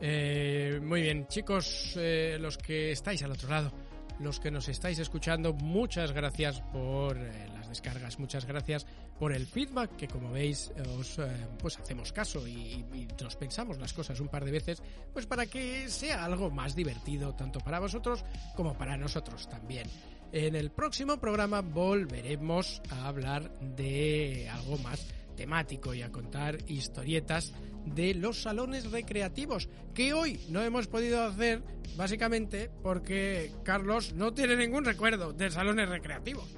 [0.00, 3.72] Eh, muy bien, chicos, eh, los que estáis al otro lado,
[4.20, 8.86] los que nos estáis escuchando, muchas gracias por eh, las descargas, muchas gracias
[9.18, 13.78] por el feedback que como veis os eh, pues hacemos caso y, y nos pensamos
[13.78, 17.78] las cosas un par de veces pues para que sea algo más divertido tanto para
[17.78, 18.24] vosotros
[18.56, 19.88] como para nosotros también.
[20.32, 27.52] En el próximo programa volveremos a hablar de algo más temático y a contar historietas
[27.84, 31.62] de los salones recreativos que hoy no hemos podido hacer
[31.96, 36.56] básicamente porque Carlos no tiene ningún recuerdo de salones recreativos.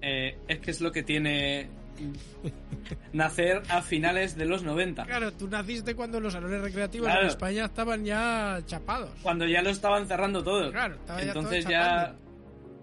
[0.00, 1.68] Eh, es que es lo que tiene
[3.12, 5.04] nacer a finales de los 90.
[5.04, 7.22] Claro, tú naciste cuando los salones recreativos Claro.
[7.22, 9.10] en España estaban ya chapados.
[9.22, 10.70] Cuando ya lo estaban cerrando todo.
[10.72, 12.18] Claro, estaba ya todo Entonces chapando.
[12.18, 12.23] ya.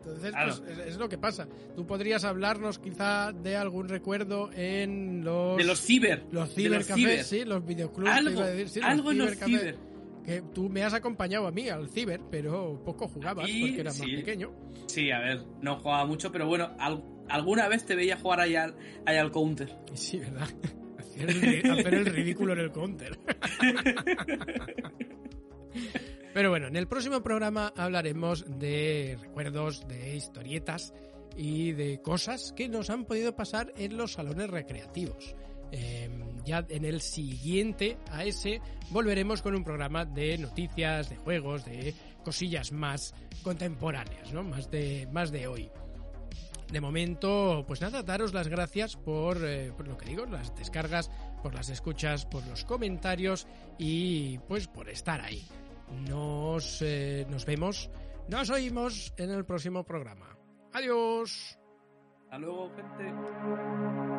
[0.04, 0.56] Entonces, Claro.
[0.58, 1.48] pues, es, es lo que pasa.
[1.76, 5.58] Tú podrías hablarnos quizá de algún recuerdo en los...
[5.58, 6.24] De los ciber.
[6.32, 7.24] Los los cibercafés, ciber.
[7.24, 9.78] sí, los videoclubs, Algo, decir, sí, los algo en los ciber.
[10.26, 14.02] Que tú me has acompañado a mí al ciber, pero poco jugabas porque eras sí.
[14.02, 14.52] más pequeño.
[14.88, 18.56] Sí, a ver, no jugaba mucho, pero bueno, al- alguna vez te veía jugar ahí
[18.56, 18.76] al,
[19.06, 19.76] ahí al counter.
[19.94, 20.48] Sí, ¿verdad?
[21.00, 23.18] Hacer el, hacer el ridículo en el counter.
[26.34, 30.94] Pero bueno, en el próximo programa hablaremos de recuerdos, de historietas
[31.36, 35.36] y de cosas que nos han podido pasar en los salones recreativos.
[35.74, 36.10] Eh,
[36.46, 41.94] ya en el siguiente a ese volveremos con un programa de noticias, de juegos, de
[42.24, 43.14] cosillas más
[43.44, 44.44] contemporáneas, ¿no?
[44.44, 45.70] Más de, más de hoy.
[46.72, 51.12] de momento, pues nada, daros las gracias por, eh, por lo que digo, las descargas,
[51.44, 53.46] por las escuchas, por los comentarios
[53.78, 55.44] y pues por estar ahí.
[56.08, 57.90] Nos, eh, nos vemos,
[58.28, 60.38] nos oímos en el próximo programa.
[60.74, 61.58] Adiós.
[62.24, 64.11] Hasta luego, gente.